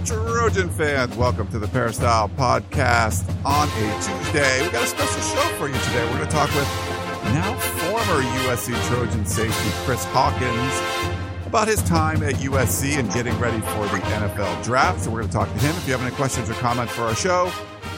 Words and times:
Trojan 0.00 0.70
fans. 0.70 1.14
Welcome 1.16 1.46
to 1.48 1.58
the 1.58 1.68
Peristyle 1.68 2.28
Podcast 2.30 3.28
on 3.44 3.68
a 3.68 4.02
Tuesday. 4.02 4.62
We 4.62 4.70
got 4.70 4.82
a 4.82 4.86
special 4.86 5.20
show 5.22 5.48
for 5.56 5.68
you 5.68 5.74
today. 5.74 6.02
We're 6.04 6.16
going 6.18 6.28
to 6.28 6.34
talk 6.34 6.48
with 6.48 6.66
now 7.32 7.54
former 7.54 8.22
USC 8.22 8.74
Trojan 8.88 9.24
safety 9.24 9.70
Chris 9.84 10.04
Hawkins 10.06 11.46
about 11.46 11.68
his 11.68 11.80
time 11.84 12.24
at 12.24 12.34
USC 12.34 12.98
and 12.98 13.08
getting 13.12 13.38
ready 13.38 13.60
for 13.60 13.86
the 13.86 13.98
NFL 13.98 14.64
draft. 14.64 15.02
So 15.02 15.10
we're 15.10 15.20
going 15.20 15.30
to 15.30 15.34
talk 15.34 15.46
to 15.48 15.58
him. 15.58 15.70
If 15.76 15.86
you 15.86 15.92
have 15.92 16.02
any 16.02 16.10
questions 16.16 16.50
or 16.50 16.54
comments 16.54 16.92
for 16.92 17.02
our 17.02 17.14
show, 17.14 17.52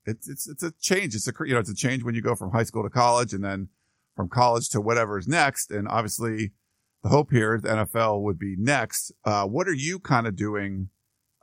it's 0.06 0.30
it's 0.30 0.48
it's 0.48 0.64
a 0.64 0.72
change. 0.80 1.16
It's 1.16 1.28
a 1.28 1.34
you 1.46 1.54
know, 1.54 1.60
it's 1.60 1.72
a 1.72 1.76
change 1.76 2.04
when 2.04 2.16
you 2.16 2.22
go 2.22 2.36
from 2.36 2.52
high 2.52 2.64
school 2.64 2.84
to 2.84 2.90
college, 2.90 3.34
and 3.34 3.44
then 3.44 3.70
from 4.16 4.30
college 4.30 4.70
to 4.70 4.82
whatever's 4.82 5.28
next. 5.28 5.72
And 5.72 5.88
obviously, 5.88 6.52
the 7.04 7.10
hope 7.10 7.32
here 7.32 7.56
is 7.56 7.64
the 7.64 7.70
NFL 7.70 8.22
would 8.22 8.38
be 8.38 8.56
next. 8.58 9.12
Uh, 9.26 9.46
what 9.46 9.68
are 9.68 9.74
you 9.74 10.00
kind 10.00 10.28
of 10.28 10.36
doing 10.36 10.90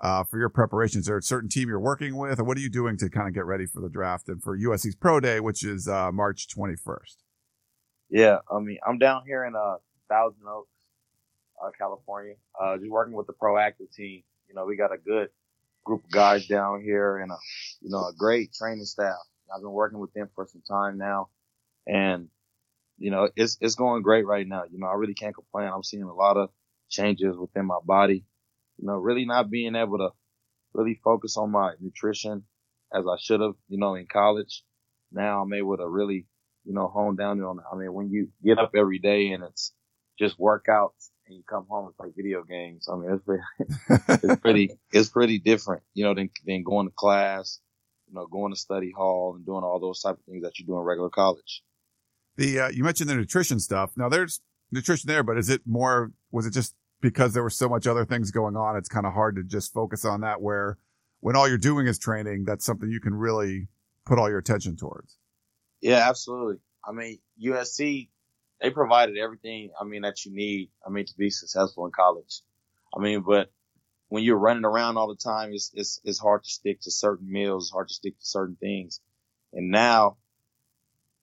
uh, 0.04 0.22
for 0.22 0.38
your 0.38 0.50
preparations? 0.50 1.04
Is 1.04 1.06
there 1.06 1.16
a 1.16 1.22
certain 1.22 1.48
team 1.48 1.68
you're 1.68 1.80
working 1.80 2.16
with, 2.16 2.38
or 2.38 2.44
what 2.44 2.58
are 2.58 2.60
you 2.60 2.68
doing 2.68 2.98
to 2.98 3.08
kind 3.08 3.26
of 3.26 3.34
get 3.34 3.46
ready 3.46 3.64
for 3.64 3.80
the 3.80 3.88
draft 3.88 4.28
and 4.28 4.42
for 4.42 4.56
USC's 4.56 4.94
Pro 4.94 5.18
Day, 5.18 5.40
which 5.40 5.64
is 5.64 5.88
uh, 5.88 6.12
March 6.12 6.46
21st? 6.54 7.16
Yeah, 8.10 8.38
I 8.52 8.58
mean, 8.60 8.78
I'm 8.86 8.98
down 8.98 9.22
here 9.26 9.44
in 9.44 9.56
uh, 9.56 9.76
Thousand 10.10 10.42
Oaks, 10.46 10.68
uh, 11.64 11.70
California, 11.76 12.34
uh, 12.60 12.76
just 12.76 12.90
working 12.90 13.14
with 13.14 13.26
the 13.26 13.32
proactive 13.32 13.90
team. 13.96 14.22
You 14.46 14.54
know, 14.54 14.66
we 14.66 14.76
got 14.76 14.92
a 14.92 14.98
good 14.98 15.30
group 15.84 16.04
of 16.04 16.10
guys 16.10 16.46
down 16.46 16.82
here 16.82 17.16
and 17.16 17.32
a, 17.32 17.36
you 17.80 17.90
know, 17.90 18.06
a 18.06 18.12
great 18.16 18.52
training 18.52 18.84
staff. 18.84 19.16
I've 19.54 19.62
been 19.62 19.72
working 19.72 19.98
with 19.98 20.12
them 20.12 20.28
for 20.34 20.46
some 20.46 20.62
time 20.68 20.98
now 20.98 21.28
and, 21.86 22.28
you 22.98 23.10
know, 23.10 23.28
it's, 23.36 23.58
it's 23.60 23.74
going 23.74 24.02
great 24.02 24.26
right 24.26 24.46
now. 24.46 24.64
You 24.70 24.78
know, 24.78 24.86
I 24.86 24.94
really 24.94 25.14
can't 25.14 25.34
complain. 25.34 25.70
I'm 25.74 25.82
seeing 25.82 26.02
a 26.04 26.14
lot 26.14 26.36
of 26.36 26.50
changes 26.88 27.36
within 27.36 27.66
my 27.66 27.78
body, 27.84 28.24
you 28.78 28.86
know, 28.86 28.94
really 28.94 29.24
not 29.24 29.50
being 29.50 29.74
able 29.74 29.98
to 29.98 30.10
really 30.72 31.00
focus 31.02 31.36
on 31.36 31.50
my 31.50 31.72
nutrition 31.80 32.44
as 32.92 33.04
I 33.06 33.16
should 33.20 33.40
have, 33.40 33.54
you 33.68 33.78
know, 33.78 33.94
in 33.94 34.06
college. 34.06 34.62
Now 35.12 35.42
I'm 35.42 35.52
able 35.52 35.76
to 35.76 35.88
really, 35.88 36.26
you 36.64 36.74
know, 36.74 36.88
hone 36.88 37.16
down 37.16 37.40
on. 37.42 37.60
I 37.72 37.76
mean, 37.76 37.92
when 37.92 38.10
you 38.10 38.28
get 38.44 38.58
up 38.58 38.72
every 38.76 38.98
day 38.98 39.30
and 39.30 39.44
it's 39.44 39.72
just 40.18 40.38
workouts 40.38 41.10
and 41.26 41.36
you 41.36 41.42
come 41.48 41.66
home 41.68 41.86
and 41.86 41.96
play 41.96 42.08
video 42.14 42.42
games. 42.42 42.88
I 42.90 42.96
mean, 42.96 43.10
it's 43.10 43.24
pretty, 43.24 43.42
it's 44.28 44.40
pretty, 44.40 44.70
it's 44.92 45.08
pretty 45.08 45.38
different, 45.38 45.82
you 45.94 46.04
know, 46.04 46.14
than, 46.14 46.30
than 46.46 46.62
going 46.62 46.86
to 46.86 46.92
class, 46.94 47.60
you 48.08 48.14
know, 48.14 48.26
going 48.26 48.52
to 48.52 48.58
study 48.58 48.92
hall 48.94 49.34
and 49.36 49.46
doing 49.46 49.64
all 49.64 49.80
those 49.80 50.00
type 50.00 50.16
of 50.18 50.24
things 50.24 50.42
that 50.42 50.58
you 50.58 50.66
do 50.66 50.76
in 50.76 50.82
regular 50.82 51.10
college. 51.10 51.62
The, 52.36 52.60
uh, 52.60 52.68
you 52.68 52.84
mentioned 52.84 53.08
the 53.08 53.14
nutrition 53.14 53.60
stuff. 53.60 53.92
Now 53.96 54.08
there's 54.08 54.40
nutrition 54.70 55.08
there, 55.08 55.22
but 55.22 55.38
is 55.38 55.48
it 55.48 55.62
more, 55.66 56.12
was 56.30 56.46
it 56.46 56.50
just 56.50 56.74
because 57.04 57.34
there 57.34 57.44
was 57.44 57.54
so 57.54 57.68
much 57.68 57.86
other 57.86 58.04
things 58.04 58.30
going 58.30 58.56
on? 58.56 58.76
It's 58.76 58.88
kind 58.88 59.04
of 59.04 59.12
hard 59.12 59.36
to 59.36 59.42
just 59.42 59.72
focus 59.72 60.04
on 60.04 60.22
that 60.22 60.40
where 60.40 60.78
when 61.20 61.36
all 61.36 61.46
you're 61.46 61.58
doing 61.58 61.86
is 61.86 61.98
training, 61.98 62.44
that's 62.44 62.64
something 62.64 62.90
you 62.90 63.00
can 63.00 63.14
really 63.14 63.68
put 64.06 64.18
all 64.18 64.28
your 64.28 64.38
attention 64.38 64.76
towards. 64.76 65.18
Yeah, 65.80 66.08
absolutely. 66.08 66.60
I 66.86 66.92
mean, 66.92 67.18
USC 67.42 68.08
they 68.64 68.70
provided 68.70 69.18
everything, 69.18 69.70
I 69.78 69.84
mean, 69.84 70.02
that 70.02 70.24
you 70.24 70.34
need, 70.34 70.70
I 70.86 70.88
mean, 70.88 71.04
to 71.04 71.16
be 71.18 71.28
successful 71.28 71.84
in 71.84 71.92
college. 71.92 72.40
I 72.96 73.00
mean, 73.00 73.20
but 73.20 73.50
when 74.08 74.22
you're 74.22 74.38
running 74.38 74.64
around 74.64 74.96
all 74.96 75.08
the 75.08 75.16
time, 75.16 75.52
it's, 75.52 75.70
it's, 75.74 76.00
it's 76.02 76.18
hard 76.18 76.44
to 76.44 76.50
stick 76.50 76.80
to 76.82 76.90
certain 76.90 77.30
meals, 77.30 77.70
hard 77.70 77.88
to 77.88 77.94
stick 77.94 78.18
to 78.18 78.24
certain 78.24 78.56
things. 78.56 79.00
And 79.52 79.70
now 79.70 80.16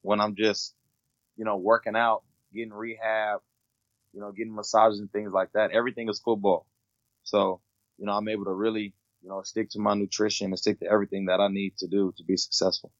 when 0.03 0.21
I'm 0.21 0.35
just, 0.35 0.75
you 1.35 1.45
know, 1.45 1.57
working 1.57 1.95
out, 1.95 2.21
getting 2.53 2.73
rehab, 2.73 3.39
you 4.13 4.21
know, 4.21 4.31
getting 4.31 4.55
massages 4.55 4.99
and 4.99 5.11
things 5.11 5.31
like 5.31 5.51
that, 5.53 5.71
everything 5.71 6.09
is 6.09 6.19
football. 6.19 6.67
So, 7.23 7.61
you 7.97 8.05
know, 8.05 8.13
I'm 8.13 8.27
able 8.27 8.45
to 8.45 8.53
really, 8.53 8.93
you 9.21 9.29
know, 9.29 9.41
stick 9.43 9.69
to 9.71 9.79
my 9.79 9.93
nutrition 9.93 10.47
and 10.47 10.59
stick 10.59 10.79
to 10.79 10.87
everything 10.87 11.25
that 11.25 11.39
I 11.39 11.47
need 11.47 11.77
to 11.77 11.87
do 11.87 12.13
to 12.17 12.23
be 12.23 12.37
successful. 12.37 12.91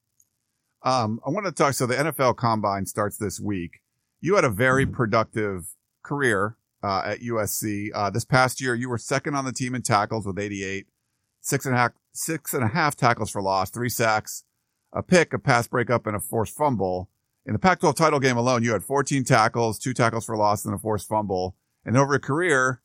Um, 0.82 1.20
I 1.26 1.30
want 1.30 1.46
to 1.46 1.52
talk. 1.52 1.74
So 1.74 1.86
the 1.86 1.94
NFL 1.94 2.36
combine 2.36 2.86
starts 2.86 3.16
this 3.16 3.38
week 3.40 3.82
you 4.22 4.36
had 4.36 4.44
a 4.44 4.48
very 4.48 4.86
Mm-hmm. 4.86 4.94
productive 4.94 5.74
career 6.02 6.56
uh, 6.82 7.02
at 7.04 7.20
USC. 7.20 7.88
Uh, 7.94 8.08
this 8.08 8.24
past 8.24 8.60
year, 8.60 8.74
you 8.74 8.88
were 8.88 8.98
second 8.98 9.34
on 9.34 9.44
the 9.44 9.52
team 9.52 9.74
in 9.74 9.82
tackles 9.82 10.24
with 10.24 10.38
88, 10.38 10.86
six 11.42 11.66
and 11.66 11.74
a 11.74 11.78
half, 11.78 11.92
six 12.14 12.54
and 12.54 12.64
a 12.64 12.68
half 12.68 12.96
tackles 12.96 13.30
for 13.30 13.42
loss, 13.42 13.70
three 13.70 13.88
sacks, 13.90 14.44
a 14.92 15.02
pick, 15.02 15.34
a 15.34 15.38
pass 15.38 15.66
breakup, 15.66 16.06
and 16.06 16.16
a 16.16 16.20
forced 16.20 16.56
fumble. 16.56 17.10
In 17.44 17.52
the 17.52 17.58
Pac-12 17.58 17.96
title 17.96 18.20
game 18.20 18.36
alone, 18.36 18.62
you 18.62 18.72
had 18.72 18.84
14 18.84 19.24
tackles, 19.24 19.78
two 19.78 19.92
tackles 19.92 20.26
for 20.26 20.36
loss, 20.36 20.64
and 20.64 20.74
a 20.74 20.78
forced 20.78 21.08
fumble. 21.08 21.56
And 21.84 21.96
over 21.96 22.14
a 22.14 22.20
career, 22.20 22.82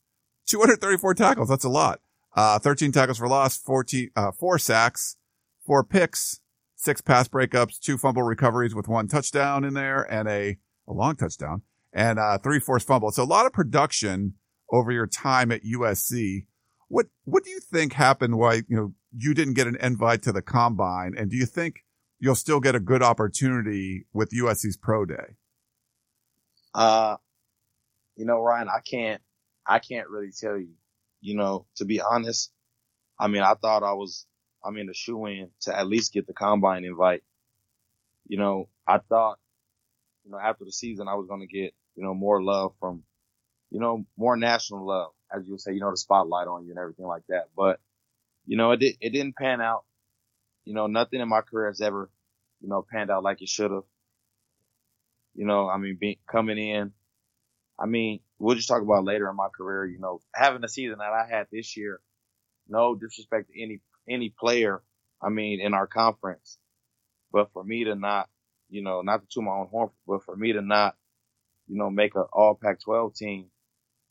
234 0.48 1.14
tackles. 1.14 1.50
That's 1.50 1.64
a 1.64 1.70
lot. 1.70 2.02
Uh, 2.36 2.58
13 2.60 2.92
tackles 2.92 3.18
for 3.18 3.28
loss, 3.28 3.58
14, 3.58 4.10
uh, 4.16 4.32
four 4.32 4.58
sacks, 4.58 5.18
four 5.66 5.84
picks, 5.84 6.40
six 6.76 7.02
pass 7.02 7.28
breakups, 7.28 7.80
two 7.80 7.98
fumble 7.98 8.24
recoveries 8.24 8.74
with 8.74 8.88
one 8.88 9.08
touchdown 9.08 9.64
in 9.64 9.74
there, 9.74 10.02
and 10.12 10.28
a 10.28 10.58
a 10.88 10.94
long 10.94 11.16
touchdown 11.16 11.62
and 11.94 12.20
uh, 12.20 12.38
three 12.38 12.60
forced 12.60 12.88
fumbles. 12.88 13.16
So 13.16 13.24
a 13.24 13.26
lot 13.26 13.46
of 13.46 13.54
production 13.54 14.36
over 14.72 14.92
your 14.92 15.08
time 15.08 15.52
at 15.52 15.64
USC. 15.64 16.46
What 16.88 17.08
what 17.26 17.44
do 17.44 17.50
you 17.50 17.60
think 17.60 17.94
happened? 17.94 18.38
Why 18.38 18.62
you 18.68 18.76
know 18.78 18.94
you 19.16 19.34
didn't 19.34 19.56
get 19.56 19.68
an 19.68 19.78
invite 19.82 20.22
to 20.24 20.32
the 20.32 20.42
combine, 20.42 21.14
and 21.18 21.30
do 21.30 21.36
you 21.36 21.46
think 21.46 21.84
you'll 22.20 22.36
still 22.36 22.60
get 22.60 22.76
a 22.76 22.80
good 22.80 23.04
opportunity 23.04 24.06
with 24.14 24.32
USC's 24.32 24.78
pro 24.78 25.06
day? 25.06 25.36
Uh, 26.74 27.18
you 28.16 28.26
know, 28.26 28.42
Ryan, 28.42 28.70
I 28.70 28.80
can't, 28.80 29.22
I 29.66 29.80
can't 29.80 30.10
really 30.10 30.32
tell 30.32 30.58
you. 30.58 30.70
You 31.22 31.36
know, 31.36 31.66
to 31.78 31.86
be 31.86 32.00
honest, 32.00 32.52
I 33.20 33.28
mean, 33.28 33.42
I 33.42 33.56
thought 33.56 33.84
I 33.84 33.94
was, 33.94 34.26
I 34.64 34.70
mean, 34.70 34.90
a 34.90 34.94
shoe 34.94 35.26
in 35.26 35.50
to 35.62 35.78
at 35.78 35.88
least 35.88 36.14
get 36.14 36.28
the 36.28 36.34
combine 36.34 36.86
invite. 36.86 37.24
You 38.28 38.38
know, 38.38 38.70
I 38.88 39.00
thought 39.00 39.40
you 40.28 40.32
know, 40.34 40.40
after 40.40 40.66
the 40.66 40.72
season, 40.72 41.08
I 41.08 41.16
was 41.16 41.28
going 41.28 41.40
to 41.40 41.48
get, 41.48 41.74
you 41.96 42.04
know, 42.04 42.14
more 42.14 42.44
love 42.44 42.74
from, 42.80 43.04
you 43.72 43.80
know, 43.80 44.06
more 44.18 44.36
national 44.36 44.86
love. 44.86 45.12
as 45.34 45.46
you 45.46 45.54
would 45.54 45.62
say, 45.62 45.74
you 45.74 45.80
know, 45.80 45.90
the 45.90 45.98
spotlight 45.98 46.48
on 46.48 46.66
you 46.66 46.72
and 46.72 46.80
everything 46.80 47.08
like 47.08 47.24
that. 47.30 47.46
But, 47.56 47.80
you 48.46 48.58
know, 48.58 48.72
it 48.72 48.78
did, 48.78 48.96
it 49.00 49.12
didn't 49.12 49.38
pan 49.38 49.62
out. 49.62 49.86
You 50.68 50.74
know, 50.74 50.88
nothing 50.88 51.22
in 51.22 51.30
my 51.30 51.40
career 51.44 51.68
has 51.68 51.80
ever, 51.80 52.10
you 52.62 52.68
know, 52.68 52.86
panned 52.92 53.10
out 53.10 53.24
like 53.24 53.42
it 53.42 53.48
should 53.48 53.72
have. 53.72 53.86
You 55.34 55.46
know, 55.46 55.70
I 55.70 55.78
mean, 55.78 55.98
being, 56.00 56.18
coming 56.30 56.58
in, 56.58 56.92
I 57.80 57.86
mean, 57.86 58.20
we'll 58.38 58.56
just 58.58 58.68
talk 58.68 58.82
about 58.82 59.06
later 59.06 59.30
in 59.30 59.38
my 59.38 59.48
career, 59.56 59.86
you 59.86 60.00
know, 60.00 60.20
having 60.36 60.62
the 60.62 60.68
season 60.68 60.98
that 61.00 61.14
I 61.14 61.26
had 61.30 61.48
this 61.52 61.78
year, 61.78 62.02
no 62.68 62.96
disrespect 62.96 63.50
to 63.50 63.62
any, 63.64 63.80
any 64.10 64.30
player, 64.30 64.84
I 65.22 65.30
mean, 65.30 65.62
in 65.62 65.74
our 65.74 65.88
conference, 65.88 66.58
but 67.32 67.54
for 67.54 67.64
me 67.64 67.86
to 67.86 67.96
not, 67.96 68.30
you 68.70 68.84
know, 68.84 69.02
not 69.04 69.22
to 69.22 69.28
toot 69.30 69.46
my 69.46 69.52
own 69.54 69.68
horn, 69.68 69.92
but 70.06 70.24
for 70.26 70.36
me 70.36 70.54
to 70.54 70.62
not, 70.62 70.98
you 71.68 71.78
know, 71.78 71.90
make 71.90 72.16
an 72.16 72.26
all 72.34 72.56
Pac 72.56 72.82
12 72.82 73.14
team, 73.16 73.46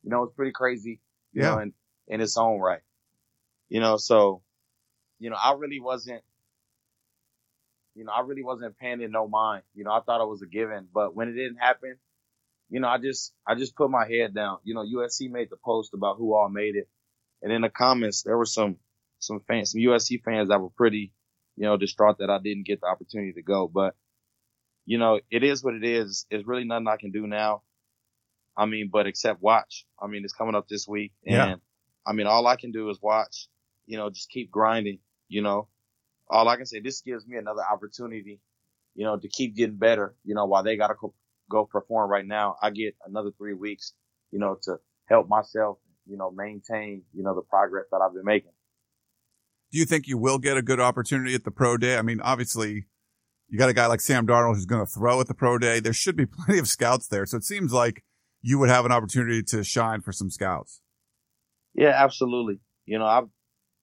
you 0.04 0.10
know, 0.10 0.24
it's 0.24 0.34
pretty 0.34 0.52
crazy, 0.52 1.00
you 1.34 1.42
Yeah. 1.42 1.50
know, 1.50 1.58
in, 1.58 1.74
in 2.08 2.22
its 2.22 2.38
own 2.38 2.60
right. 2.60 2.82
You 3.68 3.80
know, 3.80 3.98
so, 3.98 4.42
you 5.18 5.30
know, 5.30 5.36
I 5.42 5.52
really 5.54 5.80
wasn't, 5.80 6.22
you 7.96 8.04
know, 8.04 8.12
I 8.12 8.20
really 8.20 8.44
wasn't 8.44 8.78
paying 8.78 9.00
it 9.00 9.10
no 9.10 9.26
mind. 9.26 9.62
You 9.74 9.84
know, 9.84 9.90
I 9.90 10.00
thought 10.00 10.22
it 10.22 10.28
was 10.28 10.42
a 10.42 10.46
given, 10.46 10.86
but 10.92 11.16
when 11.16 11.28
it 11.28 11.32
didn't 11.32 11.56
happen, 11.56 11.96
you 12.68 12.80
know, 12.80 12.88
I 12.88 12.98
just, 12.98 13.32
I 13.46 13.54
just 13.54 13.74
put 13.74 13.90
my 13.90 14.06
head 14.06 14.34
down. 14.34 14.58
You 14.64 14.74
know, 14.74 14.84
USC 14.84 15.30
made 15.30 15.48
the 15.50 15.56
post 15.56 15.94
about 15.94 16.18
who 16.18 16.34
all 16.34 16.48
made 16.50 16.76
it. 16.76 16.88
And 17.42 17.50
in 17.50 17.62
the 17.62 17.70
comments, 17.70 18.22
there 18.22 18.36
were 18.36 18.44
some, 18.44 18.76
some 19.18 19.40
fans, 19.48 19.72
some 19.72 19.80
USC 19.80 20.22
fans 20.22 20.50
that 20.50 20.60
were 20.60 20.70
pretty, 20.70 21.12
you 21.56 21.64
know, 21.64 21.76
distraught 21.78 22.18
that 22.18 22.28
I 22.28 22.38
didn't 22.38 22.66
get 22.66 22.80
the 22.82 22.86
opportunity 22.86 23.32
to 23.32 23.42
go. 23.42 23.66
But, 23.66 23.94
you 24.84 24.98
know, 24.98 25.20
it 25.30 25.42
is 25.42 25.64
what 25.64 25.74
it 25.74 25.84
is. 25.84 26.26
It's 26.28 26.46
really 26.46 26.64
nothing 26.64 26.88
I 26.88 26.96
can 26.96 27.12
do 27.12 27.26
now. 27.26 27.62
I 28.56 28.66
mean, 28.66 28.90
but 28.92 29.06
except 29.06 29.42
watch. 29.42 29.86
I 30.00 30.06
mean, 30.06 30.22
it's 30.24 30.32
coming 30.34 30.54
up 30.54 30.68
this 30.68 30.86
week. 30.86 31.12
And 31.24 31.34
Yeah. 31.34 31.54
I 32.06 32.12
mean, 32.12 32.26
all 32.26 32.46
I 32.46 32.56
can 32.56 32.72
do 32.72 32.90
is 32.90 33.00
watch, 33.00 33.48
you 33.86 33.96
know, 33.96 34.10
just 34.10 34.30
keep 34.30 34.50
grinding, 34.50 34.98
you 35.28 35.42
know, 35.42 35.68
all 36.28 36.48
I 36.48 36.56
can 36.56 36.66
say, 36.66 36.80
this 36.80 37.00
gives 37.00 37.26
me 37.26 37.36
another 37.36 37.62
opportunity, 37.70 38.40
you 38.94 39.04
know, 39.04 39.18
to 39.18 39.28
keep 39.28 39.56
getting 39.56 39.76
better, 39.76 40.14
you 40.24 40.34
know, 40.34 40.46
while 40.46 40.62
they 40.62 40.76
got 40.76 40.88
to 40.88 40.94
go, 41.00 41.14
go 41.50 41.64
perform 41.64 42.10
right 42.10 42.26
now. 42.26 42.56
I 42.62 42.70
get 42.70 42.96
another 43.06 43.30
three 43.36 43.54
weeks, 43.54 43.92
you 44.30 44.38
know, 44.38 44.58
to 44.62 44.76
help 45.08 45.28
myself, 45.28 45.78
you 46.06 46.16
know, 46.16 46.30
maintain, 46.30 47.02
you 47.12 47.22
know, 47.22 47.34
the 47.34 47.42
progress 47.42 47.84
that 47.90 47.98
I've 47.98 48.14
been 48.14 48.24
making. 48.24 48.52
Do 49.72 49.78
you 49.78 49.84
think 49.84 50.06
you 50.06 50.18
will 50.18 50.38
get 50.38 50.56
a 50.56 50.62
good 50.62 50.80
opportunity 50.80 51.34
at 51.34 51.44
the 51.44 51.50
pro 51.50 51.76
day? 51.76 51.96
I 51.96 52.02
mean, 52.02 52.20
obviously, 52.20 52.86
you 53.48 53.58
got 53.58 53.68
a 53.68 53.74
guy 53.74 53.86
like 53.86 54.00
Sam 54.00 54.26
Darnold 54.26 54.54
who's 54.54 54.66
going 54.66 54.84
to 54.84 54.90
throw 54.90 55.20
at 55.20 55.28
the 55.28 55.34
pro 55.34 55.58
day. 55.58 55.80
There 55.80 55.92
should 55.92 56.16
be 56.16 56.26
plenty 56.44 56.58
of 56.58 56.68
scouts 56.68 57.08
there. 57.08 57.26
So 57.26 57.36
it 57.36 57.44
seems 57.44 57.72
like 57.72 58.04
you 58.42 58.58
would 58.58 58.68
have 58.68 58.84
an 58.84 58.92
opportunity 58.92 59.42
to 59.42 59.64
shine 59.64 60.00
for 60.00 60.12
some 60.12 60.30
scouts. 60.30 60.80
Yeah, 61.74 61.92
absolutely. 61.94 62.60
You 62.86 62.98
know, 62.98 63.06
I've, 63.06 63.28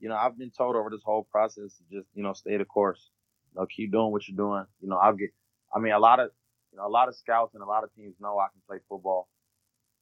you 0.04 0.10
know, 0.10 0.16
I've 0.18 0.38
been 0.38 0.52
told 0.52 0.76
over 0.76 0.90
this 0.90 1.02
whole 1.06 1.26
process 1.32 1.78
to 1.78 1.84
just, 1.90 2.10
you 2.14 2.24
know, 2.24 2.34
stay 2.34 2.58
the 2.58 2.66
course, 2.66 3.10
you 3.54 3.62
know, 3.62 3.66
keep 3.66 3.94
doing 3.94 4.12
what 4.12 4.28
you're 4.28 4.36
doing. 4.36 4.66
You 4.82 4.90
know, 4.90 4.98
I'll 4.98 5.16
get, 5.16 5.30
I 5.74 5.80
mean, 5.80 5.94
a 5.94 5.98
lot 6.00 6.20
of, 6.20 6.30
you 6.74 6.78
know, 6.78 6.86
a 6.86 6.90
lot 6.90 7.08
of 7.08 7.16
scouts 7.16 7.54
and 7.54 7.64
a 7.64 7.66
lot 7.66 7.86
of 7.86 7.96
teams 7.96 8.16
know 8.20 8.38
I 8.38 8.48
can 8.52 8.62
play 8.68 8.80
football. 8.90 9.30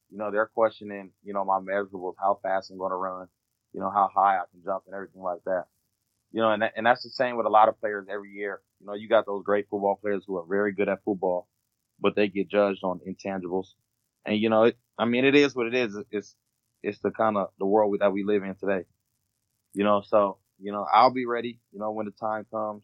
You 0.09 0.17
know, 0.17 0.31
they're 0.31 0.49
questioning, 0.55 1.11
you 1.23 1.33
know, 1.33 1.45
my 1.45 1.59
measurables, 1.59 2.15
how 2.19 2.39
fast 2.41 2.71
I'm 2.71 2.79
going 2.79 2.89
to 2.89 2.95
run, 2.95 3.27
you 3.73 3.79
know, 3.79 3.91
how 3.91 4.09
high 4.11 4.37
I 4.37 4.45
can 4.51 4.63
jump 4.65 4.85
and 4.87 4.95
everything 4.95 5.21
like 5.21 5.43
that. 5.45 5.65
You 6.31 6.41
know, 6.41 6.51
and 6.51 6.63
that, 6.63 6.73
and 6.75 6.83
that's 6.83 7.03
the 7.03 7.11
same 7.11 7.37
with 7.37 7.45
a 7.45 7.49
lot 7.49 7.69
of 7.69 7.79
players 7.79 8.07
every 8.11 8.31
year. 8.31 8.59
You 8.79 8.87
know, 8.87 8.95
you 8.95 9.07
got 9.07 9.27
those 9.27 9.43
great 9.43 9.67
football 9.69 9.99
players 10.01 10.23
who 10.25 10.35
are 10.37 10.45
very 10.49 10.73
good 10.73 10.89
at 10.89 11.03
football, 11.05 11.47
but 11.99 12.15
they 12.15 12.27
get 12.27 12.49
judged 12.49 12.83
on 12.83 13.01
intangibles. 13.07 13.67
And 14.25 14.35
you 14.39 14.49
know, 14.49 14.63
it, 14.63 14.79
I 14.97 15.05
mean, 15.05 15.25
it 15.25 15.35
is 15.35 15.55
what 15.55 15.67
it 15.67 15.75
is. 15.75 15.95
It's, 16.09 16.35
it's 16.81 16.99
the 17.01 17.11
kind 17.11 17.37
of 17.37 17.49
the 17.59 17.67
world 17.67 17.95
that 17.99 18.11
we 18.11 18.23
live 18.23 18.41
in 18.41 18.55
today. 18.55 18.85
You 19.73 19.83
know, 19.83 20.01
so, 20.05 20.37
you 20.59 20.71
know, 20.71 20.85
I'll 20.91 21.13
be 21.13 21.25
ready, 21.25 21.59
you 21.71 21.79
know, 21.79 21.91
when 21.91 22.05
the 22.05 22.11
time 22.11 22.45
comes 22.51 22.83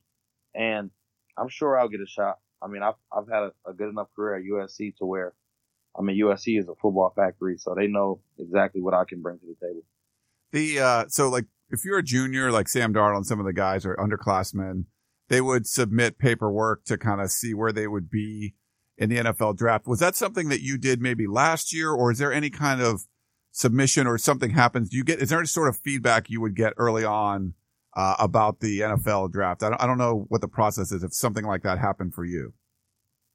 and 0.55 0.89
I'm 1.37 1.49
sure 1.49 1.77
I'll 1.77 1.89
get 1.89 2.01
a 2.01 2.07
shot. 2.07 2.39
I 2.61 2.67
mean, 2.67 2.81
I've, 2.81 2.95
I've 3.15 3.27
had 3.27 3.43
a, 3.43 3.51
a 3.69 3.73
good 3.73 3.89
enough 3.89 4.07
career 4.15 4.37
at 4.37 4.43
USC 4.43 4.95
to 4.97 5.05
where, 5.05 5.33
I 5.97 6.01
mean, 6.01 6.19
USC 6.23 6.59
is 6.59 6.67
a 6.67 6.75
football 6.75 7.13
factory, 7.15 7.57
so 7.57 7.75
they 7.75 7.87
know 7.87 8.21
exactly 8.39 8.81
what 8.81 8.93
I 8.93 9.03
can 9.05 9.21
bring 9.21 9.39
to 9.39 9.45
the 9.45 9.65
table. 9.65 9.83
The, 10.51 10.79
uh, 10.79 11.05
so 11.09 11.29
like 11.29 11.45
if 11.69 11.83
you're 11.83 11.99
a 11.99 12.03
junior, 12.03 12.51
like 12.51 12.67
Sam 12.67 12.93
Darnold 12.93 13.17
and 13.17 13.25
some 13.25 13.39
of 13.39 13.45
the 13.45 13.53
guys 13.53 13.85
are 13.85 13.95
underclassmen, 13.97 14.85
they 15.27 15.41
would 15.41 15.67
submit 15.67 16.17
paperwork 16.17 16.85
to 16.85 16.97
kind 16.97 17.21
of 17.21 17.29
see 17.31 17.53
where 17.53 17.71
they 17.71 17.87
would 17.87 18.09
be 18.09 18.55
in 18.97 19.09
the 19.09 19.17
NFL 19.17 19.57
draft. 19.57 19.87
Was 19.87 19.99
that 19.99 20.15
something 20.15 20.49
that 20.49 20.61
you 20.61 20.77
did 20.77 21.01
maybe 21.01 21.27
last 21.27 21.73
year 21.73 21.91
or 21.91 22.11
is 22.11 22.17
there 22.17 22.33
any 22.33 22.49
kind 22.49 22.81
of 22.81 23.05
submission 23.51 24.07
or 24.07 24.17
something 24.17 24.51
happens? 24.51 24.89
Do 24.89 24.97
you 24.97 25.03
get, 25.03 25.19
is 25.19 25.29
there 25.29 25.39
any 25.39 25.47
sort 25.47 25.69
of 25.69 25.77
feedback 25.77 26.29
you 26.29 26.41
would 26.41 26.55
get 26.55 26.73
early 26.77 27.03
on, 27.03 27.53
uh, 27.95 28.15
about 28.19 28.59
the 28.59 28.81
NFL 28.81 29.31
draft? 29.31 29.63
I 29.63 29.69
don't, 29.69 29.81
I 29.81 29.87
don't 29.87 29.97
know 29.97 30.25
what 30.29 30.41
the 30.41 30.47
process 30.47 30.91
is 30.91 31.03
if 31.03 31.13
something 31.13 31.45
like 31.45 31.63
that 31.63 31.79
happened 31.79 32.13
for 32.13 32.25
you. 32.25 32.53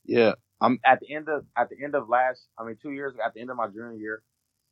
Yeah. 0.05 0.33
I'm 0.61 0.79
at 0.85 1.01
the 1.01 1.13
end 1.15 1.29
of, 1.29 1.45
at 1.57 1.69
the 1.71 1.77
end 1.83 1.95
of 1.95 2.09
last, 2.09 2.47
I 2.59 2.65
mean, 2.65 2.77
two 2.81 2.93
years 2.93 3.15
at 3.25 3.35
the 3.35 3.41
end 3.41 3.51
of 3.51 3.57
my 3.57 3.67
junior 3.67 3.95
year, 3.95 4.23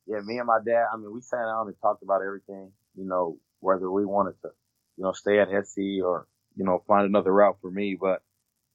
yeah, 0.07 0.21
me 0.25 0.39
and 0.39 0.47
my 0.47 0.59
dad, 0.65 0.87
I 0.93 0.97
mean, 0.97 1.13
we 1.13 1.21
sat 1.21 1.39
down 1.39 1.67
and 1.67 1.77
talked 1.81 2.03
about 2.03 2.23
everything, 2.23 2.73
you 2.95 3.05
know, 3.05 3.39
whether 3.61 3.91
we 3.91 4.05
wanted 4.05 4.35
to, 4.43 4.49
you 4.97 5.05
know, 5.05 5.13
stay 5.13 5.39
at 5.39 5.49
SC 5.67 6.03
or, 6.05 6.27
you 6.57 6.65
know, 6.65 6.83
find 6.87 7.07
another 7.07 7.33
route 7.33 7.59
for 7.61 7.71
me. 7.71 7.97
But, 8.01 8.23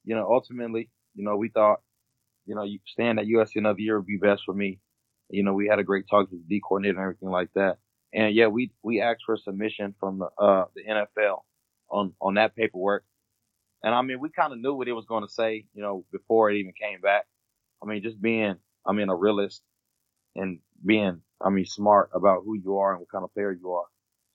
you 0.04 0.16
know, 0.16 0.28
ultimately, 0.30 0.90
you 1.14 1.24
know, 1.24 1.36
we 1.36 1.50
thought, 1.50 1.82
you 2.46 2.56
know, 2.56 2.64
you 2.64 2.80
staying 2.86 3.18
at 3.20 3.26
USC 3.26 3.56
another 3.56 3.80
year 3.80 3.98
would 3.98 4.08
be 4.08 4.18
best 4.18 4.44
for 4.46 4.54
me. 4.54 4.80
You 5.36 5.44
know, 5.44 5.54
we 5.54 5.68
had 5.68 5.80
a 5.80 5.84
great 5.84 6.06
talk 6.10 6.32
with 6.32 6.42
the 6.42 6.56
D 6.56 6.62
coordinator 6.62 6.98
and 6.98 7.04
everything 7.04 7.30
like 7.30 7.50
that. 7.56 7.78
And 8.14 8.34
yeah, 8.34 8.48
we, 8.48 8.72
we 8.84 9.02
asked 9.02 9.24
for 9.26 9.38
submission 9.38 9.94
from 10.00 10.20
the, 10.20 10.30
uh, 10.42 10.66
the 10.76 10.84
NFL 10.84 11.42
on, 11.90 12.14
on 12.22 12.36
that 12.36 12.56
paperwork. 12.56 13.04
And 13.84 13.94
I 13.94 14.02
mean, 14.02 14.20
we 14.20 14.30
kind 14.30 14.54
of 14.54 14.60
knew 14.60 14.74
what 14.74 14.88
it 14.88 14.94
was 14.94 15.06
going 15.06 15.26
to 15.26 15.32
say, 15.32 15.66
you 15.74 15.82
know, 15.82 16.06
before 16.12 16.50
it 16.50 16.58
even 16.58 16.74
came 16.80 17.02
back. 17.02 17.26
I 17.84 17.88
mean, 17.88 18.02
just 18.02 18.22
being, 18.22 18.56
I 18.86 18.94
mean, 18.94 19.10
a 19.10 19.16
realist 19.16 19.62
and 20.36 20.60
being, 20.86 21.22
I 21.42 21.50
mean, 21.50 21.66
smart 21.66 22.10
about 22.14 22.44
who 22.46 22.56
you 22.56 22.78
are 22.78 22.92
and 22.92 23.02
what 23.02 23.12
kind 23.12 23.24
of 23.24 23.34
player 23.34 23.52
you 23.52 23.74
are. 23.74 23.86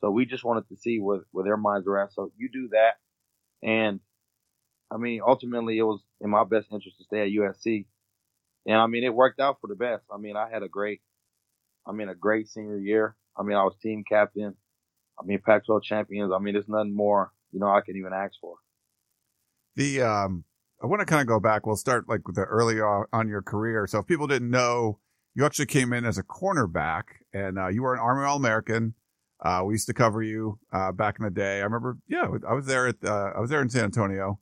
So 0.00 0.11
we 0.11 0.26
just 0.26 0.44
wanted 0.44 0.69
to 0.69 0.76
see 0.76 1.00
where, 1.00 1.20
where 1.32 1.44
their 1.44 1.56
minds 1.56 1.87
are 1.88 1.99
at. 1.99 2.12
So 2.12 2.32
you 2.37 2.49
do 2.52 2.69
that. 2.73 2.94
And 3.62 4.00
I 4.91 4.97
mean, 4.97 5.20
ultimately 5.26 5.79
it 5.79 5.82
was 5.82 6.02
in 6.20 6.31
my 6.31 6.44
best 6.44 6.69
interest 6.73 6.99
to 6.99 7.05
stay 7.05 7.23
at 7.23 7.29
USC. 7.29 7.87
And 8.66 8.76
I 8.76 8.86
mean, 8.86 9.04
it 9.04 9.14
worked 9.14 9.40
out 9.40 9.58
for 9.60 9.66
the 9.66 9.74
best. 9.74 10.04
I 10.12 10.18
mean, 10.18 10.36
I 10.36 10.48
had 10.50 10.62
a 10.62 10.68
great, 10.68 11.00
I 11.87 11.92
mean, 11.92 12.08
a 12.08 12.14
great 12.14 12.49
senior 12.49 12.78
year. 12.78 13.16
I 13.37 13.42
mean, 13.42 13.56
I 13.56 13.64
was 13.64 13.75
team 13.82 14.04
captain. 14.08 14.54
I 15.18 15.25
mean, 15.25 15.40
Pac-12 15.44 15.82
champions. 15.82 16.32
I 16.35 16.38
mean, 16.38 16.54
there's 16.54 16.68
nothing 16.68 16.94
more, 16.94 17.32
you 17.52 17.61
know, 17.61 17.68
I 17.68 17.80
can 17.80 17.96
even 17.96 18.12
ask 18.12 18.35
for. 18.40 18.56
The, 19.76 20.02
um, 20.02 20.44
I 20.82 20.87
want 20.87 21.00
to 21.00 21.06
kind 21.06 21.20
of 21.20 21.26
go 21.26 21.40
back. 21.40 21.66
We'll 21.66 21.76
start 21.76 22.08
like 22.08 22.26
with 22.26 22.37
the 22.37 22.44
early 22.44 22.80
on, 22.80 23.28
your 23.28 23.42
career. 23.42 23.87
So 23.87 24.00
if 24.00 24.06
people 24.06 24.26
didn't 24.26 24.50
know, 24.50 24.99
you 25.35 25.44
actually 25.44 25.66
came 25.66 25.92
in 25.92 26.04
as 26.04 26.18
a 26.18 26.23
cornerback 26.23 27.04
and, 27.32 27.58
uh, 27.58 27.68
you 27.68 27.82
were 27.82 27.94
an 27.94 28.00
Army 28.00 28.25
All-American. 28.25 28.94
Uh, 29.42 29.62
we 29.64 29.75
used 29.75 29.87
to 29.87 29.94
cover 29.94 30.23
you, 30.23 30.58
uh, 30.73 30.92
back 30.92 31.18
in 31.18 31.25
the 31.25 31.30
day. 31.30 31.61
I 31.61 31.64
remember, 31.64 31.99
yeah, 32.08 32.28
I 32.46 32.52
was 32.52 32.66
there 32.66 32.88
at, 32.88 32.96
uh, 33.02 33.32
I 33.35 33.40
was 33.40 33.49
there 33.49 33.62
in 33.62 33.70
San 33.70 33.85
Antonio. 33.85 34.38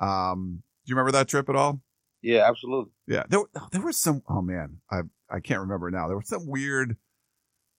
Um, 0.00 0.62
do 0.84 0.90
you 0.90 0.94
remember 0.94 1.12
that 1.12 1.28
trip 1.28 1.48
at 1.48 1.56
all? 1.56 1.80
Yeah, 2.22 2.48
absolutely. 2.48 2.92
Yeah. 3.06 3.24
There, 3.28 3.40
there 3.72 3.84
was 3.84 3.98
some, 3.98 4.22
oh 4.28 4.42
man, 4.42 4.78
I, 4.90 5.00
I 5.30 5.40
can't 5.40 5.60
remember 5.60 5.90
now. 5.90 6.08
There 6.08 6.16
was 6.16 6.28
some 6.28 6.46
weird, 6.46 6.96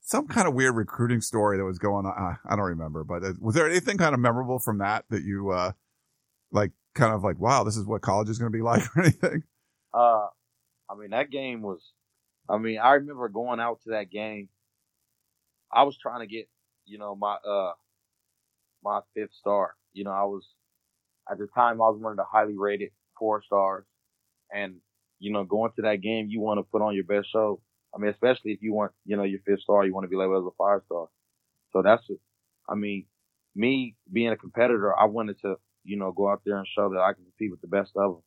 some 0.01 0.27
kind 0.27 0.47
of 0.47 0.53
weird 0.53 0.75
recruiting 0.75 1.21
story 1.21 1.57
that 1.57 1.65
was 1.65 1.79
going 1.79 2.05
on. 2.05 2.13
Uh, 2.17 2.35
I 2.45 2.55
don't 2.55 2.65
remember, 2.65 3.03
but 3.03 3.23
uh, 3.23 3.33
was 3.39 3.55
there 3.55 3.69
anything 3.69 3.97
kind 3.97 4.13
of 4.13 4.19
memorable 4.19 4.59
from 4.59 4.79
that 4.79 5.05
that 5.09 5.23
you, 5.23 5.49
uh, 5.49 5.73
like 6.51 6.71
kind 6.95 7.13
of 7.13 7.23
like, 7.23 7.39
wow, 7.39 7.63
this 7.63 7.77
is 7.77 7.85
what 7.85 8.01
college 8.01 8.29
is 8.29 8.39
going 8.39 8.51
to 8.51 8.57
be 8.57 8.61
like 8.63 8.83
or 8.95 9.01
anything? 9.01 9.43
Uh, 9.93 10.27
I 10.89 10.95
mean, 10.97 11.11
that 11.11 11.29
game 11.29 11.61
was, 11.61 11.81
I 12.49 12.57
mean, 12.57 12.79
I 12.79 12.93
remember 12.93 13.29
going 13.29 13.59
out 13.59 13.81
to 13.83 13.91
that 13.91 14.09
game. 14.09 14.49
I 15.71 15.83
was 15.83 15.97
trying 15.97 16.21
to 16.21 16.27
get, 16.27 16.49
you 16.85 16.97
know, 16.97 17.15
my, 17.15 17.35
uh, 17.35 17.73
my 18.83 19.01
fifth 19.13 19.33
star. 19.39 19.75
You 19.93 20.03
know, 20.05 20.11
I 20.11 20.23
was, 20.23 20.47
at 21.29 21.37
the 21.37 21.47
time, 21.53 21.75
I 21.75 21.89
was 21.89 21.99
one 21.99 22.11
of 22.11 22.17
the 22.17 22.23
highly 22.23 22.57
rated 22.57 22.89
four 23.19 23.43
stars. 23.43 23.85
And, 24.53 24.75
you 25.19 25.31
know, 25.31 25.43
going 25.43 25.71
to 25.75 25.81
that 25.83 26.01
game, 26.01 26.27
you 26.29 26.39
want 26.39 26.59
to 26.59 26.63
put 26.63 26.81
on 26.81 26.95
your 26.95 27.03
best 27.03 27.31
show. 27.31 27.61
I 27.93 27.99
mean, 27.99 28.11
especially 28.11 28.51
if 28.51 28.61
you 28.61 28.73
want, 28.73 28.91
you 29.05 29.17
know, 29.17 29.23
your 29.23 29.39
fifth 29.45 29.61
star, 29.61 29.85
you 29.85 29.93
want 29.93 30.05
to 30.05 30.09
be 30.09 30.15
labeled 30.15 30.43
as 30.45 30.47
a 30.47 30.55
five 30.57 30.81
star. 30.85 31.07
So 31.71 31.81
that's, 31.81 32.03
I 32.67 32.75
mean, 32.75 33.05
me 33.55 33.95
being 34.11 34.29
a 34.29 34.37
competitor, 34.37 34.97
I 34.97 35.05
wanted 35.05 35.39
to, 35.41 35.55
you 35.83 35.97
know, 35.97 36.11
go 36.11 36.29
out 36.29 36.41
there 36.45 36.57
and 36.57 36.67
show 36.67 36.89
that 36.89 36.99
I 36.99 37.13
can 37.13 37.23
compete 37.23 37.51
with 37.51 37.61
the 37.61 37.67
best 37.67 37.91
of 37.95 38.13
them. 38.13 38.23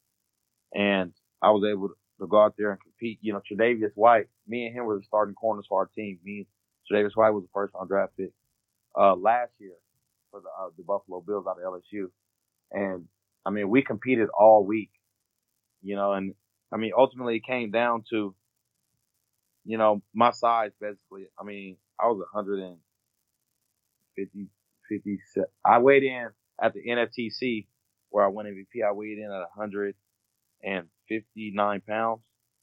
And 0.75 1.13
I 1.41 1.51
was 1.51 1.65
able 1.71 1.89
to 1.89 2.27
go 2.27 2.41
out 2.41 2.55
there 2.57 2.71
and 2.71 2.81
compete. 2.81 3.19
You 3.21 3.33
know, 3.33 3.41
Tre'Davious 3.41 3.93
White, 3.95 4.27
me 4.47 4.67
and 4.67 4.77
him 4.77 4.85
were 4.85 4.99
the 4.99 5.05
starting 5.05 5.35
corners 5.35 5.67
for 5.69 5.81
our 5.81 5.91
team. 5.95 6.19
Me 6.25 6.47
and 6.47 6.47
Tre'Davious 6.91 7.17
White 7.17 7.31
was 7.31 7.45
the 7.45 7.51
first 7.53 7.75
round 7.75 7.89
draft 7.89 8.13
pick, 8.17 8.31
uh, 8.99 9.15
last 9.15 9.53
year 9.59 9.75
for 10.31 10.41
the, 10.41 10.49
uh, 10.49 10.71
the 10.77 10.83
Buffalo 10.83 11.21
Bills 11.21 11.47
out 11.49 11.57
of 11.59 11.65
LSU. 11.65 12.07
And 12.73 13.07
I 13.45 13.51
mean, 13.51 13.69
we 13.69 13.83
competed 13.83 14.29
all 14.39 14.65
week, 14.65 14.91
you 15.83 15.97
know, 15.97 16.13
and 16.13 16.35
I 16.73 16.77
mean, 16.77 16.93
ultimately 16.97 17.37
it 17.37 17.45
came 17.45 17.71
down 17.71 18.05
to, 18.11 18.35
you 19.65 19.79
know, 19.79 20.03
my 20.15 20.31
size 20.31 20.71
basically. 20.81 21.27
I 21.39 21.45
mean, 21.45 21.77
I 22.01 22.07
was 22.07 22.19
150, 22.33 24.49
50. 24.89 25.19
I 25.65 25.79
weighed 25.79 26.05
in 26.05 26.29
at 26.61 26.75
the 26.75 26.81
NFTC 26.89 27.67
where 28.11 28.25
I 28.25 28.29
won 28.29 28.47
MVP. 28.47 28.85
I 28.87 28.93
weighed 28.93 29.19
in 29.19 29.25
at 29.25 29.49
159 29.55 31.81
pounds. 31.81 32.21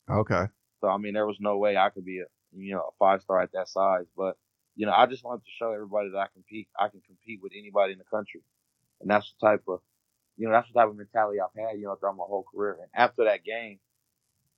Okay. 0.10 0.46
So 0.82 0.88
I 0.88 0.98
mean, 0.98 1.14
there 1.14 1.28
was 1.28 1.38
no 1.40 1.58
way 1.58 1.78
I 1.78 1.90
could 1.90 2.06
be 2.06 2.20
a 2.20 2.26
you 2.56 2.74
know 2.74 2.82
a 2.82 2.92
five 2.98 3.22
star 3.22 3.42
at 3.42 3.52
that 3.54 3.68
size. 3.68 4.06
But 4.16 4.38
you 4.76 4.86
know, 4.86 4.94
I 4.94 5.08
just 5.08 5.26
wanted 5.26 5.44
to 5.44 5.52
show 5.58 5.74
everybody 5.74 6.12
that 6.12 6.20
I 6.20 6.28
compete. 6.34 6.70
I 6.80 6.88
can 6.88 7.02
compete 7.06 7.42
with 7.42 7.52
anybody 7.58 7.92
in 7.94 8.00
the 8.00 8.06
country, 8.06 8.42
and 9.02 9.10
that's 9.10 9.34
the 9.40 9.48
type 9.48 9.64
of 9.68 9.82
you 10.40 10.48
know 10.48 10.54
that's 10.54 10.70
the 10.74 10.80
type 10.80 10.90
of 10.90 10.98
mentality 10.98 11.40
I've 11.42 11.50
had 11.56 11.78
you 11.80 11.86
know 11.86 11.96
throughout 11.96 12.18
my 12.18 12.24
whole 12.26 12.46
career. 12.52 12.80
And 12.82 12.90
after 12.96 13.26
that 13.26 13.44
game, 13.44 13.80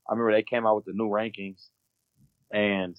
I 0.08 0.14
remember 0.14 0.32
they 0.34 0.44
came 0.44 0.66
out 0.66 0.78
with 0.78 0.86
the 0.86 0.94
new 0.94 1.10
rankings, 1.10 1.68
and 2.52 2.96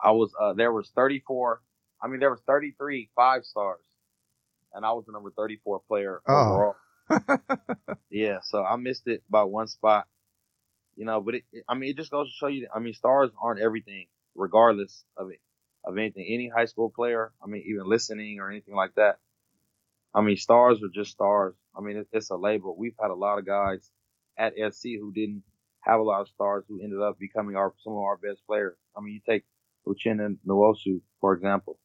I 0.00 0.12
was 0.12 0.32
uh 0.40 0.54
there 0.54 0.72
was 0.72 0.90
34. 0.96 1.62
I 2.02 2.08
mean, 2.08 2.20
there 2.20 2.30
was 2.30 2.40
33 2.46 3.10
five 3.16 3.44
stars, 3.44 3.84
and 4.74 4.84
I 4.84 4.92
was 4.92 5.04
the 5.06 5.12
number 5.12 5.30
34 5.36 5.80
player 5.88 6.22
Oh. 6.28 6.34
overall. 6.34 6.76
yeah, 8.10 8.38
so 8.42 8.64
I 8.64 8.76
missed 8.76 9.06
it 9.06 9.22
by 9.30 9.44
one 9.44 9.68
spot. 9.68 10.06
You 10.96 11.04
know, 11.04 11.20
but 11.20 11.36
it, 11.36 11.44
it- 11.52 11.64
I 11.68 11.74
mean, 11.74 11.90
it 11.90 11.96
just 11.96 12.10
goes 12.10 12.28
to 12.28 12.34
show 12.34 12.46
you. 12.48 12.62
that- 12.62 12.74
I 12.74 12.78
mean, 12.80 12.94
stars 12.94 13.30
aren't 13.40 13.60
everything, 13.60 14.06
regardless 14.34 15.04
of 15.16 15.30
it, 15.30 15.40
of 15.84 15.98
anything. 15.98 16.26
Any 16.28 16.48
high 16.48 16.64
school 16.66 16.90
player, 16.90 17.32
I 17.42 17.46
mean, 17.46 17.64
even 17.66 17.86
listening 17.86 18.40
or 18.40 18.50
anything 18.50 18.74
like 18.74 18.94
that. 18.96 19.18
I 20.16 20.22
mean, 20.22 20.38
stars 20.38 20.82
are 20.82 20.88
just 20.92 21.10
stars. 21.10 21.54
I 21.76 21.82
mean, 21.82 21.98
it, 21.98 22.08
it's 22.10 22.30
a 22.30 22.36
label. 22.36 22.74
We've 22.76 22.96
had 23.00 23.10
a 23.10 23.14
lot 23.14 23.38
of 23.38 23.46
guys 23.46 23.90
at 24.38 24.54
SC 24.72 24.84
who 24.98 25.12
didn't 25.12 25.42
have 25.80 26.00
a 26.00 26.02
lot 26.02 26.22
of 26.22 26.28
stars 26.28 26.64
who 26.68 26.80
ended 26.82 27.00
up 27.02 27.18
becoming 27.18 27.54
our 27.54 27.74
some 27.84 27.92
of 27.92 27.98
our 27.98 28.16
best 28.16 28.40
players. 28.46 28.76
I 28.96 29.02
mean, 29.02 29.12
you 29.12 29.20
take 29.28 29.44
Uchenna 29.86 30.36
Nwosu, 30.46 31.02
for 31.20 31.34
example. 31.34 31.78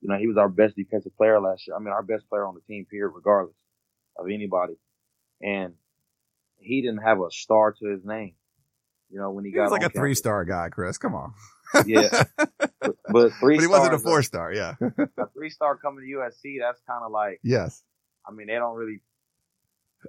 You 0.00 0.08
know, 0.08 0.16
he 0.16 0.28
was 0.28 0.36
our 0.36 0.48
best 0.48 0.76
defensive 0.76 1.16
player 1.16 1.40
last 1.40 1.66
year. 1.66 1.76
I 1.76 1.80
mean, 1.80 1.92
our 1.92 2.02
best 2.02 2.28
player 2.28 2.46
on 2.46 2.54
the 2.54 2.60
team, 2.72 2.86
period, 2.86 3.12
regardless 3.14 3.54
of 4.16 4.26
anybody. 4.26 4.74
And 5.40 5.74
he 6.56 6.82
didn't 6.82 7.02
have 7.02 7.18
a 7.18 7.30
star 7.30 7.72
to 7.72 7.86
his 7.86 8.04
name. 8.04 8.34
You 9.10 9.18
know, 9.18 9.30
when 9.30 9.44
he, 9.44 9.50
He 9.50 9.56
got 9.56 9.64
was 9.64 9.72
like 9.72 9.82
a 9.82 9.90
three 9.90 10.14
star 10.14 10.44
guy, 10.44 10.68
Chris. 10.70 10.98
Come 10.98 11.14
on. 11.14 11.34
Yeah, 11.86 12.24
but, 13.10 13.32
three. 13.34 13.56
But 13.56 13.62
he 13.62 13.66
wasn't 13.66 13.94
a 13.94 13.98
four 13.98 14.22
star. 14.22 14.52
Yeah. 14.52 14.74
A 14.80 15.26
three 15.34 15.50
star 15.50 15.76
coming 15.76 16.04
to 16.04 16.18
USC, 16.18 16.56
that's 16.60 16.80
kind 16.86 17.04
of 17.04 17.12
like, 17.12 17.40
yes. 17.42 17.82
I 18.26 18.32
mean, 18.32 18.46
they 18.46 18.54
don't 18.54 18.76
really, 18.76 19.00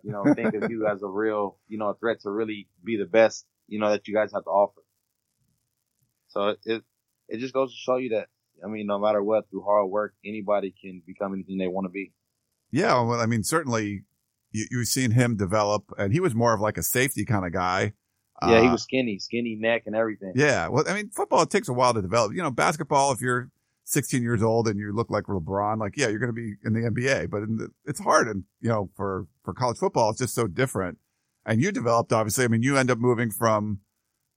you 0.04 0.12
know, 0.12 0.24
think 0.34 0.54
of 0.54 0.70
you 0.70 0.88
as 0.88 1.02
a 1.02 1.08
real, 1.08 1.58
you 1.68 1.78
know, 1.78 1.90
a 1.90 1.96
threat 1.96 2.22
to 2.22 2.32
really 2.32 2.68
be 2.84 2.98
the 2.98 3.06
best, 3.06 3.46
you 3.68 3.80
know, 3.80 3.90
that 3.90 4.08
you 4.08 4.14
guys 4.14 4.32
have 4.34 4.44
to 4.44 4.50
offer. 4.50 4.82
So 6.30 6.50
it, 6.50 6.60
it, 6.66 6.84
it 7.30 7.38
just 7.40 7.54
goes 7.54 7.72
to 7.72 7.78
show 7.78 7.98
you 7.98 8.10
that, 8.10 8.28
I 8.64 8.68
mean, 8.68 8.88
no 8.88 9.00
matter 9.00 9.24
what, 9.24 9.50
through 9.50 9.64
hard 9.64 9.90
work, 9.90 10.14
anybody 10.26 10.74
can 10.80 11.02
become 11.06 11.34
anything 11.34 11.58
they 11.58 11.68
want 11.68 11.86
to 11.86 11.90
be. 11.90 12.14
Yeah. 12.72 13.02
Well, 13.02 13.20
I 13.20 13.26
mean, 13.26 13.44
certainly 13.44 14.04
you, 14.52 14.68
you've 14.72 14.88
seen 14.88 15.12
him 15.12 15.36
develop 15.36 15.92
and 15.98 16.14
he 16.14 16.20
was 16.20 16.34
more 16.34 16.54
of 16.54 16.62
like 16.62 16.78
a 16.78 16.84
safety 16.84 17.26
kind 17.26 17.46
of 17.46 17.52
guy. 17.52 17.94
Yeah, 18.50 18.62
he 18.62 18.68
Uh, 18.68 18.72
was 18.74 18.84
skinny, 18.84 19.20
skinny 19.20 19.56
neck 19.56 19.84
and 19.86 19.96
everything. 19.96 20.34
Yeah. 20.36 20.68
Well, 20.68 20.84
I 20.88 20.94
mean, 20.94 21.10
football, 21.10 21.42
it 21.44 21.50
takes 21.50 21.68
a 21.70 21.74
while 21.74 21.94
to 21.94 22.02
develop. 22.02 22.34
You 22.34 22.42
know, 22.42 22.52
basketball, 22.52 23.12
if 23.12 23.22
you're 23.22 23.50
16 23.86 24.22
years 24.24 24.42
old 24.42 24.68
and 24.68 24.80
you 24.80 24.94
look 24.94 25.10
like 25.10 25.26
LeBron, 25.26 25.80
like, 25.80 25.98
yeah, 25.98 26.08
you're 26.08 26.20
going 26.20 26.34
to 26.34 26.34
be 26.34 26.56
in 26.64 26.74
the 26.74 26.82
NBA, 26.90 27.30
but 27.30 27.44
in 27.44 27.58
the, 27.58 27.70
it's 27.86 28.00
hard. 28.00 28.28
And, 28.28 28.44
you 28.62 28.70
know, 28.70 28.90
for, 28.96 29.28
for 29.44 29.54
college 29.54 29.78
football, 29.78 30.10
it's 30.10 30.20
just 30.20 30.34
so 30.36 30.48
different. 30.48 30.98
And 31.46 31.62
you 31.62 31.72
developed, 31.72 32.14
obviously, 32.14 32.46
I 32.46 32.48
mean, 32.48 32.64
you 32.64 32.78
end 32.78 32.90
up 32.90 32.98
moving 32.98 33.30
from 33.30 33.80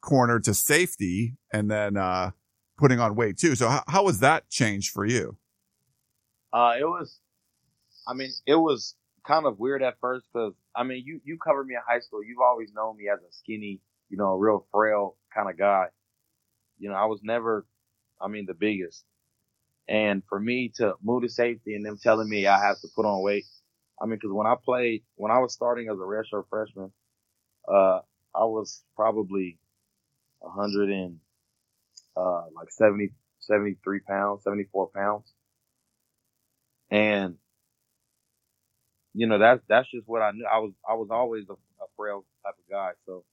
corner 0.01 0.41
to 0.41 0.53
safety 0.55 1.37
and 1.53 1.71
then, 1.71 1.97
uh, 1.97 2.31
putting 2.79 3.01
on 3.01 3.15
weight 3.15 3.39
too. 3.39 3.55
So 3.55 3.69
how, 3.69 3.83
how 3.89 4.05
was 4.05 4.21
that 4.21 4.51
change 4.51 4.91
for 4.91 5.07
you? 5.07 5.37
Uh, 6.53 6.75
it 6.79 6.85
was, 6.85 7.21
I 8.07 8.15
mean, 8.15 8.31
it 8.47 8.55
was 8.57 8.95
kind 9.27 9.47
of 9.47 9.59
weird 9.59 9.83
at 9.83 9.95
first 10.01 10.27
because, 10.33 10.53
I 10.75 10.83
mean, 10.85 11.03
you, 11.05 11.21
you 11.25 11.39
covered 11.39 11.67
me 11.67 11.75
in 11.75 11.81
high 11.87 12.01
school. 12.01 12.23
You've 12.23 12.41
always 12.41 12.71
known 12.75 12.97
me 12.97 13.05
as 13.13 13.19
a 13.21 13.33
skinny, 13.33 13.81
you 14.09 14.17
know, 14.17 14.33
a 14.33 14.39
real 14.39 14.67
frail 14.73 15.17
kind 15.35 15.51
of 15.51 15.59
guy. 15.59 15.87
You 16.79 16.91
know, 16.91 16.97
I 16.97 17.07
was 17.07 17.21
never, 17.23 17.67
I 18.21 18.29
mean, 18.29 18.47
the 18.47 18.55
biggest. 18.55 19.05
And 19.89 20.23
for 20.29 20.41
me 20.41 20.73
to 20.77 20.95
move 21.03 21.23
to 21.23 21.29
safety 21.29 21.75
and 21.75 21.85
them 21.85 21.99
telling 22.03 22.29
me 22.29 22.47
I 22.47 22.59
have 22.61 22.81
to 22.81 22.89
put 22.95 23.07
on 23.07 23.23
weight, 23.23 23.47
I 24.01 24.07
mean, 24.07 24.19
cause 24.21 24.33
when 24.33 24.47
I 24.47 24.55
played, 24.63 25.03
when 25.17 25.33
I 25.33 25.39
was 25.39 25.55
starting 25.55 25.89
as 25.89 25.97
a 25.97 26.03
redshirt 26.03 26.45
freshman, 26.51 26.93
uh, 27.69 28.01
I 28.35 28.45
was 28.45 28.83
probably 28.97 29.59
a 30.45 30.51
hundred 30.51 30.91
and, 30.91 31.19
uh, 32.17 32.45
like 32.55 32.71
70, 32.71 33.11
73 33.41 34.01
pounds, 34.01 34.45
74 34.45 34.89
pounds. 34.95 35.33
And, 36.91 37.37
you 39.15 39.27
know, 39.27 39.39
that's, 39.39 39.63
that's 39.69 39.91
just 39.91 40.09
what 40.09 40.23
I 40.23 40.33
knew. 40.33 40.47
I 40.53 40.59
was, 40.59 40.73
I 40.89 40.95
was 40.95 41.09
always 41.11 41.45
a, 41.51 41.55
a 41.55 41.87
frail 41.97 42.25
type 42.45 42.55
of 42.59 42.71
guy. 42.71 42.93
So 43.07 43.25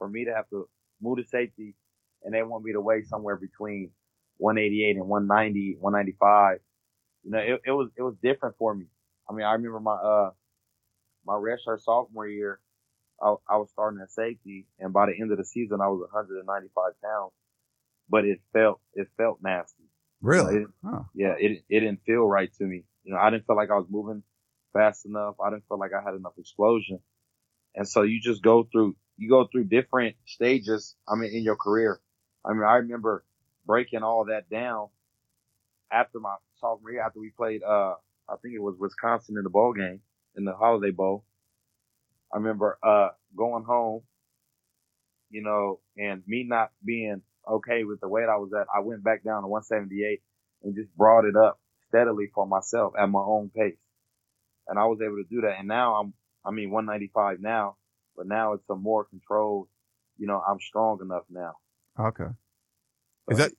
for 0.00 0.08
me 0.08 0.24
to 0.24 0.34
have 0.34 0.48
to 0.50 0.68
move 1.00 1.18
to 1.18 1.24
safety 1.24 1.76
and 2.24 2.34
they 2.34 2.42
want 2.42 2.64
me 2.64 2.72
to 2.72 2.80
weigh 2.80 3.02
somewhere 3.04 3.36
between 3.36 3.92
188 4.38 4.96
and 4.96 5.06
190, 5.08 5.76
195, 5.78 6.58
you 7.24 7.30
know, 7.30 7.38
it, 7.38 7.60
it 7.66 7.70
was, 7.70 7.90
it 7.96 8.02
was 8.02 8.14
different 8.22 8.56
for 8.58 8.74
me. 8.74 8.86
I 9.28 9.34
mean, 9.34 9.46
I 9.46 9.52
remember 9.52 9.80
my, 9.80 9.92
uh, 9.94 10.30
my 11.26 11.34
redshirt 11.34 11.80
sophomore 11.82 12.26
year, 12.26 12.58
I, 13.22 13.34
I 13.48 13.56
was 13.58 13.70
starting 13.70 14.00
at 14.02 14.10
safety 14.10 14.66
and 14.78 14.92
by 14.92 15.06
the 15.06 15.12
end 15.20 15.30
of 15.30 15.38
the 15.38 15.44
season, 15.44 15.80
I 15.82 15.88
was 15.88 16.00
195 16.10 16.92
pounds, 17.04 17.32
but 18.08 18.24
it 18.24 18.40
felt, 18.54 18.80
it 18.94 19.08
felt 19.18 19.38
nasty. 19.42 19.84
Really? 20.22 20.56
It- 20.62 20.68
Oh, 20.84 21.06
yeah, 21.14 21.34
it 21.38 21.62
it 21.68 21.80
didn't 21.80 22.00
feel 22.06 22.26
right 22.26 22.50
to 22.54 22.64
me. 22.64 22.84
You 23.04 23.12
know, 23.12 23.20
I 23.20 23.30
didn't 23.30 23.46
feel 23.46 23.56
like 23.56 23.70
I 23.70 23.76
was 23.76 23.86
moving 23.90 24.22
fast 24.72 25.04
enough. 25.04 25.34
I 25.44 25.50
didn't 25.50 25.64
feel 25.68 25.78
like 25.78 25.92
I 25.92 26.02
had 26.02 26.14
enough 26.14 26.32
explosion. 26.38 27.00
And 27.74 27.86
so 27.88 28.02
you 28.02 28.20
just 28.20 28.42
go 28.42 28.64
through 28.72 28.96
you 29.20 29.30
go 29.30 29.48
through 29.52 29.66
different 29.66 30.16
stages, 30.26 30.96
I 31.08 31.16
mean, 31.16 31.32
in 31.34 31.44
your 31.44 31.56
career. 31.56 32.00
I 32.46 32.54
mean, 32.54 32.64
I 32.64 32.76
remember 32.76 33.24
breaking 33.66 34.04
all 34.04 34.26
that 34.26 34.50
down 34.50 34.88
after 35.92 36.20
my 36.20 36.36
sophomore 36.60 36.92
year, 36.92 37.02
after 37.02 37.20
we 37.20 37.30
played 37.36 37.62
uh 37.64 37.94
I 38.28 38.36
think 38.42 38.54
it 38.54 38.62
was 38.62 38.76
Wisconsin 38.78 39.36
in 39.38 39.44
the 39.44 39.50
bowl 39.50 39.74
game, 39.74 40.00
in 40.36 40.44
the 40.44 40.54
holiday 40.54 40.92
bowl. 40.92 41.24
I 42.32 42.38
remember 42.38 42.78
uh 42.82 43.10
going 43.36 43.64
home, 43.64 44.02
you 45.30 45.42
know, 45.42 45.80
and 45.98 46.22
me 46.26 46.44
not 46.48 46.70
being 46.84 47.22
okay 47.48 47.84
with 47.84 48.00
the 48.00 48.08
weight 48.08 48.28
I 48.30 48.38
was 48.38 48.52
at, 48.54 48.68
I 48.74 48.80
went 48.80 49.04
back 49.04 49.24
down 49.24 49.42
to 49.42 49.48
178 49.48 50.22
and 50.64 50.76
just 50.76 50.94
brought 50.96 51.26
it 51.26 51.36
up 51.36 51.60
steadily 51.88 52.28
for 52.34 52.46
myself 52.46 52.94
at 52.98 53.08
my 53.10 53.20
own 53.20 53.50
pace. 53.56 53.78
And 54.68 54.78
I 54.78 54.86
was 54.86 55.00
able 55.02 55.16
to 55.16 55.24
do 55.30 55.42
that. 55.42 55.58
And 55.58 55.68
now 55.68 55.96
I'm, 55.96 56.14
I 56.44 56.52
mean, 56.52 56.70
195 56.70 57.40
now, 57.40 57.76
but 58.16 58.26
now 58.26 58.52
it's 58.54 58.68
a 58.70 58.74
more 58.74 59.04
controlled, 59.04 59.68
you 60.18 60.26
know, 60.26 60.42
I'm 60.48 60.58
strong 60.60 60.98
enough 61.02 61.24
now. 61.30 61.52
okay. 61.98 62.30
Is 63.30 63.38
that- 63.38 63.52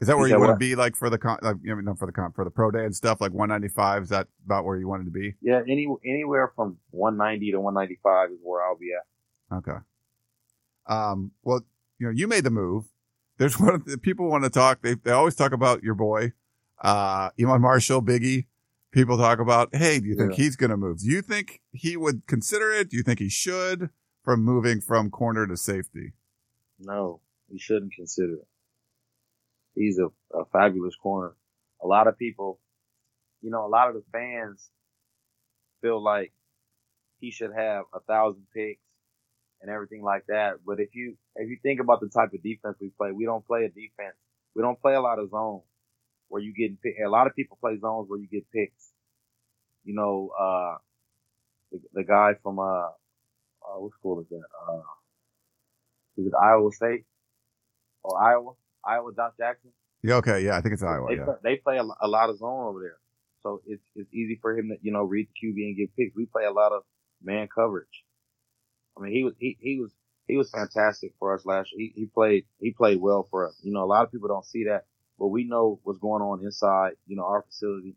Is 0.00 0.08
that 0.08 0.16
where 0.18 0.28
you 0.28 0.38
want 0.38 0.50
to 0.52 0.56
be 0.56 0.74
like 0.74 0.96
for 0.96 1.08
the 1.08 1.18
con, 1.18 1.38
like, 1.40 1.56
I 1.68 1.74
mean, 1.74 1.84
not 1.84 1.98
for 1.98 2.06
the 2.06 2.12
con, 2.12 2.32
for 2.32 2.44
the 2.44 2.50
pro 2.50 2.70
day 2.70 2.84
and 2.84 2.94
stuff, 2.94 3.20
like 3.20 3.32
195? 3.32 4.02
Is 4.02 4.08
that 4.10 4.28
about 4.44 4.64
where 4.64 4.76
you 4.76 4.86
wanted 4.88 5.04
to 5.04 5.10
be? 5.10 5.34
yeah, 5.40 5.60
any, 5.68 5.86
anywhere 6.04 6.52
from 6.54 6.78
190 6.90 7.52
to 7.52 7.60
195 7.60 8.30
is 8.32 8.38
where 8.42 8.62
I'll 8.62 8.76
be 8.76 8.90
at. 8.92 9.56
Okay. 9.56 9.78
Um, 10.86 11.30
well, 11.42 11.62
you 11.98 12.06
know, 12.06 12.12
you 12.12 12.26
made 12.28 12.44
the 12.44 12.50
move. 12.50 12.84
There's 13.38 13.58
one 13.60 13.74
of 13.74 13.84
the 13.86 13.96
people 13.98 14.28
want 14.28 14.44
to 14.44 14.50
talk. 14.50 14.82
They, 14.82 14.94
they 14.94 15.10
always 15.12 15.34
talk 15.36 15.52
about 15.52 15.82
your 15.82 15.94
boy, 15.94 16.32
uh, 16.82 17.30
Iman 17.40 17.60
Marshall, 17.62 18.02
Biggie. 18.02 18.46
People 18.94 19.18
talk 19.18 19.40
about, 19.40 19.74
Hey, 19.74 19.98
do 19.98 20.06
you 20.06 20.14
think 20.14 20.30
Yeah. 20.30 20.36
he's 20.44 20.54
going 20.54 20.70
to 20.70 20.76
move? 20.76 21.00
Do 21.00 21.08
you 21.08 21.20
think 21.20 21.60
he 21.72 21.96
would 21.96 22.26
consider 22.28 22.70
it? 22.70 22.90
Do 22.90 22.96
you 22.96 23.02
think 23.02 23.18
he 23.18 23.28
should 23.28 23.90
from 24.22 24.44
moving 24.44 24.80
from 24.80 25.10
corner 25.10 25.48
to 25.48 25.56
safety? 25.56 26.12
No, 26.78 27.20
he 27.50 27.58
shouldn't 27.58 27.92
consider 27.92 28.34
it. 28.34 28.46
He's 29.74 29.98
a, 29.98 30.06
a 30.36 30.44
fabulous 30.52 30.94
corner. 30.94 31.34
A 31.82 31.88
lot 31.88 32.06
of 32.06 32.16
people, 32.16 32.60
you 33.42 33.50
know, 33.50 33.66
a 33.66 33.68
lot 33.68 33.88
of 33.88 33.94
the 33.96 34.04
fans 34.12 34.70
feel 35.82 36.00
like 36.02 36.32
he 37.18 37.32
should 37.32 37.52
have 37.52 37.84
a 37.92 37.98
thousand 37.98 38.46
picks 38.54 38.80
and 39.60 39.70
everything 39.72 40.02
like 40.04 40.24
that. 40.28 40.58
But 40.64 40.78
if 40.78 40.94
you, 40.94 41.16
if 41.34 41.50
you 41.50 41.58
think 41.62 41.80
about 41.80 42.00
the 42.00 42.08
type 42.08 42.32
of 42.32 42.42
defense 42.44 42.76
we 42.80 42.90
play, 42.96 43.10
we 43.10 43.24
don't 43.24 43.44
play 43.44 43.64
a 43.64 43.68
defense. 43.68 44.14
We 44.54 44.62
don't 44.62 44.80
play 44.80 44.94
a 44.94 45.00
lot 45.00 45.18
of 45.18 45.30
zone 45.30 45.62
where 46.28 46.42
you 46.42 46.52
get 46.54 46.80
picked. 46.82 47.00
A 47.04 47.08
lot 47.10 47.26
of 47.26 47.34
people 47.36 47.58
play 47.60 47.78
zones 47.78 48.08
where 48.08 48.18
you 48.18 48.28
get 48.28 48.50
picks. 48.52 48.88
You 49.84 49.94
know, 49.94 50.30
uh, 50.38 50.76
the, 51.72 51.80
the 51.92 52.04
guy 52.04 52.32
from, 52.42 52.58
uh, 52.58 52.62
uh, 52.62 53.78
what 53.78 53.92
school 53.98 54.20
is 54.20 54.26
that? 54.30 54.42
Uh, 54.68 54.80
is 56.16 56.26
it 56.26 56.32
Iowa 56.40 56.70
State 56.72 57.04
or 58.02 58.20
Iowa? 58.22 58.52
Iowa, 58.84 59.10
Josh 59.14 59.32
Jackson. 59.38 59.72
Yeah. 60.02 60.16
Okay. 60.16 60.44
Yeah. 60.44 60.56
I 60.56 60.60
think 60.60 60.74
it's 60.74 60.82
Iowa. 60.82 61.06
They, 61.08 61.16
Yeah. 61.16 61.24
play, 61.24 61.34
they 61.42 61.56
play 61.56 61.78
a, 61.78 61.84
a 62.00 62.08
lot 62.08 62.30
of 62.30 62.38
zone 62.38 62.66
over 62.66 62.80
there. 62.80 62.98
So 63.42 63.60
it's, 63.66 63.82
it's 63.94 64.12
easy 64.12 64.38
for 64.40 64.56
him 64.56 64.68
to, 64.70 64.76
you 64.82 64.92
know, 64.92 65.02
read 65.02 65.28
the 65.28 65.48
QB 65.48 65.56
and 65.56 65.76
get 65.76 65.94
picks. 65.96 66.16
We 66.16 66.26
play 66.26 66.44
a 66.44 66.52
lot 66.52 66.72
of 66.72 66.82
man 67.22 67.48
coverage. 67.54 68.04
I 68.96 69.02
mean, 69.02 69.12
he 69.12 69.24
was, 69.24 69.34
he, 69.38 69.56
he 69.60 69.80
was, 69.80 69.90
he 70.26 70.36
was 70.36 70.50
fantastic 70.50 71.12
for 71.18 71.34
us 71.34 71.44
last 71.44 71.70
year. 71.74 71.90
He, 71.94 72.00
he 72.02 72.06
played 72.06 72.44
he 72.58 72.70
played 72.72 73.00
well 73.00 73.26
for 73.30 73.46
us. 73.46 73.58
You 73.62 73.72
know, 73.72 73.82
a 73.82 73.86
lot 73.86 74.04
of 74.04 74.12
people 74.12 74.28
don't 74.28 74.46
see 74.46 74.64
that, 74.64 74.84
but 75.18 75.28
we 75.28 75.44
know 75.44 75.80
what's 75.82 75.98
going 75.98 76.22
on 76.22 76.44
inside, 76.44 76.92
you 77.06 77.16
know, 77.16 77.24
our 77.24 77.42
facility. 77.42 77.96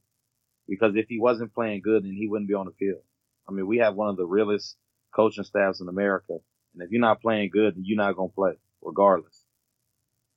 Because 0.68 0.96
if 0.96 1.08
he 1.08 1.20
wasn't 1.20 1.54
playing 1.54 1.82
good, 1.82 2.04
then 2.04 2.14
he 2.14 2.28
wouldn't 2.28 2.50
be 2.50 2.54
on 2.54 2.66
the 2.66 2.74
field. 2.74 3.02
I 3.48 3.52
mean, 3.52 3.68
we 3.68 3.78
have 3.78 3.96
one 3.96 4.10
of 4.10 4.18
the 4.18 4.26
realest 4.26 4.76
coaching 5.16 5.44
staffs 5.44 5.80
in 5.80 5.88
America. 5.88 6.34
And 6.74 6.84
if 6.84 6.92
you're 6.92 7.02
not 7.02 7.22
playing 7.22 7.50
good, 7.52 7.76
then 7.76 7.84
you're 7.86 7.98
not 7.98 8.16
going 8.16 8.30
to 8.30 8.36
play, 8.36 8.52
regardless. 8.82 9.46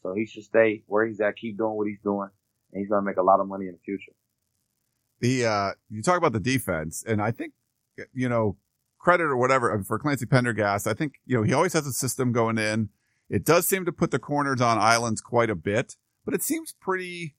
So 0.03 0.15
he 0.15 0.27
should 0.27 0.45
stay 0.45 0.83
where 0.87 1.07
he's 1.07 1.21
at, 1.21 1.37
keep 1.37 1.59
doing 1.59 1.77
what 1.77 1.87
he's 1.87 2.01
doing, 2.03 2.31
and 2.73 2.81
he's 2.81 2.89
going 2.89 3.03
to 3.03 3.07
make 3.07 3.17
a 3.17 3.23
lot 3.23 3.41
of 3.41 3.49
money 3.49 3.67
in 3.67 3.73
the 3.73 3.79
future. 3.85 4.13
The, 5.21 5.45
uh, 5.45 5.71
you 5.91 6.03
talk 6.03 6.17
about 6.17 6.33
the 6.33 6.41
defense, 6.41 7.05
and 7.07 7.21
I 7.21 7.33
think, 7.33 7.53
you 8.15 8.29
know, 8.29 8.57
credit 8.99 9.25
or 9.25 9.37
whatever 9.37 9.83
for 9.83 9.99
Clancy 9.99 10.27
Pendergast. 10.27 10.87
I 10.87 10.95
think, 10.95 11.15
you 11.27 11.37
know, 11.37 11.43
he 11.43 11.53
always 11.53 11.73
has 11.73 11.87
a 11.87 11.93
system 11.93 12.33
going 12.33 12.57
in. 12.57 12.91
It 13.29 13.45
does 13.45 13.69
seem 13.69 13.85
to 13.85 13.93
put 13.93 14.11
the 14.11 14.19
corners 14.19 14.61
on 14.61 14.79
islands 14.79 15.21
quite 15.21 15.51
a 15.51 15.55
bit, 15.55 15.97
but 16.25 16.35
it 16.35 16.43
seems 16.43 16.75
pretty, 16.81 17.35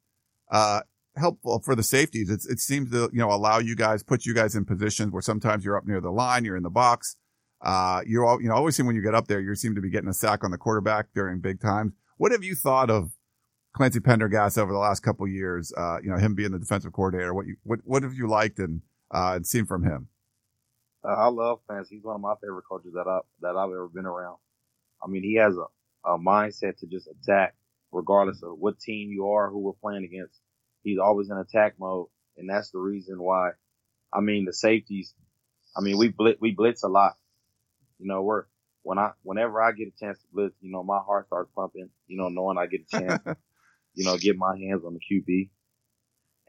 uh, 0.52 0.82
helpful 1.16 1.60
for 1.60 1.76
the 1.76 1.84
safeties. 1.84 2.30
It's, 2.30 2.48
it 2.48 2.60
seems 2.60 2.92
to, 2.92 3.10
you 3.12 3.20
know, 3.20 3.32
allow 3.32 3.60
you 3.60 3.76
guys, 3.76 4.04
put 4.04 4.26
you 4.26 4.34
guys 4.34 4.56
in 4.56 4.66
positions 4.66 5.12
where 5.12 5.22
sometimes 5.22 5.66
you're 5.66 5.78
up 5.78 5.86
near 5.86 6.00
the 6.00 6.12
line, 6.12 6.46
you're 6.46 6.56
in 6.56 6.64
the 6.64 6.70
box. 6.70 7.18
Uh, 7.62 8.02
you're 8.08 8.26
all, 8.26 8.42
you 8.42 8.50
know, 8.50 8.56
always 8.56 8.76
seem 8.76 8.86
when 8.86 8.96
you 8.96 9.04
get 9.04 9.14
up 9.14 9.28
there, 9.28 9.40
you 9.40 9.54
seem 9.56 9.76
to 9.76 9.82
be 9.82 9.90
getting 9.90 10.10
a 10.10 10.14
sack 10.14 10.44
on 10.44 10.52
the 10.52 10.58
quarterback 10.58 11.08
during 11.14 11.40
big 11.40 11.60
times. 11.60 11.94
What 12.18 12.32
have 12.32 12.44
you 12.44 12.56
thought 12.56 12.90
of 12.90 13.12
Clancy 13.74 14.00
Pendergast 14.00 14.58
over 14.58 14.72
the 14.72 14.80
last 14.80 15.02
couple 15.02 15.28
years? 15.28 15.72
Uh, 15.76 15.98
you 16.02 16.10
know, 16.10 16.18
him 16.18 16.34
being 16.34 16.52
the 16.52 16.60
defensive 16.60 16.94
coordinator, 16.94 17.34
what 17.34 17.46
you, 17.46 17.58
what, 17.64 17.80
what 17.84 18.04
have 18.04 18.14
you 18.14 18.28
liked 18.28 18.58
and, 18.60 18.82
uh, 19.14 19.34
and 19.36 19.46
seen 19.46 19.66
from 19.66 19.84
him? 19.84 20.08
Uh, 21.04 21.14
I 21.14 21.28
love 21.28 21.60
Clancy. 21.68 21.96
He's 21.96 22.04
one 22.04 22.16
of 22.16 22.22
my 22.22 22.36
favorite 22.42 22.64
coaches 22.70 22.94
that 22.96 23.08
I, 23.08 23.20
that 23.42 23.56
I've 23.56 23.70
ever 23.70 23.90
been 23.90 24.06
around. 24.06 24.38
I 25.04 25.08
mean, 25.08 25.24
he 25.24 25.36
has 25.36 25.56
a, 25.58 26.10
a 26.10 26.18
mindset 26.18 26.78
to 26.78 26.88
just 26.88 27.08
attack 27.08 27.56
regardless 27.92 28.42
of 28.44 28.58
what 28.58 28.80
team 28.80 29.10
you 29.12 29.30
are, 29.30 29.50
who 29.50 29.60
we're 29.60 29.74
playing 29.74 30.04
against 30.04 30.40
he's 30.84 31.00
always 31.00 31.30
in 31.30 31.38
attack 31.38 31.76
mode, 31.80 32.08
and 32.38 32.50
that's 32.50 32.72
the 32.72 32.80
reason 32.80 33.22
why. 33.22 33.52
I 34.14 34.22
mean, 34.22 34.46
the 34.46 34.54
safeties. 34.54 35.14
I 35.76 35.82
mean, 35.82 35.98
we 35.98 36.10
blitz, 36.10 36.40
we 36.42 36.52
blitz 36.52 36.84
a 36.84 36.90
lot. 36.90 37.14
You 38.00 38.08
know, 38.08 38.24
we're 38.24 38.44
when 38.84 38.98
I 38.98 39.12
whenever 39.24 39.62
I 39.62 39.72
get 39.72 39.88
a 39.88 40.00
chance 40.00 40.20
to 40.20 40.28
blitz, 40.34 40.56
you 40.60 40.72
know, 40.72 40.84
my 40.84 41.00
heart 41.00 41.28
starts 41.28 41.52
pumping. 41.56 41.90
You 42.08 42.18
know, 42.18 42.30
knowing 42.30 42.58
I 42.58 42.66
get 42.66 42.82
a 42.92 43.00
chance, 43.00 43.24
you 43.94 44.06
know, 44.06 44.18
get 44.18 44.38
my 44.38 44.58
hands 44.58 44.84
on 44.86 44.94
the 44.94 45.00
QB, 45.00 45.50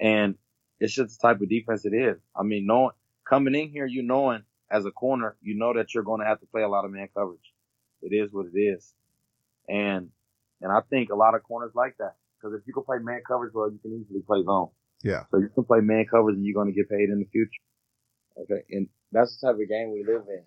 and 0.00 0.36
it's 0.80 0.94
just 0.94 1.20
the 1.20 1.28
type 1.28 1.40
of 1.40 1.48
defense 1.48 1.84
it 1.84 1.94
is. 1.94 2.18
I 2.34 2.42
mean, 2.42 2.66
knowing 2.66 2.92
coming 3.28 3.54
in 3.54 3.68
here, 3.68 3.86
you 3.86 4.02
knowing 4.02 4.42
as 4.70 4.86
a 4.86 4.90
corner, 4.90 5.36
you 5.40 5.54
know 5.54 5.74
that 5.74 5.94
you're 5.94 6.02
going 6.02 6.20
to 6.20 6.26
have 6.26 6.40
to 6.40 6.46
play 6.46 6.62
a 6.62 6.68
lot 6.68 6.84
of 6.84 6.90
man 6.90 7.08
coverage. 7.14 7.52
It 8.00 8.12
is 8.12 8.32
what 8.32 8.46
it 8.52 8.58
is, 8.58 8.92
and 9.68 10.08
and 10.62 10.72
I 10.72 10.80
think 10.88 11.10
a 11.10 11.16
lot 11.16 11.34
of 11.34 11.42
corners 11.42 11.72
like 11.74 11.96
that. 11.98 12.14
Because 12.42 12.58
if 12.58 12.66
you 12.66 12.72
can 12.72 12.84
play 12.84 12.98
man 12.98 13.20
coverage 13.26 13.52
well, 13.54 13.70
you 13.70 13.78
can 13.78 13.92
easily 13.92 14.22
play 14.26 14.42
zone. 14.44 14.68
Yeah. 15.02 15.24
So 15.30 15.38
you 15.38 15.48
can 15.48 15.64
play 15.64 15.80
man 15.80 16.06
coverage 16.10 16.36
and 16.36 16.44
you're 16.44 16.54
going 16.54 16.72
to 16.72 16.76
get 16.76 16.88
paid 16.88 17.08
in 17.08 17.18
the 17.18 17.26
future. 17.26 17.62
Okay. 18.40 18.62
And 18.70 18.88
that's 19.10 19.38
the 19.38 19.46
type 19.46 19.60
of 19.60 19.68
game 19.68 19.92
we 19.92 20.04
live 20.04 20.22
in. 20.28 20.42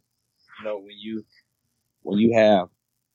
You 0.60 0.65
know, 0.65 0.77
when 0.77 0.98
you, 0.98 1.24
when 2.01 2.17
you 2.17 2.34
have 2.38 2.69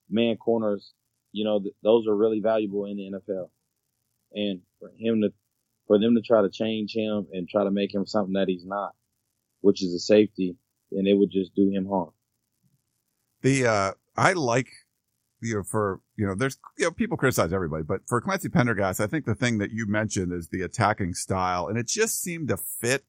man 0.08 0.36
corners, 0.36 0.92
you 1.32 1.44
know, 1.44 1.60
th- 1.60 1.74
those 1.82 2.06
are 2.06 2.14
really 2.14 2.40
valuable 2.40 2.86
in 2.86 2.96
the 2.96 3.10
NFL. 3.18 3.48
And 4.32 4.60
for 4.78 4.90
him 4.98 5.22
to, 5.22 5.32
for 5.86 5.98
them 5.98 6.14
to 6.14 6.22
try 6.22 6.42
to 6.42 6.50
change 6.50 6.94
him 6.94 7.26
and 7.32 7.48
try 7.48 7.64
to 7.64 7.70
make 7.70 7.94
him 7.94 8.06
something 8.06 8.34
that 8.34 8.48
he's 8.48 8.64
not, 8.64 8.94
which 9.60 9.82
is 9.82 9.94
a 9.94 9.98
safety, 9.98 10.56
then 10.90 11.06
it 11.06 11.14
would 11.14 11.30
just 11.30 11.54
do 11.54 11.70
him 11.70 11.86
harm. 11.86 12.10
The, 13.42 13.66
uh, 13.66 13.92
I 14.16 14.34
like 14.34 14.68
you 15.40 15.56
know, 15.56 15.62
for, 15.62 16.00
you 16.16 16.26
know, 16.26 16.34
there's, 16.34 16.58
you 16.78 16.84
know, 16.84 16.90
people 16.90 17.16
criticize 17.16 17.52
everybody, 17.52 17.82
but 17.82 18.00
for 18.06 18.20
Clancy 18.20 18.48
Pendergast, 18.48 19.00
I 19.00 19.06
think 19.06 19.24
the 19.24 19.34
thing 19.34 19.58
that 19.58 19.70
you 19.70 19.86
mentioned 19.86 20.32
is 20.32 20.48
the 20.48 20.62
attacking 20.62 21.14
style, 21.14 21.66
and 21.66 21.78
it 21.78 21.86
just 21.86 22.20
seemed 22.20 22.48
to 22.48 22.56
fit 22.56 23.04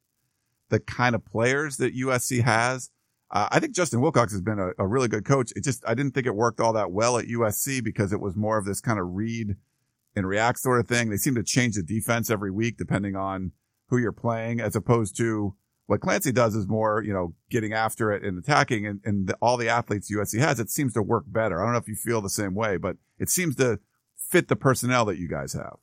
the 0.69 0.79
kind 0.79 1.15
of 1.15 1.25
players 1.25 1.77
that 1.77 1.95
USC 1.95 2.41
has. 2.43 2.89
Uh, 3.29 3.47
I 3.51 3.59
think 3.59 3.75
Justin 3.75 4.01
Wilcox 4.01 4.31
has 4.31 4.41
been 4.41 4.59
a, 4.59 4.71
a, 4.77 4.87
really 4.87 5.07
good 5.07 5.25
coach. 5.25 5.53
It 5.55 5.63
just, 5.63 5.83
I 5.87 5.93
didn't 5.93 6.13
think 6.13 6.27
it 6.27 6.35
worked 6.35 6.59
all 6.59 6.73
that 6.73 6.91
well 6.91 7.17
at 7.17 7.27
USC 7.27 7.83
because 7.83 8.11
it 8.11 8.19
was 8.19 8.35
more 8.35 8.57
of 8.57 8.65
this 8.65 8.81
kind 8.81 8.99
of 8.99 9.13
read 9.13 9.55
and 10.15 10.27
react 10.27 10.59
sort 10.59 10.79
of 10.79 10.87
thing. 10.87 11.09
They 11.09 11.17
seem 11.17 11.35
to 11.35 11.43
change 11.43 11.75
the 11.75 11.83
defense 11.83 12.29
every 12.29 12.51
week 12.51 12.77
depending 12.77 13.15
on 13.15 13.51
who 13.87 13.97
you're 13.97 14.11
playing 14.11 14.59
as 14.59 14.75
opposed 14.75 15.15
to 15.17 15.55
what 15.91 15.99
Clancy 15.99 16.31
does 16.31 16.55
is 16.55 16.69
more, 16.69 17.03
you 17.03 17.11
know, 17.11 17.33
getting 17.49 17.73
after 17.73 18.13
it 18.13 18.23
and 18.23 18.39
attacking 18.39 18.87
and, 18.87 19.01
and 19.03 19.27
the, 19.27 19.35
all 19.41 19.57
the 19.57 19.67
athletes 19.67 20.09
USC 20.09 20.39
has, 20.39 20.57
it 20.57 20.69
seems 20.69 20.93
to 20.93 21.01
work 21.01 21.25
better. 21.27 21.59
I 21.59 21.65
don't 21.65 21.73
know 21.73 21.79
if 21.79 21.89
you 21.89 21.95
feel 21.95 22.21
the 22.21 22.29
same 22.29 22.55
way, 22.55 22.77
but 22.77 22.95
it 23.19 23.29
seems 23.29 23.57
to 23.57 23.77
fit 24.15 24.47
the 24.47 24.55
personnel 24.55 25.03
that 25.03 25.17
you 25.17 25.27
guys 25.27 25.51
have. 25.51 25.75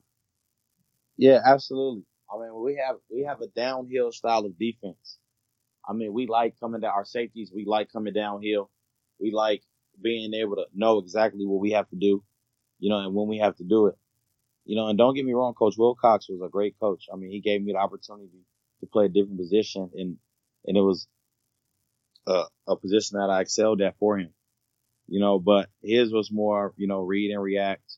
Yeah, 1.15 1.41
absolutely. 1.45 2.05
I 2.27 2.39
mean, 2.39 2.59
we 2.59 2.81
have, 2.83 2.95
we 3.13 3.21
have 3.21 3.41
a 3.41 3.49
downhill 3.49 4.11
style 4.11 4.47
of 4.47 4.57
defense. 4.57 5.19
I 5.87 5.93
mean, 5.93 6.11
we 6.11 6.25
like 6.25 6.59
coming 6.59 6.81
down 6.81 6.93
our 6.95 7.05
safeties. 7.05 7.51
We 7.53 7.65
like 7.65 7.91
coming 7.91 8.15
downhill. 8.15 8.71
We 9.19 9.29
like 9.31 9.61
being 10.01 10.33
able 10.33 10.55
to 10.55 10.65
know 10.73 10.97
exactly 10.97 11.45
what 11.45 11.61
we 11.61 11.73
have 11.73 11.87
to 11.89 11.95
do, 11.95 12.23
you 12.79 12.89
know, 12.89 12.97
and 12.97 13.13
when 13.13 13.27
we 13.27 13.37
have 13.37 13.57
to 13.57 13.63
do 13.63 13.85
it. 13.85 13.95
You 14.65 14.75
know, 14.75 14.87
and 14.87 14.97
don't 14.97 15.13
get 15.13 15.25
me 15.25 15.33
wrong, 15.33 15.53
Coach 15.53 15.75
Wilcox 15.77 16.27
was 16.29 16.41
a 16.43 16.49
great 16.49 16.79
coach. 16.79 17.05
I 17.13 17.15
mean, 17.15 17.29
he 17.29 17.41
gave 17.41 17.61
me 17.61 17.73
the 17.73 17.77
opportunity 17.77 18.39
to 18.81 18.87
play 18.87 19.05
a 19.05 19.09
different 19.09 19.37
position 19.37 19.89
and, 19.93 20.17
and 20.65 20.77
it 20.77 20.81
was 20.81 21.07
a, 22.27 22.43
a 22.67 22.75
position 22.75 23.19
that 23.19 23.29
I 23.29 23.41
excelled 23.41 23.81
at 23.81 23.97
for 23.99 24.17
him, 24.17 24.31
you 25.07 25.19
know, 25.19 25.39
but 25.39 25.69
his 25.81 26.11
was 26.11 26.31
more, 26.31 26.73
you 26.77 26.87
know, 26.87 27.01
read 27.01 27.31
and 27.31 27.41
react 27.41 27.97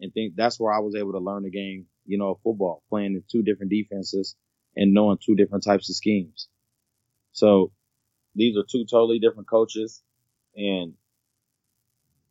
and 0.00 0.12
think 0.12 0.34
that's 0.36 0.58
where 0.58 0.72
I 0.72 0.80
was 0.80 0.94
able 0.96 1.12
to 1.12 1.18
learn 1.18 1.44
the 1.44 1.50
game, 1.50 1.86
you 2.06 2.18
know, 2.18 2.38
football, 2.42 2.82
playing 2.88 3.14
in 3.14 3.22
two 3.30 3.42
different 3.42 3.70
defenses 3.70 4.34
and 4.76 4.94
knowing 4.94 5.18
two 5.24 5.36
different 5.36 5.64
types 5.64 5.88
of 5.88 5.96
schemes. 5.96 6.48
So 7.32 7.72
these 8.34 8.56
are 8.56 8.64
two 8.68 8.84
totally 8.84 9.18
different 9.18 9.48
coaches. 9.48 10.02
And 10.56 10.94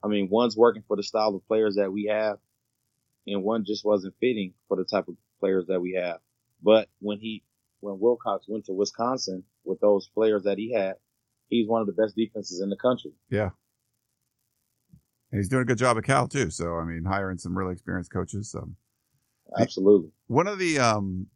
I 0.04 0.08
mean, 0.08 0.30
one's 0.30 0.58
working 0.58 0.84
for 0.88 0.98
the 0.98 1.04
style 1.04 1.36
of 1.36 1.48
players 1.48 1.76
that 1.76 1.92
we 1.92 2.06
have 2.12 2.38
and 3.28 3.44
one 3.44 3.66
just 3.66 3.86
wasn't 3.86 4.16
fitting 4.20 4.54
for 4.68 4.78
the 4.78 4.84
type 4.84 5.08
of 5.08 5.16
players 5.40 5.68
that 5.68 5.82
we 5.82 5.94
have. 5.94 6.20
But 6.62 6.90
when 7.00 7.20
he, 7.20 7.44
when 7.82 8.00
Wilcox 8.00 8.46
went 8.48 8.66
to 8.66 8.74
Wisconsin 8.74 9.44
with 9.66 9.80
those 9.82 10.10
players 10.14 10.44
that 10.44 10.58
he 10.58 10.74
had, 10.74 10.96
he's 11.48 11.68
one 11.68 11.82
of 11.82 11.88
the 11.88 11.94
best 11.94 12.16
defenses 12.16 12.62
in 12.62 12.70
the 12.70 12.78
country. 12.78 13.12
Yeah. 13.30 13.50
And 15.32 15.40
he's 15.40 15.50
doing 15.50 15.64
a 15.64 15.66
good 15.66 15.78
job 15.78 15.98
at 15.98 16.04
Cal 16.04 16.28
too. 16.28 16.50
So, 16.50 16.78
I 16.78 16.86
mean, 16.86 17.06
hiring 17.06 17.38
some 17.38 17.58
really 17.58 17.74
experienced 17.74 18.12
coaches. 18.12 18.56
Um, 18.58 18.76
Absolutely. 19.60 20.12
One 20.28 20.48
of 20.48 20.60
the, 20.60 20.80
um, 20.80 21.28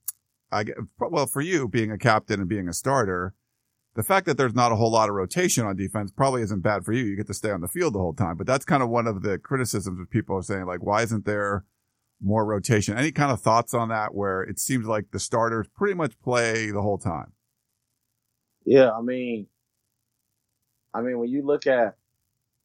I 0.51 0.63
get, 0.63 0.77
well, 0.99 1.25
for 1.27 1.41
you 1.41 1.67
being 1.67 1.91
a 1.91 1.97
captain 1.97 2.39
and 2.39 2.49
being 2.49 2.69
a 2.69 2.73
starter, 2.73 3.34
the 3.95 4.03
fact 4.03 4.25
that 4.25 4.38
there's 4.38 4.53
not 4.53 4.71
a 4.71 4.75
whole 4.75 4.91
lot 4.91 5.10
of 5.10 5.15
rotation 5.15 5.65
on 5.65 5.77
defense 5.77 6.12
probably 6.12 6.41
isn't 6.41 6.62
bad 6.62 6.84
for 6.84 6.91
you. 6.91 7.03
You 7.03 7.15
get 7.15 7.27
to 7.27 7.34
stay 7.34 7.51
on 7.51 7.62
the 7.62 7.67
field 7.67 7.93
the 7.93 7.99
whole 7.99 8.13
time, 8.13 8.36
but 8.38 8.45
that's 8.45 8.65
kind 8.65 8.84
of 8.84 8.89
one 8.89 9.08
of 9.08 9.21
the 9.21 9.38
criticisms 9.38 9.99
of 9.99 10.10
people 10.10 10.36
are 10.36 10.41
saying, 10.41 10.65
like, 10.65 10.84
why 10.84 11.01
isn't 11.01 11.25
there 11.25 11.63
more 12.21 12.45
rotation. 12.45 12.97
Any 12.97 13.12
kind 13.12 13.32
of 13.32 13.41
thoughts 13.41 13.73
on 13.73 13.89
that 13.89 14.13
where 14.13 14.41
it 14.41 14.60
seems 14.60 14.86
like 14.86 15.12
the 15.12 15.19
starters 15.19 15.67
pretty 15.75 15.93
much 15.93 16.19
play 16.19 16.71
the 16.71 16.82
whole 16.82 16.97
time? 16.97 17.34
Yeah, 18.65 18.91
I 18.91 19.01
mean, 19.01 19.47
I 20.93 21.01
mean, 21.01 21.19
when 21.19 21.30
you 21.30 21.45
look 21.45 21.67
at 21.67 21.95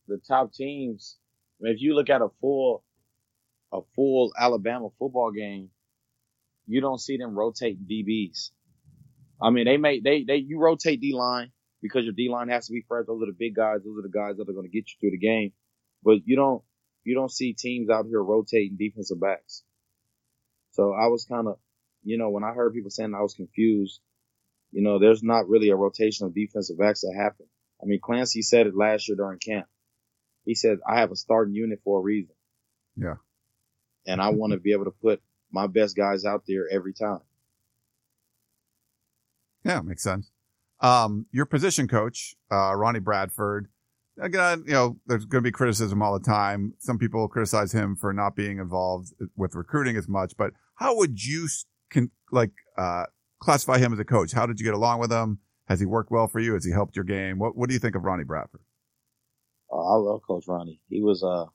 the 0.08 0.18
top 0.26 0.52
teams, 0.52 1.18
I 1.60 1.64
mean, 1.64 1.74
if 1.74 1.82
you 1.82 1.94
look 1.94 2.08
at 2.08 2.22
a 2.22 2.28
full, 2.40 2.84
a 3.72 3.80
full 3.94 4.32
Alabama 4.38 4.88
football 4.98 5.30
game, 5.32 5.70
you 6.66 6.80
don't 6.80 7.00
see 7.00 7.16
them 7.16 7.36
rotating 7.36 7.86
DBs. 7.90 8.50
I 9.42 9.50
mean, 9.50 9.66
they 9.66 9.76
may, 9.76 10.00
they, 10.00 10.24
they, 10.24 10.36
you 10.36 10.58
rotate 10.58 11.00
D 11.00 11.12
line 11.14 11.50
because 11.82 12.04
your 12.04 12.12
D 12.12 12.28
line 12.30 12.48
has 12.48 12.66
to 12.66 12.72
be 12.72 12.84
fresh. 12.86 13.06
Those 13.06 13.22
are 13.22 13.26
the 13.26 13.36
big 13.38 13.54
guys. 13.54 13.78
Those 13.84 13.98
are 13.98 14.02
the 14.02 14.12
guys 14.12 14.36
that 14.36 14.48
are 14.48 14.52
going 14.52 14.66
to 14.66 14.72
get 14.72 14.88
you 14.88 14.94
through 15.00 15.10
the 15.10 15.18
game. 15.18 15.52
But 16.02 16.18
you 16.24 16.36
don't, 16.36 16.62
you 17.10 17.16
don't 17.16 17.32
see 17.32 17.52
teams 17.54 17.90
out 17.90 18.06
here 18.06 18.22
rotating 18.22 18.76
defensive 18.78 19.20
backs. 19.20 19.64
So 20.70 20.92
I 20.92 21.08
was 21.08 21.24
kind 21.24 21.48
of, 21.48 21.56
you 22.04 22.16
know, 22.16 22.30
when 22.30 22.44
I 22.44 22.52
heard 22.52 22.72
people 22.72 22.90
saying 22.90 23.14
I 23.16 23.22
was 23.22 23.34
confused, 23.34 23.98
you 24.70 24.80
know, 24.80 25.00
there's 25.00 25.20
not 25.20 25.48
really 25.48 25.70
a 25.70 25.74
rotation 25.74 26.26
of 26.26 26.34
defensive 26.36 26.78
backs 26.78 27.00
that 27.00 27.12
happen. 27.20 27.46
I 27.82 27.86
mean, 27.86 27.98
Clancy 28.00 28.42
said 28.42 28.68
it 28.68 28.76
last 28.76 29.08
year 29.08 29.16
during 29.16 29.40
camp. 29.40 29.66
He 30.44 30.54
said, 30.54 30.78
I 30.88 31.00
have 31.00 31.10
a 31.10 31.16
starting 31.16 31.52
unit 31.52 31.80
for 31.82 31.98
a 31.98 32.02
reason. 32.02 32.34
Yeah. 32.96 33.16
And 34.06 34.20
I 34.22 34.28
want 34.28 34.52
to 34.52 34.60
be 34.60 34.72
able 34.72 34.84
to 34.84 34.92
put 34.92 35.20
my 35.50 35.66
best 35.66 35.96
guys 35.96 36.24
out 36.24 36.44
there 36.46 36.68
every 36.70 36.92
time. 36.92 37.22
Yeah, 39.64 39.80
makes 39.80 40.04
sense. 40.04 40.30
Um, 40.78 41.26
your 41.32 41.44
position 41.44 41.88
coach, 41.88 42.36
uh, 42.52 42.72
Ronnie 42.76 43.00
Bradford, 43.00 43.66
again, 44.20 44.64
you 44.66 44.72
know, 44.72 44.96
there's 45.06 45.24
going 45.24 45.42
to 45.42 45.48
be 45.48 45.52
criticism 45.52 46.02
all 46.02 46.18
the 46.18 46.24
time. 46.24 46.74
Some 46.78 46.98
people 46.98 47.26
criticize 47.28 47.72
him 47.72 47.96
for 47.96 48.12
not 48.12 48.36
being 48.36 48.58
involved 48.58 49.12
with 49.36 49.54
recruiting 49.54 49.96
as 49.96 50.08
much, 50.08 50.34
but 50.36 50.52
how 50.76 50.96
would 50.96 51.24
you 51.24 51.48
like, 52.30 52.52
uh, 52.78 53.04
classify 53.40 53.78
him 53.78 53.92
as 53.92 53.98
a 53.98 54.04
coach? 54.04 54.32
How 54.32 54.46
did 54.46 54.60
you 54.60 54.64
get 54.64 54.74
along 54.74 55.00
with 55.00 55.10
him? 55.10 55.38
Has 55.68 55.80
he 55.80 55.86
worked 55.86 56.10
well 56.10 56.26
for 56.26 56.40
you? 56.40 56.54
Has 56.54 56.64
he 56.64 56.72
helped 56.72 56.96
your 56.96 57.04
game? 57.04 57.38
What, 57.38 57.56
what 57.56 57.68
do 57.68 57.74
you 57.74 57.78
think 57.80 57.94
of 57.94 58.04
Ronnie 58.04 58.24
Bradford? 58.24 58.60
Oh, 59.70 59.78
I 59.78 59.96
love 59.96 60.22
Coach 60.26 60.44
Ronnie. 60.48 60.80
He 60.88 61.00
was 61.00 61.22
uh 61.22 61.46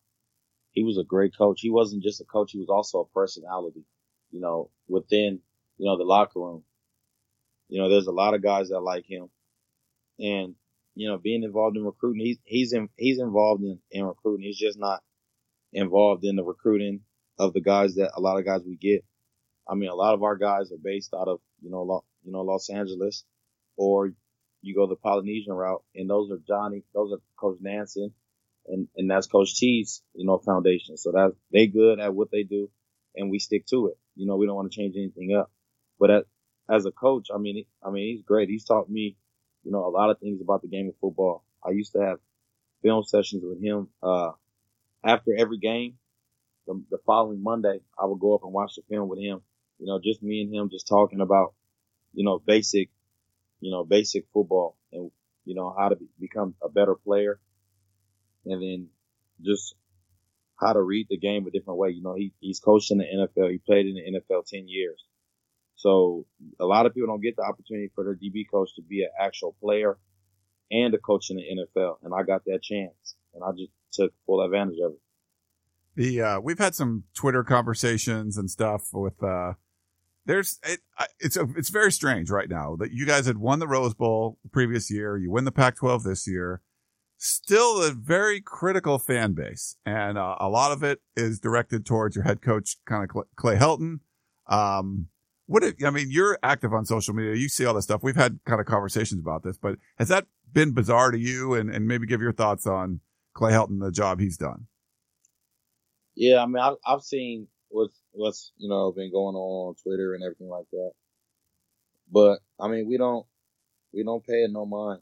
he 0.72 0.84
was 0.84 0.98
a 0.98 1.04
great 1.04 1.34
coach. 1.38 1.60
He 1.62 1.70
wasn't 1.70 2.04
just 2.04 2.22
a 2.22 2.26
coach; 2.26 2.52
he 2.52 2.60
was 2.60 2.70
also 2.70 3.00
a 3.00 3.14
personality. 3.14 3.86
You 4.32 4.42
know, 4.42 4.70
within 4.88 5.40
you 5.78 5.86
know 5.86 5.98
the 5.98 6.04
locker 6.04 6.40
room. 6.40 6.64
You 7.68 7.82
know, 7.82 7.90
there's 7.90 8.08
a 8.08 8.12
lot 8.12 8.34
of 8.34 8.44
guys 8.44 8.70
that 8.70 8.80
like 8.80 9.06
him, 9.06 9.30
and 10.20 10.56
you 10.96 11.08
know, 11.10 11.18
being 11.18 11.44
involved 11.44 11.78
in 11.78 11.84
recruiting, 11.84 12.26
he's 12.26 12.38
he's 12.44 12.74
in, 12.74 12.90
he's 12.98 13.20
involved 13.20 13.64
in, 13.64 13.80
in 13.92 14.06
recruiting. 14.06 14.46
He's 14.46 14.58
just 14.60 14.80
not 14.80 15.04
involved 15.74 16.24
in 16.24 16.36
the 16.36 16.44
recruiting 16.44 17.02
of 17.38 17.54
the 17.54 17.62
guys 17.62 17.96
that 17.96 18.12
a 18.16 18.22
lot 18.22 18.40
of 18.40 18.46
guys 18.46 18.62
we 18.66 18.78
get. 18.78 19.04
I 19.68 19.76
mean, 19.76 19.90
a 19.90 19.96
lot 19.96 20.14
of 20.14 20.24
our 20.24 20.38
guys 20.38 20.72
are 20.72 20.78
based 20.82 21.14
out 21.14 21.28
of 21.28 21.40
you 21.62 21.70
know, 21.70 21.84
Lo, 21.84 22.04
you 22.24 22.32
know, 22.32 22.42
Los 22.42 22.70
Angeles, 22.70 23.24
or 23.78 24.12
you 24.62 24.76
go 24.76 24.88
the 24.88 24.96
Polynesian 24.96 25.54
route, 25.54 25.84
and 25.96 26.10
those 26.10 26.32
are 26.32 26.40
Johnny, 26.48 26.84
those 26.94 27.12
are 27.12 27.20
Coach 27.38 27.58
Nansen, 27.62 28.14
and 28.68 28.88
and 28.96 29.10
that's 29.10 29.28
Coach 29.28 29.56
T's, 29.56 30.02
you 30.14 30.26
know, 30.26 30.38
foundation. 30.38 30.98
So 30.98 31.12
that 31.12 31.34
they 31.52 31.68
good 31.68 32.00
at 32.00 32.14
what 32.14 32.32
they 32.32 32.44
do, 32.44 32.70
and 33.16 33.30
we 33.30 33.40
stick 33.40 33.66
to 33.68 33.88
it. 33.88 33.98
You 34.16 34.26
know, 34.28 34.38
we 34.38 34.46
don't 34.46 34.56
want 34.56 34.72
to 34.72 34.76
change 34.76 34.96
anything 34.96 35.36
up. 35.38 35.52
But 36.00 36.12
at, 36.12 36.24
as 36.70 36.86
a 36.86 36.92
coach, 36.92 37.28
I 37.34 37.38
mean, 37.38 37.66
I 37.84 37.92
mean, 37.92 38.16
he's 38.16 38.24
great. 38.24 38.50
He's 38.50 38.66
taught 38.66 38.90
me, 38.90 39.18
you 39.66 39.72
know, 39.72 39.86
a 39.86 39.90
lot 39.90 40.12
of 40.12 40.20
things 40.20 40.42
about 40.42 40.62
the 40.62 40.68
game 40.68 40.88
of 40.88 40.96
football. 41.02 41.44
I 41.66 41.72
used 41.72 41.94
to 41.94 42.00
have 42.00 42.20
film 42.84 43.04
sessions 43.04 43.44
with 43.44 43.62
him 43.62 43.90
uh, 44.02 44.32
after 45.04 45.32
every 45.38 45.58
game. 45.58 45.96
The, 46.68 46.82
the 46.92 47.00
following 47.06 47.44
Monday, 47.44 47.80
I 48.00 48.06
would 48.06 48.20
go 48.20 48.36
up 48.36 48.44
and 48.44 48.54
watch 48.54 48.76
the 48.76 48.84
film 48.90 49.10
with 49.10 49.20
him. 49.20 49.42
You 49.80 49.88
know, 49.88 50.00
just 50.02 50.24
me 50.24 50.42
and 50.42 50.54
him, 50.54 50.70
just 50.72 50.88
talking 50.88 51.20
about, 51.20 51.54
you 52.14 52.24
know, 52.24 52.40
basic, 52.40 52.90
you 53.60 53.72
know, 53.72 53.84
basic 53.84 54.26
football 54.34 54.78
and 54.92 55.12
you 55.46 55.54
know 55.56 55.74
how 55.78 55.90
to 55.90 55.96
be, 55.96 56.08
become 56.20 56.56
a 56.62 56.70
better 56.70 56.96
player, 56.96 57.40
and 58.46 58.62
then 58.62 58.88
just 59.42 59.76
how 60.60 60.74
to 60.74 60.82
read 60.82 61.08
the 61.10 61.18
game 61.18 61.46
a 61.46 61.52
different 61.52 61.80
way. 61.80 61.92
You 61.92 62.02
know, 62.02 62.16
he 62.16 62.34
he's 62.40 62.60
coached 62.60 62.92
in 62.92 62.98
the 62.98 63.06
NFL. 63.06 63.52
He 63.52 63.58
played 63.60 63.86
in 63.86 63.96
the 63.96 64.20
NFL 64.20 64.46
ten 64.48 64.68
years. 64.68 65.04
So 65.76 66.26
a 66.60 66.66
lot 66.66 66.86
of 66.86 66.94
people 66.94 67.08
don't 67.08 67.22
get 67.22 67.36
the 67.36 67.44
opportunity 67.44 67.92
for 67.94 68.04
their 68.04 68.16
DB 68.16 68.46
coach 68.50 68.74
to 68.76 68.82
be 68.82 69.04
an 69.04 69.10
actual 69.20 69.56
player 69.62 69.98
and 70.72 70.94
a 70.94 70.98
coach 70.98 71.30
in 71.30 71.38
the 71.38 71.44
NFL. 71.44 71.98
And 72.04 72.14
I 72.14 72.24
got 72.24 72.46
that 72.46 72.64
chance 72.64 73.16
and 73.34 73.44
I 73.44 73.52
just 73.52 73.72
took 73.94 74.14
full 74.26 74.42
advantage 74.42 74.78
of 74.84 74.94
it. 74.94 75.00
The, 75.96 76.22
uh, 76.22 76.40
we've 76.40 76.60
had 76.60 76.76
some 76.76 77.04
Twitter 77.14 77.44
conversations 77.44 78.38
and 78.38 78.50
stuff 78.50 78.90
with, 78.94 79.22
uh, 79.24 79.54
there's, 80.26 80.60
it, 80.66 80.80
it's, 81.20 81.38
a, 81.38 81.48
it's 81.56 81.70
very 81.70 81.92
strange 81.92 82.30
right 82.30 82.50
now 82.50 82.76
that 82.78 82.92
you 82.92 83.06
guys 83.06 83.28
had 83.28 83.38
won 83.38 83.60
the 83.60 83.68
Rose 83.68 83.94
Bowl 83.94 84.38
previous 84.52 84.92
year. 84.92 85.18
You 85.18 85.32
win 85.32 85.46
the 85.46 85.52
Pac-12 85.52 86.04
this 86.04 86.28
year. 86.28 86.62
Still 87.18 87.82
a 87.82 87.92
very 87.92 88.42
critical 88.42 89.00
fan 89.00 89.34
base. 89.34 89.78
And, 89.86 90.18
uh, 90.18 90.36
a 90.40 90.50
lot 90.50 90.74
of 90.74 90.84
it 90.84 91.00
is 91.16 91.40
directed 91.40 91.86
towards 91.86 92.16
your 92.16 92.26
head 92.26 92.42
coach, 92.42 92.78
kind 92.86 93.10
of 93.10 93.26
Clay 93.38 93.56
Helton. 93.56 94.00
Um, 94.48 95.08
what 95.48 95.64
if, 95.64 95.76
I 95.86 95.90
mean, 95.90 96.08
you're 96.10 96.38
active 96.44 96.74
on 96.74 96.86
social 96.86 97.14
media. 97.14 97.36
You 97.36 97.50
see 97.50 97.66
all 97.66 97.74
this 97.74 97.86
stuff. 97.86 98.04
We've 98.04 98.16
had 98.16 98.40
kind 98.46 98.60
of 98.60 98.66
conversations 98.66 99.22
about 99.22 99.44
this, 99.44 99.58
but 99.58 99.78
has 99.98 100.08
that 100.10 100.26
been 100.52 100.72
bizarre 100.72 101.12
to 101.12 101.20
you? 101.20 101.54
And, 101.54 101.70
and 101.70 101.88
maybe 101.88 102.08
give 102.08 102.22
your 102.22 102.34
thoughts 102.34 102.66
on 102.66 103.02
Clay 103.34 103.52
Helton, 103.52 103.80
the 103.80 103.92
job 103.92 104.20
he's 104.20 104.38
done. 104.38 104.68
Yeah. 106.16 106.42
I 106.42 106.46
mean, 106.46 106.58
I've, 106.58 106.76
I've 106.86 107.02
seen 107.02 107.48
what's, 107.70 108.02
what's, 108.12 108.52
you 108.58 108.70
know, 108.70 108.92
been 108.92 109.12
going 109.12 109.36
on 109.36 109.70
on 109.70 109.76
Twitter 109.84 110.14
and 110.14 110.24
everything 110.24 110.50
like 110.50 110.66
that. 110.72 110.92
But 112.12 112.40
I 112.60 112.68
mean, 112.68 112.88
we 112.88 112.98
don't, 112.98 113.26
we 113.94 114.04
don't 114.04 114.26
pay 114.26 114.44
it 114.44 114.52
no 114.52 114.66
mind. 114.66 115.02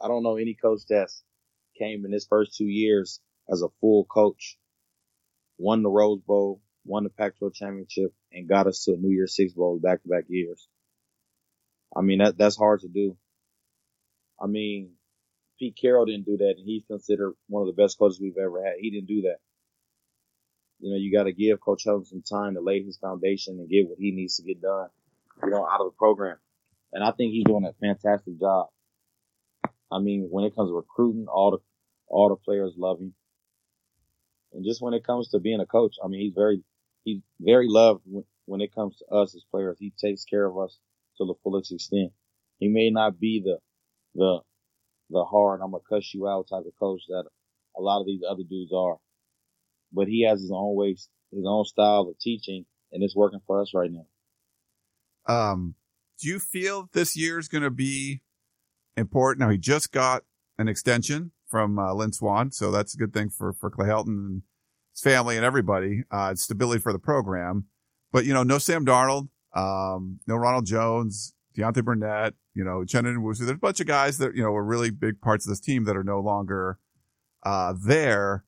I 0.00 0.08
don't 0.08 0.22
know 0.22 0.36
any 0.36 0.54
coach 0.54 0.82
that's 0.88 1.22
came 1.78 2.04
in 2.04 2.12
his 2.12 2.26
first 2.26 2.56
two 2.56 2.66
years 2.66 3.20
as 3.50 3.62
a 3.62 3.68
full 3.80 4.04
coach, 4.04 4.58
won 5.56 5.82
the 5.82 5.90
Rose 5.90 6.20
Bowl, 6.26 6.60
won 6.84 7.04
the 7.04 7.10
Pac-12 7.10 7.54
championship, 7.54 8.12
and 8.32 8.48
got 8.48 8.66
us 8.66 8.84
to 8.84 8.92
a 8.92 8.96
New 8.96 9.10
Year's 9.10 9.34
Six 9.34 9.52
Bowl 9.52 9.78
back 9.78 10.02
to 10.02 10.08
back 10.08 10.24
years. 10.28 10.68
I 11.96 12.02
mean, 12.02 12.18
that, 12.18 12.36
that's 12.36 12.56
hard 12.56 12.80
to 12.80 12.88
do. 12.88 13.16
I 14.40 14.46
mean, 14.46 14.92
Pete 15.58 15.76
Carroll 15.80 16.06
didn't 16.06 16.26
do 16.26 16.36
that, 16.36 16.54
and 16.58 16.66
he's 16.66 16.84
considered 16.86 17.34
one 17.48 17.66
of 17.66 17.74
the 17.74 17.80
best 17.80 17.98
coaches 17.98 18.20
we've 18.20 18.36
ever 18.36 18.62
had. 18.62 18.74
He 18.78 18.90
didn't 18.90 19.08
do 19.08 19.22
that. 19.22 19.38
You 20.80 20.90
know, 20.90 20.96
you 20.96 21.12
got 21.12 21.24
to 21.24 21.32
give 21.32 21.60
Coach 21.60 21.84
Helton 21.86 22.06
some 22.06 22.22
time 22.22 22.54
to 22.54 22.60
lay 22.60 22.82
his 22.82 22.98
foundation 22.98 23.58
and 23.58 23.68
get 23.68 23.88
what 23.88 23.98
he 23.98 24.12
needs 24.12 24.36
to 24.36 24.44
get 24.44 24.62
done, 24.62 24.88
you 25.42 25.50
know, 25.50 25.66
out 25.66 25.80
of 25.80 25.88
the 25.88 25.96
program. 25.98 26.36
And 26.92 27.02
I 27.02 27.10
think 27.10 27.32
he's 27.32 27.44
doing 27.44 27.64
a 27.64 27.72
fantastic 27.80 28.38
job. 28.38 28.68
I 29.90 29.98
mean, 29.98 30.28
when 30.30 30.44
it 30.44 30.54
comes 30.54 30.70
to 30.70 30.74
recruiting, 30.74 31.26
all 31.26 31.50
the 31.50 31.58
all 32.06 32.28
the 32.28 32.36
players 32.36 32.74
love 32.76 33.00
him. 33.00 33.14
And 34.52 34.64
just 34.64 34.80
when 34.80 34.94
it 34.94 35.04
comes 35.04 35.28
to 35.28 35.40
being 35.40 35.60
a 35.60 35.66
coach, 35.66 35.96
I 36.02 36.08
mean, 36.08 36.20
he's 36.20 36.34
very 36.34 36.62
he's 37.04 37.20
very 37.40 37.66
loved 37.68 38.02
when, 38.04 38.24
when 38.46 38.60
it 38.60 38.74
comes 38.74 38.96
to 38.98 39.14
us 39.14 39.34
as 39.34 39.44
players. 39.50 39.76
He 39.78 39.92
takes 39.98 40.24
care 40.24 40.46
of 40.46 40.58
us 40.58 40.78
to 41.18 41.26
the 41.26 41.34
fullest 41.42 41.72
extent. 41.72 42.12
He 42.58 42.68
may 42.68 42.90
not 42.90 43.20
be 43.20 43.42
the 43.44 43.58
the 44.14 44.40
the 45.10 45.24
hard 45.24 45.60
I'm 45.62 45.70
gonna 45.70 45.82
cuss 45.88 46.12
you 46.14 46.28
out 46.28 46.48
type 46.48 46.64
of 46.66 46.72
coach 46.78 47.02
that 47.08 47.24
a 47.76 47.80
lot 47.80 48.00
of 48.00 48.06
these 48.06 48.22
other 48.28 48.42
dudes 48.48 48.72
are, 48.74 48.96
but 49.92 50.08
he 50.08 50.26
has 50.28 50.40
his 50.40 50.50
own 50.52 50.74
way, 50.74 50.90
his 50.90 51.44
own 51.46 51.64
style 51.64 52.08
of 52.08 52.18
teaching, 52.18 52.66
and 52.92 53.02
it's 53.02 53.16
working 53.16 53.40
for 53.46 53.60
us 53.60 53.72
right 53.74 53.90
now. 53.90 54.06
Um, 55.32 55.74
do 56.20 56.28
you 56.28 56.38
feel 56.38 56.88
this 56.92 57.16
year 57.16 57.38
is 57.38 57.48
going 57.48 57.62
to 57.62 57.70
be 57.70 58.22
important? 58.96 59.40
Now 59.40 59.50
he 59.50 59.58
just 59.58 59.92
got 59.92 60.24
an 60.58 60.68
extension 60.68 61.32
from 61.46 61.78
uh, 61.78 61.94
Lynn 61.94 62.12
Swann, 62.12 62.50
so 62.50 62.70
that's 62.70 62.94
a 62.94 62.98
good 62.98 63.12
thing 63.12 63.30
for 63.30 63.52
for 63.52 63.70
Clay 63.70 63.86
Helton 63.86 64.06
and 64.06 64.42
family 65.00 65.36
and 65.36 65.44
everybody. 65.44 66.04
Uh, 66.10 66.34
stability 66.34 66.80
for 66.80 66.92
the 66.92 66.98
program, 66.98 67.66
but 68.12 68.24
you 68.24 68.34
know, 68.34 68.42
no 68.42 68.58
Sam 68.58 68.84
Darnold, 68.84 69.28
um, 69.54 70.20
no 70.26 70.36
Ronald 70.36 70.66
Jones, 70.66 71.34
Deontay 71.56 71.84
Burnett, 71.84 72.34
you 72.54 72.64
know, 72.64 72.80
Uchenna 72.80 73.14
Nwosu. 73.16 73.38
There's 73.38 73.50
a 73.50 73.54
bunch 73.54 73.80
of 73.80 73.86
guys 73.86 74.18
that 74.18 74.34
you 74.34 74.42
know 74.42 74.50
were 74.50 74.64
really 74.64 74.90
big 74.90 75.20
parts 75.20 75.46
of 75.46 75.50
this 75.50 75.60
team 75.60 75.84
that 75.84 75.96
are 75.96 76.04
no 76.04 76.20
longer 76.20 76.78
uh, 77.42 77.74
there. 77.80 78.44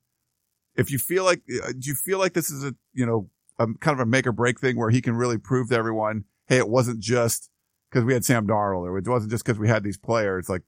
If 0.75 0.91
you 0.91 0.97
feel 0.97 1.25
like, 1.25 1.41
uh, 1.63 1.73
do 1.77 1.89
you 1.89 1.95
feel 1.95 2.19
like 2.19 2.33
this 2.33 2.49
is 2.49 2.63
a 2.63 2.75
you 2.93 3.05
know 3.05 3.29
a, 3.59 3.67
kind 3.79 3.93
of 3.93 3.99
a 3.99 4.05
make 4.05 4.27
or 4.27 4.31
break 4.31 4.59
thing 4.59 4.77
where 4.77 4.89
he 4.89 5.01
can 5.01 5.15
really 5.15 5.37
prove 5.37 5.69
to 5.69 5.75
everyone, 5.75 6.25
hey, 6.47 6.57
it 6.57 6.69
wasn't 6.69 6.99
just 6.99 7.49
because 7.89 8.05
we 8.05 8.13
had 8.13 8.25
Sam 8.25 8.47
Darnold, 8.47 8.85
or 8.85 8.97
it 8.97 9.07
wasn't 9.07 9.31
just 9.31 9.45
because 9.45 9.59
we 9.59 9.67
had 9.67 9.83
these 9.83 9.97
players. 9.97 10.47
Like, 10.47 10.63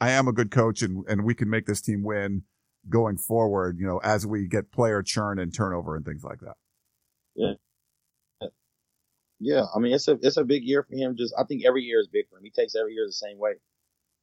I 0.00 0.10
am 0.10 0.28
a 0.28 0.32
good 0.32 0.50
coach, 0.50 0.82
and 0.82 1.04
and 1.08 1.24
we 1.24 1.34
can 1.34 1.48
make 1.48 1.66
this 1.66 1.80
team 1.80 2.02
win 2.02 2.42
going 2.90 3.16
forward, 3.16 3.78
you 3.78 3.86
know, 3.86 3.98
as 3.98 4.26
we 4.26 4.46
get 4.46 4.72
player 4.72 5.02
churn 5.02 5.38
and 5.38 5.54
turnover 5.54 5.96
and 5.96 6.04
things 6.04 6.24
like 6.24 6.40
that. 6.40 6.56
Yeah. 7.34 7.52
Yeah. 9.40 9.64
I 9.74 9.78
mean, 9.78 9.92
it's 9.92 10.08
a, 10.08 10.18
it's 10.20 10.36
a 10.36 10.44
big 10.44 10.64
year 10.64 10.82
for 10.88 10.96
him. 10.96 11.16
Just, 11.16 11.34
I 11.38 11.44
think 11.44 11.64
every 11.64 11.82
year 11.82 12.00
is 12.00 12.08
big 12.08 12.28
for 12.28 12.38
him. 12.38 12.44
He 12.44 12.50
takes 12.50 12.74
every 12.74 12.94
year 12.94 13.04
the 13.06 13.12
same 13.12 13.38
way. 13.38 13.52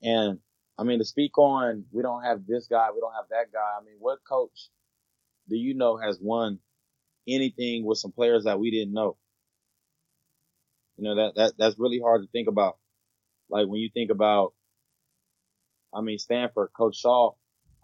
And 0.01 0.39
I 0.77 0.83
mean, 0.83 0.99
to 0.99 1.05
speak 1.05 1.37
on, 1.37 1.85
we 1.91 2.03
don't 2.03 2.23
have 2.23 2.45
this 2.45 2.67
guy, 2.67 2.89
we 2.93 2.99
don't 2.99 3.13
have 3.13 3.29
that 3.29 3.51
guy. 3.53 3.79
I 3.79 3.83
mean, 3.83 3.95
what 3.99 4.19
coach 4.27 4.69
do 5.47 5.55
you 5.55 5.73
know 5.73 5.97
has 5.97 6.19
won 6.21 6.59
anything 7.27 7.85
with 7.85 7.97
some 7.97 8.11
players 8.11 8.43
that 8.43 8.59
we 8.59 8.71
didn't 8.71 8.93
know? 8.93 9.17
You 10.97 11.05
know, 11.05 11.15
that, 11.15 11.35
that, 11.35 11.53
that's 11.57 11.79
really 11.79 11.99
hard 11.99 12.23
to 12.23 12.27
think 12.31 12.49
about. 12.49 12.77
Like 13.49 13.67
when 13.67 13.79
you 13.79 13.89
think 13.93 14.11
about, 14.11 14.53
I 15.93 16.01
mean, 16.01 16.17
Stanford, 16.17 16.69
Coach 16.75 16.97
Shaw, 16.97 17.31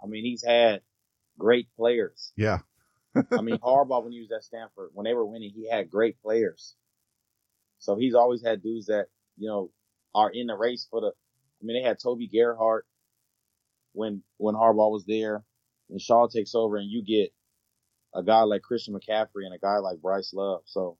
I 0.03 0.07
mean, 0.07 0.23
he's 0.25 0.43
had 0.45 0.81
great 1.37 1.67
players. 1.75 2.31
Yeah. 2.35 2.59
I 3.15 3.41
mean, 3.41 3.57
Harbaugh 3.57 4.03
when 4.03 4.13
he 4.13 4.21
was 4.21 4.31
at 4.31 4.43
Stanford, 4.43 4.91
when 4.93 5.03
they 5.03 5.13
were 5.13 5.25
winning, 5.25 5.51
he 5.53 5.69
had 5.69 5.89
great 5.89 6.21
players. 6.21 6.75
So 7.79 7.95
he's 7.95 8.15
always 8.15 8.43
had 8.43 8.61
dudes 8.61 8.87
that, 8.87 9.07
you 9.37 9.47
know, 9.47 9.71
are 10.13 10.29
in 10.29 10.47
the 10.47 10.55
race 10.55 10.87
for 10.89 11.01
the, 11.01 11.07
I 11.07 11.63
mean, 11.63 11.81
they 11.81 11.87
had 11.87 11.99
Toby 11.99 12.27
Gerhart 12.27 12.85
when, 13.93 14.23
when 14.37 14.55
Harbaugh 14.55 14.91
was 14.91 15.05
there 15.05 15.43
and 15.89 16.01
Shaw 16.01 16.27
takes 16.27 16.55
over 16.55 16.77
and 16.77 16.89
you 16.89 17.03
get 17.03 17.33
a 18.13 18.23
guy 18.23 18.41
like 18.41 18.61
Christian 18.61 18.93
McCaffrey 18.93 19.45
and 19.45 19.53
a 19.53 19.59
guy 19.59 19.77
like 19.77 20.01
Bryce 20.01 20.33
Love. 20.33 20.61
So, 20.65 20.97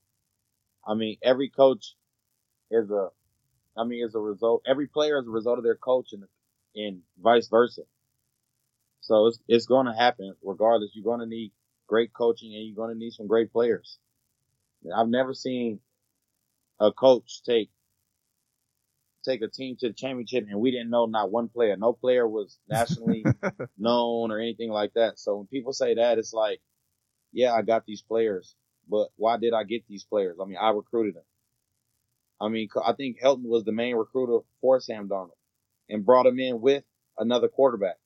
I 0.86 0.96
mean, 0.96 1.18
every 1.24 1.50
coach 1.50 1.96
is 2.70 2.90
a, 2.90 3.10
I 3.78 3.84
mean, 3.86 4.06
is 4.06 4.16
a 4.16 4.20
result, 4.20 4.64
every 4.68 4.88
player 4.88 5.20
is 5.20 5.28
a 5.28 5.32
result 5.32 5.58
of 5.58 5.64
their 5.64 5.76
coach 5.76 6.10
and, 6.14 6.24
and 6.76 7.02
vice 7.22 7.48
versa. 7.48 7.84
So 9.02 9.28
it's, 9.28 9.40
it's 9.48 9.66
going 9.66 9.88
to 9.88 9.94
happen 9.94 10.36
regardless. 10.44 10.92
You're 10.94 11.04
going 11.04 11.20
to 11.20 11.26
need 11.26 11.52
great 11.88 12.14
coaching 12.14 12.54
and 12.54 12.66
you're 12.66 12.76
going 12.76 12.94
to 12.94 12.98
need 12.98 13.12
some 13.12 13.28
great 13.28 13.52
players. 13.52 13.98
I've 14.96 15.10
never 15.10 15.34
seen 15.34 15.80
a 16.80 16.92
coach 16.92 17.44
take, 17.44 17.70
take 19.24 19.42
a 19.42 19.48
team 19.48 19.76
to 19.80 19.90
the 19.90 19.94
championship 19.94 20.46
and 20.50 20.60
we 20.60 20.72
didn't 20.72 20.90
know 20.90 21.06
not 21.06 21.32
one 21.32 21.50
player. 21.50 21.76
No 21.78 21.94
player 21.94 22.28
was 22.28 22.58
nationally 22.70 23.24
known 23.78 24.32
or 24.32 24.40
anything 24.40 24.72
like 24.72 24.94
that. 24.94 25.20
So 25.20 25.38
when 25.38 25.48
people 25.48 25.74
say 25.74 25.96
that, 25.96 26.18
it's 26.18 26.34
like, 26.34 26.62
yeah, 27.34 27.54
I 27.54 27.62
got 27.62 27.86
these 27.86 28.02
players, 28.02 28.56
but 28.90 29.10
why 29.16 29.38
did 29.38 29.54
I 29.54 29.64
get 29.64 29.88
these 29.88 30.04
players? 30.04 30.38
I 30.42 30.46
mean, 30.46 30.58
I 30.60 30.72
recruited 30.72 31.16
them. 31.16 31.24
I 32.42 32.50
mean, 32.50 32.70
I 32.84 32.94
think 32.94 33.20
Helton 33.22 33.44
was 33.44 33.64
the 33.64 33.72
main 33.72 33.96
recruiter 33.96 34.40
for 34.62 34.80
Sam 34.80 35.08
Darnold 35.08 35.38
and 35.90 36.06
brought 36.06 36.26
him 36.26 36.40
in 36.40 36.60
with 36.60 36.84
another 37.18 37.48
quarterback. 37.48 37.98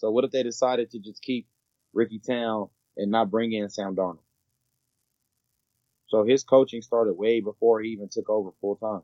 So 0.00 0.10
what 0.10 0.24
if 0.24 0.30
they 0.30 0.42
decided 0.42 0.90
to 0.92 0.98
just 0.98 1.20
keep 1.20 1.46
Ricky 1.92 2.18
Town 2.18 2.70
and 2.96 3.10
not 3.10 3.30
bring 3.30 3.52
in 3.52 3.68
Sam 3.68 3.94
Darnold? 3.94 4.20
So 6.08 6.24
his 6.24 6.42
coaching 6.42 6.80
started 6.80 7.12
way 7.12 7.40
before 7.40 7.82
he 7.82 7.90
even 7.90 8.08
took 8.10 8.30
over 8.30 8.50
full 8.62 8.76
time. 8.76 9.02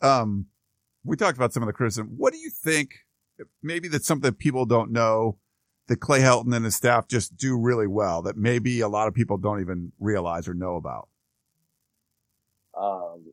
Um, 0.00 0.46
we 1.04 1.16
talked 1.16 1.36
about 1.36 1.52
some 1.52 1.64
of 1.64 1.66
the 1.66 1.72
criticism. 1.72 2.14
What 2.16 2.32
do 2.32 2.38
you 2.38 2.50
think? 2.50 3.00
Maybe 3.60 3.88
that's 3.88 4.06
something 4.06 4.32
people 4.32 4.64
don't 4.64 4.92
know 4.92 5.38
that 5.88 5.96
Clay 5.96 6.20
Helton 6.20 6.54
and 6.54 6.64
his 6.64 6.76
staff 6.76 7.08
just 7.08 7.36
do 7.36 7.58
really 7.58 7.88
well 7.88 8.22
that 8.22 8.36
maybe 8.36 8.78
a 8.80 8.88
lot 8.88 9.08
of 9.08 9.14
people 9.14 9.38
don't 9.38 9.60
even 9.60 9.90
realize 9.98 10.46
or 10.46 10.54
know 10.54 10.76
about. 10.76 11.08
Um, 12.80 13.24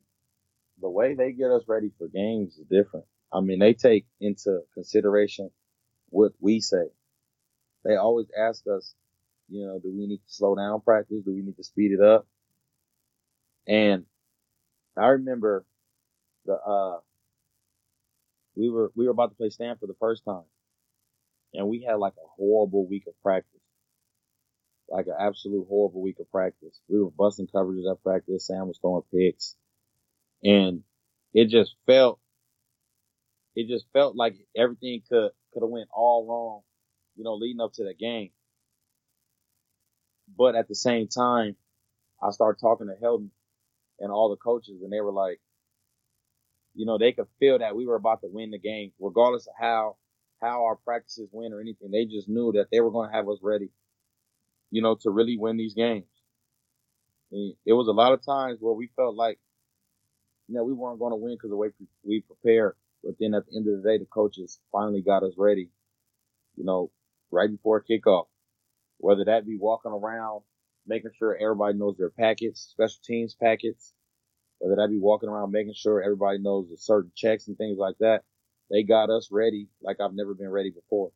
the 0.81 0.89
way 0.89 1.13
they 1.13 1.33
get 1.33 1.51
us 1.51 1.65
ready 1.67 1.91
for 1.99 2.07
games 2.07 2.57
is 2.57 2.65
different. 2.65 3.05
I 3.31 3.41
mean, 3.41 3.59
they 3.59 3.75
take 3.75 4.07
into 4.19 4.61
consideration 4.73 5.51
what 6.11 6.33
we 6.39 6.59
say. 6.61 6.85
They 7.85 7.95
always 7.95 8.27
ask 8.37 8.63
us, 8.67 8.95
you 9.49 9.65
know, 9.65 9.79
do 9.79 9.91
we 9.95 10.07
need 10.07 10.17
to 10.17 10.33
slow 10.33 10.55
down 10.55 10.81
practice? 10.81 11.23
Do 11.25 11.33
we 11.33 11.41
need 11.41 11.57
to 11.57 11.63
speed 11.63 11.91
it 11.93 12.01
up? 12.01 12.27
And 13.67 14.05
I 14.97 15.07
remember 15.07 15.65
the, 16.45 16.53
uh, 16.55 16.99
we 18.55 18.69
were, 18.69 18.91
we 18.95 19.05
were 19.05 19.11
about 19.11 19.31
to 19.31 19.35
play 19.35 19.49
Stanford 19.49 19.89
the 19.89 19.95
first 19.99 20.25
time 20.25 20.43
and 21.53 21.67
we 21.67 21.83
had 21.83 21.95
like 21.95 22.13
a 22.13 22.27
horrible 22.37 22.87
week 22.87 23.05
of 23.07 23.13
practice. 23.23 23.51
Like 24.89 25.07
an 25.07 25.15
absolute 25.19 25.67
horrible 25.69 26.01
week 26.01 26.19
of 26.19 26.31
practice. 26.31 26.79
We 26.89 27.01
were 27.01 27.11
busting 27.11 27.47
coverages 27.47 27.91
at 27.91 28.03
practice. 28.03 28.47
Sam 28.47 28.67
was 28.67 28.79
throwing 28.81 29.03
picks 29.13 29.55
and 30.43 30.83
it 31.33 31.49
just 31.49 31.75
felt, 31.87 32.19
it 33.55 33.67
just 33.67 33.85
felt 33.93 34.15
like 34.15 34.35
everything 34.57 35.01
could, 35.09 35.31
could 35.53 35.63
have 35.63 35.69
went 35.69 35.89
all 35.93 36.25
wrong, 36.27 36.61
you 37.15 37.23
know, 37.23 37.35
leading 37.35 37.61
up 37.61 37.73
to 37.73 37.83
the 37.83 37.93
game. 37.93 38.31
But 40.37 40.55
at 40.55 40.67
the 40.67 40.75
same 40.75 41.07
time, 41.07 41.55
I 42.21 42.31
started 42.31 42.59
talking 42.59 42.87
to 42.87 42.95
Helton 43.03 43.29
and 43.99 44.11
all 44.11 44.29
the 44.29 44.37
coaches 44.37 44.81
and 44.83 44.91
they 44.91 45.01
were 45.01 45.11
like, 45.11 45.39
you 46.75 46.85
know, 46.85 46.97
they 46.97 47.11
could 47.11 47.27
feel 47.39 47.59
that 47.59 47.75
we 47.75 47.85
were 47.87 47.95
about 47.95 48.21
to 48.21 48.27
win 48.27 48.51
the 48.51 48.59
game, 48.59 48.91
regardless 48.99 49.47
of 49.47 49.53
how, 49.59 49.97
how 50.41 50.65
our 50.65 50.75
practices 50.77 51.27
went 51.31 51.53
or 51.53 51.61
anything. 51.61 51.91
They 51.91 52.05
just 52.05 52.29
knew 52.29 52.51
that 52.53 52.67
they 52.71 52.79
were 52.79 52.91
going 52.91 53.09
to 53.09 53.15
have 53.15 53.27
us 53.27 53.39
ready, 53.41 53.69
you 54.71 54.81
know, 54.81 54.95
to 55.01 55.09
really 55.09 55.37
win 55.37 55.57
these 55.57 55.73
games. 55.73 56.05
It 57.31 57.73
was 57.73 57.87
a 57.87 57.91
lot 57.91 58.13
of 58.13 58.25
times 58.25 58.57
where 58.59 58.73
we 58.73 58.89
felt 58.95 59.15
like, 59.15 59.39
you 60.47 60.55
know, 60.55 60.63
we 60.63 60.73
weren't 60.73 60.99
going 60.99 61.11
to 61.11 61.17
win 61.17 61.35
because 61.35 61.51
the 61.51 61.57
way 61.57 61.69
we 62.03 62.21
prepared. 62.21 62.75
But 63.03 63.15
then 63.19 63.33
at 63.33 63.45
the 63.47 63.57
end 63.57 63.67
of 63.67 63.81
the 63.81 63.89
day, 63.89 63.97
the 63.97 64.05
coaches 64.05 64.59
finally 64.71 65.01
got 65.01 65.23
us 65.23 65.33
ready, 65.37 65.69
you 66.55 66.63
know, 66.63 66.91
right 67.31 67.49
before 67.49 67.83
kickoff 67.89 68.25
whether 68.99 69.25
that 69.25 69.45
be 69.45 69.57
walking 69.57 69.91
around, 69.91 70.41
making 70.85 71.11
sure 71.17 71.37
everybody 71.41 71.77
knows 71.77 71.97
their 71.97 72.09
packets, 72.09 72.69
special 72.71 72.99
teams 73.03 73.33
packets, 73.33 73.93
whether 74.59 74.75
that 74.75 74.89
be 74.89 74.99
walking 74.99 75.29
around 75.29 75.51
making 75.51 75.73
sure 75.73 76.03
everybody 76.03 76.37
knows 76.37 76.69
the 76.69 76.77
certain 76.77 77.11
checks 77.15 77.47
and 77.47 77.57
things 77.57 77.77
like 77.77 77.95
that. 77.99 78.23
They 78.69 78.83
got 78.83 79.09
us 79.09 79.29
ready 79.31 79.67
like 79.81 79.97
I've 79.99 80.13
never 80.13 80.35
been 80.35 80.49
ready 80.49 80.69
before. 80.69 81.11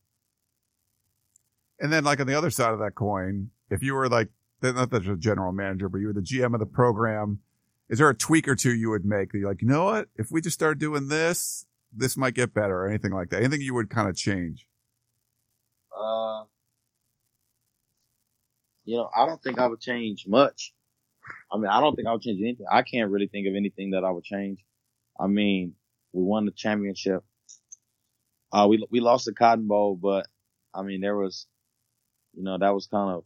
And 1.79 1.91
then 1.91 2.03
like 2.03 2.19
on 2.19 2.27
the 2.27 2.35
other 2.35 2.49
side 2.49 2.73
of 2.73 2.79
that 2.79 2.95
coin, 2.95 3.51
if 3.69 3.83
you 3.83 3.93
were 3.93 4.07
like, 4.07 4.29
not 4.61 4.91
that 4.91 5.03
you're 5.03 5.15
a 5.15 5.19
general 5.19 5.51
manager, 5.51 5.89
but 5.89 5.97
you 5.97 6.07
were 6.07 6.13
the 6.13 6.21
GM 6.21 6.53
of 6.53 6.59
the 6.61 6.65
program, 6.65 7.39
is 7.89 7.99
there 7.99 8.09
a 8.09 8.15
tweak 8.15 8.47
or 8.47 8.55
two 8.55 8.73
you 8.73 8.89
would 8.89 9.03
make 9.03 9.31
that 9.31 9.39
you're 9.39 9.49
like, 9.49 9.61
you 9.61 9.67
know 9.67 9.83
what? 9.83 10.07
If 10.15 10.31
we 10.31 10.39
just 10.39 10.53
start 10.53 10.79
doing 10.79 11.09
this, 11.09 11.65
this 11.95 12.17
might 12.17 12.33
get 12.33 12.53
better 12.53 12.75
or 12.75 12.87
anything 12.87 13.11
like 13.11 13.29
that. 13.29 13.41
Anything 13.41 13.61
you 13.61 13.73
would 13.73 13.89
kind 13.89 14.09
of 14.09 14.15
change? 14.15 14.65
Uh, 15.95 16.43
you 18.85 18.97
know, 18.97 19.09
I 19.15 19.25
don't 19.25 19.41
think 19.41 19.59
I 19.59 19.67
would 19.67 19.79
change 19.79 20.25
much. 20.27 20.73
I 21.51 21.57
mean, 21.57 21.67
I 21.67 21.79
don't 21.79 21.95
think 21.95 22.07
I 22.07 22.11
would 22.13 22.21
change 22.21 22.41
anything. 22.41 22.65
I 22.69 22.81
can't 22.81 23.11
really 23.11 23.27
think 23.27 23.47
of 23.47 23.55
anything 23.55 23.91
that 23.91 24.03
I 24.03 24.11
would 24.11 24.23
change. 24.23 24.59
I 25.19 25.27
mean, 25.27 25.73
we 26.11 26.23
won 26.23 26.45
the 26.45 26.51
championship. 26.51 27.23
Uh, 28.51 28.67
we, 28.69 28.85
we 28.91 28.99
lost 28.99 29.25
the 29.25 29.33
Cotton 29.33 29.67
Bowl, 29.67 29.95
but 29.95 30.27
I 30.73 30.83
mean, 30.83 31.01
there 31.01 31.15
was, 31.15 31.47
you 32.33 32.43
know, 32.43 32.57
that 32.57 32.73
was 32.73 32.87
kind 32.87 33.15
of, 33.15 33.23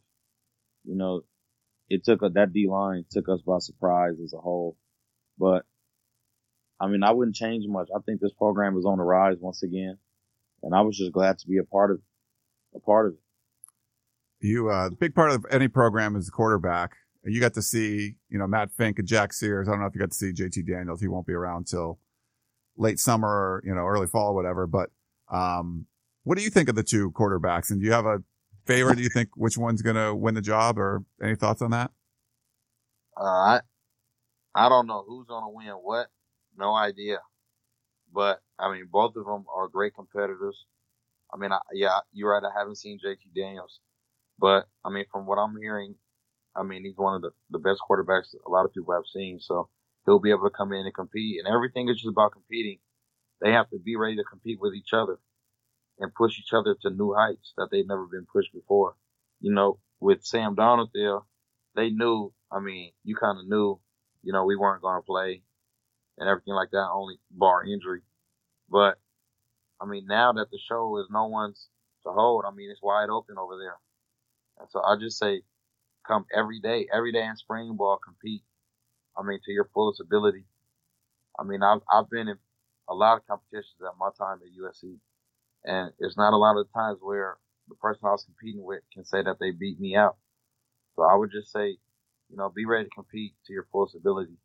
you 0.84 0.94
know, 0.94 1.22
it 1.88 2.04
took 2.04 2.22
a, 2.22 2.28
that 2.30 2.52
D 2.52 2.68
line 2.68 3.04
took 3.10 3.28
us 3.28 3.40
by 3.40 3.58
surprise 3.58 4.14
as 4.22 4.32
a 4.32 4.38
whole. 4.38 4.76
But 5.38 5.64
I 6.80 6.86
mean, 6.86 7.02
I 7.02 7.10
wouldn't 7.10 7.36
change 7.36 7.64
much. 7.66 7.88
I 7.94 8.00
think 8.00 8.20
this 8.20 8.32
program 8.32 8.76
is 8.78 8.84
on 8.84 8.98
the 8.98 9.04
rise 9.04 9.36
once 9.40 9.62
again, 9.62 9.98
and 10.62 10.74
I 10.74 10.82
was 10.82 10.96
just 10.96 11.12
glad 11.12 11.38
to 11.38 11.46
be 11.48 11.58
a 11.58 11.64
part 11.64 11.90
of, 11.90 12.00
a 12.74 12.80
part 12.80 13.06
of 13.06 13.14
it 13.14 13.20
you 14.40 14.70
uh 14.70 14.88
the 14.88 14.96
big 14.96 15.14
part 15.14 15.30
of 15.30 15.44
any 15.50 15.68
program 15.68 16.16
is 16.16 16.26
the 16.26 16.32
quarterback. 16.32 16.96
You 17.24 17.40
got 17.40 17.54
to 17.54 17.62
see, 17.62 18.14
you 18.28 18.38
know, 18.38 18.46
Matt 18.46 18.70
Fink 18.70 18.98
and 18.98 19.06
Jack 19.06 19.32
Sears. 19.32 19.68
I 19.68 19.72
don't 19.72 19.80
know 19.80 19.86
if 19.86 19.94
you 19.94 20.00
got 20.00 20.12
to 20.12 20.16
see 20.16 20.32
JT 20.32 20.66
Daniels. 20.66 21.00
He 21.00 21.08
won't 21.08 21.26
be 21.26 21.32
around 21.32 21.66
till 21.66 21.98
late 22.76 22.98
summer 22.98 23.28
or, 23.28 23.62
you 23.64 23.74
know, 23.74 23.82
early 23.82 24.06
fall 24.06 24.30
or 24.30 24.34
whatever. 24.34 24.66
But 24.66 24.90
um 25.30 25.86
what 26.24 26.38
do 26.38 26.44
you 26.44 26.50
think 26.50 26.68
of 26.68 26.74
the 26.74 26.82
two 26.82 27.10
quarterbacks? 27.12 27.70
And 27.70 27.80
do 27.80 27.86
you 27.86 27.92
have 27.92 28.06
a 28.06 28.22
favorite? 28.66 28.96
Do 28.96 29.02
you 29.02 29.08
think 29.08 29.30
which 29.34 29.58
one's 29.58 29.82
gonna 29.82 30.14
win 30.14 30.34
the 30.34 30.40
job 30.40 30.78
or 30.78 31.04
any 31.22 31.34
thoughts 31.34 31.62
on 31.62 31.70
that? 31.72 31.90
Uh, 33.16 33.24
I 33.24 33.60
I 34.54 34.68
don't 34.68 34.86
know 34.86 35.04
who's 35.06 35.26
gonna 35.26 35.50
win 35.50 35.68
what. 35.68 36.08
No 36.58 36.74
idea. 36.74 37.18
But 38.12 38.40
I 38.58 38.72
mean, 38.72 38.88
both 38.90 39.14
of 39.16 39.24
them 39.24 39.44
are 39.54 39.68
great 39.68 39.94
competitors. 39.94 40.66
I 41.32 41.36
mean, 41.36 41.52
I, 41.52 41.60
yeah, 41.72 42.00
you're 42.12 42.32
right. 42.32 42.42
I 42.42 42.58
haven't 42.58 42.76
seen 42.76 42.98
JT 42.98 43.34
Daniels. 43.34 43.80
But 44.38 44.66
I 44.84 44.90
mean, 44.90 45.04
from 45.12 45.26
what 45.26 45.36
I'm 45.36 45.56
hearing, 45.60 45.94
I 46.56 46.64
mean, 46.64 46.84
he's 46.84 46.96
one 46.96 47.14
of 47.14 47.22
the, 47.22 47.30
the 47.50 47.58
best 47.58 47.80
quarterbacks 47.88 48.34
a 48.46 48.50
lot 48.50 48.64
of 48.64 48.74
people 48.74 48.94
have 48.94 49.06
seen. 49.12 49.38
So 49.40 49.68
he'll 50.04 50.18
be 50.18 50.30
able 50.30 50.48
to 50.48 50.56
come 50.56 50.72
in 50.72 50.84
and 50.84 50.94
compete. 50.94 51.38
And 51.38 51.52
everything 51.52 51.88
is 51.88 51.96
just 51.96 52.08
about 52.08 52.32
competing. 52.32 52.78
They 53.40 53.52
have 53.52 53.70
to 53.70 53.78
be 53.78 53.96
ready 53.96 54.16
to 54.16 54.24
compete 54.24 54.58
with 54.60 54.74
each 54.74 54.92
other 54.92 55.18
and 56.00 56.14
push 56.14 56.38
each 56.38 56.52
other 56.52 56.76
to 56.82 56.90
new 56.90 57.14
heights 57.14 57.52
that 57.56 57.68
they've 57.70 57.86
never 57.86 58.06
been 58.06 58.26
pushed 58.32 58.52
before. 58.52 58.96
You 59.40 59.52
know, 59.52 59.78
with 60.00 60.24
Sam 60.24 60.56
Darnold 60.56 60.90
there, 60.92 61.20
they 61.76 61.90
knew, 61.90 62.32
I 62.50 62.58
mean, 62.58 62.92
you 63.04 63.14
kind 63.14 63.38
of 63.38 63.46
knew, 63.46 63.78
you 64.22 64.32
know, 64.32 64.44
we 64.44 64.56
weren't 64.56 64.82
going 64.82 64.98
to 64.98 65.06
play 65.06 65.42
and 66.18 66.28
everything 66.28 66.54
like 66.54 66.70
that, 66.72 66.88
only 66.92 67.18
bar 67.30 67.64
injury. 67.64 68.02
But, 68.70 68.98
I 69.80 69.86
mean, 69.86 70.06
now 70.06 70.32
that 70.34 70.50
the 70.50 70.58
show 70.68 70.98
is 70.98 71.06
no 71.10 71.26
one's 71.26 71.68
to 72.04 72.12
hold, 72.12 72.44
I 72.46 72.54
mean, 72.54 72.70
it's 72.70 72.82
wide 72.82 73.10
open 73.10 73.36
over 73.38 73.56
there. 73.58 73.76
And 74.60 74.68
so 74.70 74.82
I 74.82 74.96
just 75.00 75.18
say, 75.18 75.42
come 76.06 76.26
every 76.34 76.60
day, 76.60 76.88
every 76.92 77.12
day 77.12 77.24
in 77.24 77.36
spring 77.36 77.76
ball, 77.76 77.98
compete. 78.04 78.42
I 79.18 79.22
mean, 79.22 79.40
to 79.44 79.52
your 79.52 79.68
fullest 79.74 80.00
ability. 80.00 80.44
I 81.38 81.44
mean, 81.44 81.62
I've, 81.62 81.80
I've 81.92 82.10
been 82.10 82.28
in 82.28 82.38
a 82.88 82.94
lot 82.94 83.18
of 83.18 83.26
competitions 83.26 83.80
at 83.82 83.98
my 83.98 84.10
time 84.18 84.38
at 84.42 84.50
USC 84.62 84.98
and 85.64 85.92
it's 85.98 86.16
not 86.16 86.32
a 86.32 86.36
lot 86.36 86.56
of 86.56 86.72
times 86.72 86.98
where 87.02 87.36
the 87.68 87.74
person 87.76 88.02
I 88.06 88.12
was 88.12 88.24
competing 88.24 88.64
with 88.64 88.80
can 88.92 89.04
say 89.04 89.22
that 89.22 89.38
they 89.40 89.50
beat 89.50 89.80
me 89.80 89.96
out. 89.96 90.16
So 90.96 91.02
I 91.02 91.14
would 91.14 91.30
just 91.30 91.52
say, 91.52 91.78
you 92.30 92.36
know, 92.36 92.48
be 92.48 92.64
ready 92.66 92.84
to 92.84 92.90
compete 92.94 93.34
to 93.46 93.52
your 93.52 93.66
fullest 93.70 93.94
ability. 93.94 94.36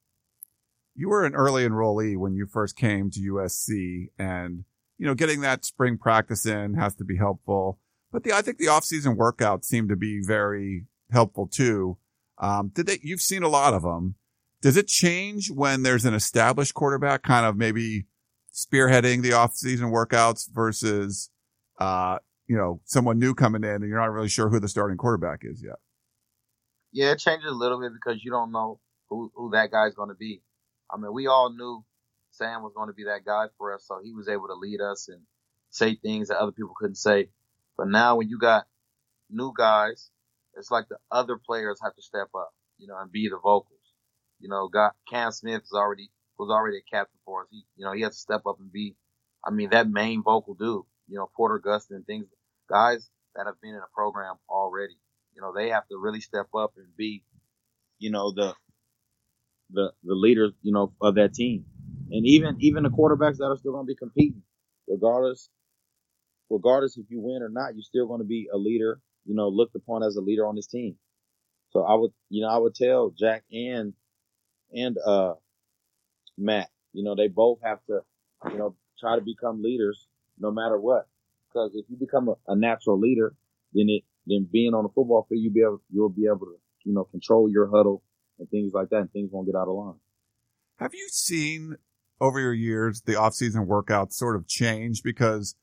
You 0.96 1.10
were 1.10 1.26
an 1.26 1.36
early 1.36 1.68
enrollee 1.68 2.18
when 2.18 2.34
you 2.34 2.46
first 2.46 2.78
came 2.78 3.10
to 3.12 3.20
USC 3.20 4.10
and, 4.18 4.64
you 4.98 5.08
know, 5.08 5.16
getting 5.16 5.42
that 5.42 5.66
spring 5.66 5.98
practice 5.98 6.46
in 6.46 6.76
has 6.76 6.96
to 6.96 7.04
be 7.04 7.18
helpful. 7.18 7.80
But 8.12 8.24
the, 8.24 8.34
I 8.34 8.42
think 8.42 8.60
the 8.60 8.68
off-season 8.68 9.18
workouts 9.18 9.66
seem 9.66 9.88
to 9.88 9.96
be 9.96 10.22
very 10.24 10.86
helpful 11.12 11.48
too. 11.48 11.98
Um, 12.38 12.72
did 12.74 12.86
they, 12.86 13.00
you've 13.02 13.22
seen 13.22 13.44
a 13.44 13.48
lot 13.48 13.74
of 13.74 13.82
them. 13.82 14.16
Does 14.62 14.78
it 14.78 14.88
change 14.88 15.52
when 15.52 15.84
there's 15.84 16.06
an 16.06 16.14
established 16.14 16.74
quarterback 16.74 17.24
kind 17.24 17.46
of 17.46 17.58
maybe 17.58 18.06
spearheading 18.54 19.22
the 19.22 19.34
off-season 19.34 19.92
workouts 19.92 20.48
versus, 20.54 21.32
uh, 21.80 22.20
you 22.48 22.56
know, 22.56 22.82
someone 22.86 23.18
new 23.18 23.34
coming 23.34 23.64
in 23.64 23.70
and 23.70 23.88
you're 23.90 24.00
not 24.00 24.12
really 24.12 24.30
sure 24.30 24.50
who 24.50 24.60
the 24.60 24.70
starting 24.70 24.98
quarterback 24.98 25.40
is 25.42 25.62
yet? 25.64 25.78
Yeah, 26.92 27.12
it 27.12 27.20
changes 27.20 27.50
a 27.50 27.56
little 27.56 27.80
bit 27.82 27.92
because 27.94 28.24
you 28.24 28.30
don't 28.30 28.52
know 28.52 28.80
who, 29.10 29.32
who 29.34 29.50
that 29.52 29.72
guy's 29.72 29.96
going 29.96 30.10
to 30.10 30.16
be. 30.16 30.44
I 30.94 30.98
mean, 30.98 31.14
we 31.14 31.28
all 31.28 31.52
knew 31.52 31.84
Sam 32.32 32.64
was 32.64 32.74
going 32.76 32.90
to 32.90 32.94
be 32.94 33.06
that 33.06 33.26
guy 33.26 33.48
for 33.58 33.74
us, 33.74 33.86
so 33.88 34.00
he 34.04 34.14
was 34.14 34.30
able 34.30 34.48
to 34.48 34.56
lead 34.56 34.82
us 34.82 35.10
and 35.10 35.22
say 35.72 35.96
things 35.96 36.30
that 36.30 36.38
other 36.38 36.52
people 36.52 36.74
couldn't 36.78 36.96
say. 36.98 37.30
But 37.78 37.88
now 37.88 38.18
when 38.18 38.30
you 38.30 38.38
got 38.40 38.66
new 39.30 39.54
guys, 39.58 40.10
it's 40.56 40.72
like 40.72 40.88
the 40.90 40.98
other 41.12 41.38
players 41.38 41.80
have 41.84 41.96
to 41.96 42.02
step 42.02 42.30
up, 42.36 42.54
you 42.78 42.88
know, 42.88 42.98
and 43.00 43.12
be 43.12 43.28
the 43.30 43.38
vocals. 43.38 43.80
You 44.40 44.50
know, 44.50 44.68
got 44.68 44.94
Cam 45.10 45.32
Smith 45.32 45.64
is 45.64 45.74
already 45.74 46.12
was 46.38 46.50
already 46.50 46.78
a 46.78 46.96
captain 46.96 47.20
for 47.26 47.44
us. 47.44 47.48
He, 47.52 47.64
you 47.78 47.86
know, 47.86 47.94
he 47.94 48.02
has 48.02 48.14
to 48.14 48.20
step 48.20 48.42
up 48.48 48.60
and 48.60 48.72
be, 48.72 48.96
I 49.46 49.52
mean, 49.52 49.70
that 49.72 49.90
main 49.90 50.24
vocal 50.24 50.54
dude. 50.56 50.84
You 51.08 51.18
know, 51.18 51.30
Porter 51.36 51.62
Gustin, 51.64 52.06
things, 52.06 52.26
guys 52.70 53.10
that 53.36 53.46
have 53.46 53.60
been 53.62 53.72
in 53.72 53.78
a 53.78 53.94
program 53.96 54.36
already. 54.50 54.98
You 55.36 55.42
know, 55.42 55.54
they 55.56 55.70
have 55.70 55.88
to 55.90 55.98
really 55.98 56.22
step 56.22 56.48
up 56.56 56.74
and 56.78 56.88
be, 56.98 57.24
you 58.00 58.12
know, 58.12 58.32
the 58.32 58.54
the 59.74 59.92
the 60.06 60.16
leaders, 60.16 60.54
you 60.64 60.74
know, 60.74 60.94
of 61.02 61.16
that 61.16 61.36
team. 61.36 61.66
And 62.12 62.26
even 62.28 62.58
even 62.62 62.84
the 62.84 62.90
quarterbacks 62.92 63.38
that 63.40 63.46
are 63.48 63.58
still 63.58 63.74
going 63.74 63.86
to 63.86 63.92
be 63.94 63.98
competing, 63.98 64.44
regardless 64.88 65.50
regardless 66.50 66.98
if 66.98 67.06
you 67.10 67.20
win 67.22 67.42
or 67.42 67.50
not, 67.50 67.76
you're 67.76 67.84
still 67.84 68.08
going 68.08 68.22
to 68.22 68.26
be 68.28 68.48
a 68.54 68.58
leader, 68.58 69.00
you 69.26 69.36
know, 69.36 69.48
looked 69.50 69.76
upon 69.76 70.04
as 70.04 70.16
a 70.16 70.22
leader 70.22 70.48
on 70.48 70.56
this 70.56 70.68
team. 70.68 70.96
So 71.72 71.84
I 71.84 71.96
would, 71.96 72.12
you 72.30 72.44
know, 72.44 72.50
I 72.50 72.58
would 72.58 72.76
tell 72.76 73.12
Jack 73.18 73.44
and, 73.52 73.94
and, 74.74 74.98
uh, 75.06 75.34
Matt, 76.38 76.70
you 76.94 77.04
know, 77.04 77.16
they 77.16 77.28
both 77.28 77.60
have 77.64 77.80
to, 77.88 78.02
you 78.52 78.58
know, 78.58 78.76
try 79.00 79.16
to 79.18 79.22
become 79.22 79.64
leaders 79.64 80.08
no 80.40 80.52
matter 80.52 80.80
what. 80.80 81.08
Because 81.50 81.72
if 81.76 81.86
you 81.90 81.98
become 81.98 82.30
a, 82.30 82.36
a 82.48 82.56
natural 82.56 83.00
leader, 83.00 83.36
then 83.74 83.88
it, 83.90 84.04
then 84.28 84.48
being 84.52 84.74
on 84.74 84.84
the 84.84 84.90
football 84.90 85.26
field, 85.30 85.42
you'll 85.44 85.54
be 85.54 85.62
able, 85.62 85.82
you'll 85.92 86.10
be 86.10 86.28
able 86.28 86.48
to, 86.48 86.58
you 86.86 86.94
know, 86.94 87.06
control 87.06 87.50
your 87.50 87.68
huddle 87.70 88.04
and 88.39 88.50
things 88.50 88.74
like 88.74 88.89
that 88.89 88.98
and 88.98 89.12
things 89.12 89.30
won't 89.32 89.48
get 89.48 89.56
out 89.56 89.67
of 89.67 89.76
line. 89.76 89.96
Have 90.78 90.93
you 90.93 91.08
seen 91.10 91.76
over 92.19 92.39
your 92.39 92.54
years 92.54 93.02
the 93.02 93.15
off-season 93.15 93.65
workouts 93.65 94.13
sort 94.13 94.36
of 94.36 94.48
change 94.48 95.04
because 95.04 95.56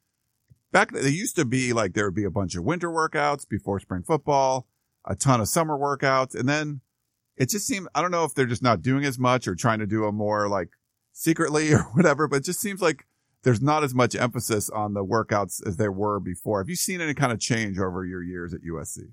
back 0.73 0.93
they 0.93 1.09
used 1.09 1.37
to 1.37 1.45
be 1.45 1.73
like 1.73 1.95
there 1.95 2.07
would 2.07 2.15
be 2.15 2.25
a 2.25 2.31
bunch 2.31 2.55
of 2.55 2.65
winter 2.65 2.91
workouts 2.91 3.49
before 3.49 3.81
spring 3.81 4.03
football, 4.03 4.67
a 5.05 5.15
ton 5.17 5.41
of 5.41 5.49
summer 5.49 5.79
workouts, 5.79 6.39
and 6.39 6.49
then 6.49 6.81
it 7.37 7.49
just 7.49 7.67
seemed 7.67 7.89
I 7.95 8.03
don't 8.03 8.11
know 8.11 8.25
if 8.25 8.35
they're 8.35 8.47
just 8.47 8.63
not 8.63 8.83
doing 8.83 9.05
as 9.05 9.19
much 9.19 9.49
or 9.49 9.55
trying 9.55 9.79
to 9.79 9.87
do 9.87 10.05
a 10.05 10.13
more 10.13 10.49
like 10.49 10.69
secretly 11.13 11.73
or 11.75 11.83
whatever, 11.95 12.29
but 12.29 12.37
it 12.37 12.45
just 12.45 12.61
seems 12.61 12.81
like 12.81 13.07
there's 13.43 13.63
not 13.63 13.83
as 13.83 13.95
much 13.95 14.15
emphasis 14.15 14.69
on 14.69 14.93
the 14.93 15.05
workouts 15.05 15.67
as 15.67 15.77
there 15.77 15.93
were 15.93 16.21
before. 16.21 16.61
Have 16.61 16.69
you 16.69 16.77
seen 16.77 17.01
any 17.01 17.15
kind 17.15 17.33
of 17.33 17.41
change 17.41 17.79
over 17.79 18.05
your 18.05 18.23
years 18.23 18.53
at 18.53 18.61
USC? 18.61 19.13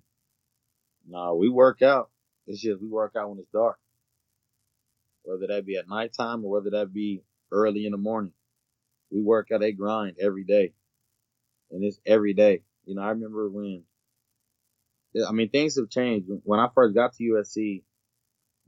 No, 1.08 1.36
we 1.36 1.48
work 1.48 1.82
out. 1.82 2.10
It's 2.48 2.62
just 2.62 2.82
we 2.82 2.88
work 2.88 3.14
out 3.18 3.30
when 3.30 3.40
it's 3.40 3.52
dark. 3.52 3.78
Whether 5.24 5.48
that 5.48 5.66
be 5.66 5.76
at 5.76 5.90
nighttime 5.90 6.44
or 6.46 6.52
whether 6.52 6.70
that 6.72 6.94
be 6.94 7.22
early 7.52 7.86
in 7.86 7.92
the 7.92 7.98
morning. 7.98 8.32
We 9.12 9.22
work 9.22 9.50
out 9.54 9.64
a 9.64 9.72
grind 9.72 10.18
every 10.22 10.44
day. 10.44 10.74
And 11.72 11.84
it's 11.84 12.00
every 12.06 12.34
day. 12.34 12.64
You 12.86 12.96
know, 12.96 13.02
I 13.02 13.10
remember 13.10 13.50
when, 13.50 13.84
I 15.28 15.32
mean, 15.34 15.50
things 15.50 15.76
have 15.76 15.90
changed. 15.90 16.28
When 16.44 16.60
I 16.60 16.70
first 16.74 16.96
got 16.96 17.14
to 17.14 17.24
USC, 17.24 17.84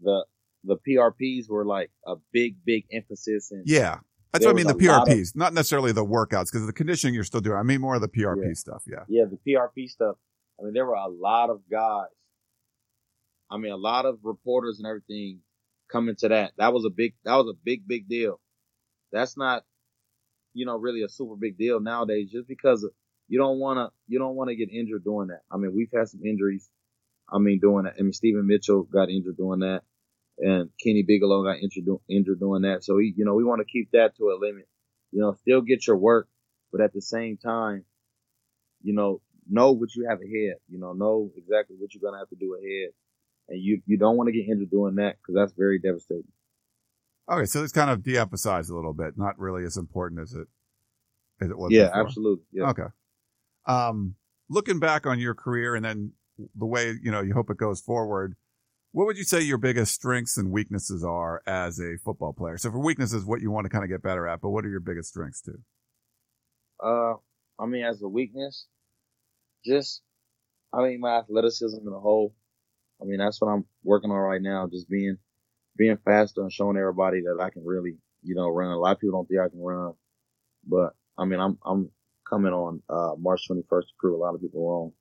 the, 0.01 0.25
the 0.65 0.77
PRPs 0.77 1.49
were 1.49 1.65
like 1.65 1.91
a 2.05 2.15
big, 2.33 2.57
big 2.65 2.85
emphasis. 2.91 3.51
And 3.51 3.63
yeah. 3.65 3.99
That's 4.33 4.45
what 4.45 4.51
I 4.51 4.53
mean. 4.53 4.67
The 4.67 4.75
PRPs, 4.75 5.29
of, 5.29 5.37
not 5.37 5.53
necessarily 5.53 5.91
the 5.91 6.05
workouts, 6.05 6.51
because 6.51 6.65
the 6.65 6.73
conditioning 6.73 7.15
you're 7.15 7.23
still 7.23 7.41
doing. 7.41 7.57
I 7.57 7.63
mean 7.63 7.81
more 7.81 7.95
of 7.95 8.01
the 8.01 8.09
PRP 8.09 8.47
yeah. 8.47 8.53
stuff. 8.53 8.83
Yeah. 8.85 9.03
Yeah. 9.07 9.23
The 9.25 9.39
PRP 9.47 9.89
stuff. 9.89 10.17
I 10.59 10.65
mean, 10.65 10.73
there 10.73 10.85
were 10.85 10.93
a 10.93 11.07
lot 11.07 11.49
of 11.49 11.61
guys. 11.71 12.07
I 13.51 13.57
mean, 13.57 13.71
a 13.71 13.77
lot 13.77 14.05
of 14.05 14.19
reporters 14.23 14.79
and 14.79 14.87
everything 14.87 15.39
coming 15.91 16.15
to 16.17 16.29
that. 16.29 16.53
That 16.57 16.73
was 16.73 16.85
a 16.85 16.89
big, 16.89 17.15
that 17.25 17.35
was 17.35 17.47
a 17.49 17.57
big, 17.63 17.87
big 17.87 18.07
deal 18.07 18.39
that's 19.11 19.37
not, 19.37 19.63
you 20.53 20.65
know, 20.65 20.77
really 20.77 21.03
a 21.03 21.09
super 21.09 21.35
big 21.35 21.57
deal 21.57 21.79
nowadays 21.79 22.29
just 22.31 22.47
because 22.47 22.87
you 23.27 23.39
don't 23.39 23.59
want 23.59 23.77
to, 23.77 23.89
you 24.07 24.19
don't 24.19 24.35
want 24.35 24.49
to 24.49 24.55
get 24.55 24.71
injured 24.71 25.03
doing 25.03 25.27
that. 25.27 25.41
I 25.51 25.57
mean, 25.57 25.73
we've 25.75 25.91
had 25.93 26.09
some 26.09 26.21
injuries. 26.25 26.69
I 27.31 27.37
mean, 27.37 27.59
doing 27.59 27.83
that. 27.83 27.95
I 27.99 28.01
mean, 28.01 28.13
Steven 28.13 28.47
Mitchell 28.47 28.83
got 28.83 29.09
injured 29.09 29.37
doing 29.37 29.59
that 29.59 29.83
and 30.39 30.69
Kenny 30.83 31.03
Bigelow 31.03 31.43
got 31.43 31.59
injured, 31.59 31.85
injured 32.09 32.39
doing 32.39 32.63
that. 32.63 32.83
So, 32.83 32.97
he, 32.97 33.13
you 33.15 33.25
know, 33.25 33.35
we 33.35 33.43
want 33.43 33.59
to 33.59 33.71
keep 33.71 33.91
that 33.91 34.15
to 34.17 34.29
a 34.29 34.39
limit, 34.39 34.67
you 35.11 35.21
know, 35.21 35.33
still 35.41 35.61
get 35.61 35.85
your 35.85 35.97
work, 35.97 36.27
but 36.71 36.81
at 36.81 36.93
the 36.93 37.01
same 37.01 37.37
time, 37.37 37.85
you 38.81 38.93
know, 38.93 39.21
know 39.47 39.73
what 39.73 39.93
you 39.95 40.07
have 40.09 40.19
ahead, 40.19 40.57
you 40.69 40.79
know, 40.79 40.93
know 40.93 41.29
exactly 41.35 41.75
what 41.77 41.93
you're 41.93 42.01
going 42.01 42.13
to 42.13 42.19
have 42.19 42.29
to 42.29 42.35
do 42.35 42.55
ahead. 42.55 42.91
And 43.49 43.61
you, 43.61 43.81
you 43.85 43.97
don't 43.97 44.15
want 44.15 44.27
to 44.27 44.33
get 44.33 44.47
injured 44.47 44.71
doing 44.71 44.95
that 44.95 45.17
because 45.17 45.35
that's 45.35 45.53
very 45.57 45.79
devastating. 45.79 46.31
Okay, 47.31 47.45
so 47.45 47.63
it's 47.63 47.73
kind 47.73 47.91
of 47.91 48.01
de-emphasized 48.01 48.71
a 48.71 48.75
little 48.75 48.93
bit, 48.93 49.17
not 49.17 49.37
really 49.37 49.63
as 49.63 49.77
important 49.77 50.21
as 50.21 50.33
it 50.33 50.47
as 51.41 51.49
it 51.49 51.57
was. 51.57 51.71
Yeah, 51.71 51.85
before. 51.85 52.01
absolutely. 52.01 52.45
Yeah. 52.51 52.69
Okay. 52.69 52.87
Um, 53.65 54.15
looking 54.49 54.79
back 54.79 55.05
on 55.05 55.19
your 55.19 55.35
career 55.35 55.75
and 55.75 55.85
then 55.85 56.13
the 56.55 56.65
way 56.65 56.95
you 57.01 57.11
know 57.11 57.21
you 57.21 57.33
hope 57.33 57.49
it 57.49 57.57
goes 57.57 57.81
forward, 57.81 58.35
what 58.91 59.05
would 59.05 59.17
you 59.17 59.23
say 59.23 59.41
your 59.41 59.57
biggest 59.57 59.93
strengths 59.93 60.37
and 60.37 60.51
weaknesses 60.51 61.03
are 61.03 61.43
as 61.45 61.79
a 61.79 61.97
football 62.03 62.33
player? 62.33 62.57
So 62.57 62.71
for 62.71 62.79
weaknesses, 62.79 63.25
what 63.25 63.41
you 63.41 63.51
want 63.51 63.65
to 63.65 63.69
kind 63.69 63.83
of 63.83 63.89
get 63.89 64.01
better 64.01 64.27
at, 64.27 64.41
but 64.41 64.49
what 64.49 64.65
are 64.65 64.69
your 64.69 64.79
biggest 64.79 65.09
strengths 65.09 65.41
too? 65.41 65.59
Uh, 66.83 67.13
I 67.59 67.65
mean, 67.67 67.83
as 67.83 68.01
a 68.01 68.07
weakness, 68.07 68.65
just 69.65 70.01
I 70.73 70.81
mean 70.81 70.99
my 70.99 71.19
athleticism 71.19 71.79
in 71.85 71.93
a 71.93 71.99
whole. 71.99 72.33
I 73.01 73.05
mean, 73.05 73.19
that's 73.19 73.41
what 73.41 73.49
I'm 73.49 73.65
working 73.83 74.11
on 74.11 74.17
right 74.17 74.41
now. 74.41 74.67
Just 74.67 74.89
being 74.89 75.17
being 75.77 75.97
faster 76.05 76.41
and 76.41 76.51
showing 76.51 76.77
everybody 76.77 77.21
that 77.21 77.41
I 77.41 77.49
can 77.49 77.65
really, 77.65 77.97
you 78.21 78.35
know, 78.35 78.49
run. 78.49 78.71
A 78.71 78.77
lot 78.77 78.93
of 78.93 78.99
people 78.99 79.17
don't 79.17 79.27
think 79.27 79.39
I 79.39 79.49
can 79.49 79.61
run, 79.61 79.93
but 80.67 80.93
I 81.17 81.25
mean, 81.25 81.39
I'm, 81.39 81.57
I'm 81.65 81.89
coming 82.29 82.53
on, 82.53 82.81
uh, 82.89 83.15
March 83.17 83.47
21st 83.49 83.63
to 83.81 83.93
prove 83.99 84.15
a 84.15 84.23
lot 84.23 84.35
of 84.35 84.41
people 84.41 84.67
wrong. 84.67 84.91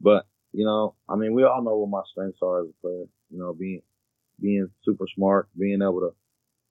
But, 0.00 0.26
you 0.52 0.64
know, 0.64 0.94
I 1.08 1.16
mean, 1.16 1.34
we 1.34 1.44
all 1.44 1.62
know 1.62 1.76
what 1.76 1.90
my 1.90 2.02
strengths 2.10 2.40
are 2.42 2.62
as 2.62 2.68
a 2.68 2.80
player, 2.80 3.04
you 3.30 3.38
know, 3.38 3.54
being, 3.54 3.82
being 4.40 4.68
super 4.82 5.06
smart, 5.14 5.48
being 5.58 5.82
able 5.82 6.00
to, 6.00 6.14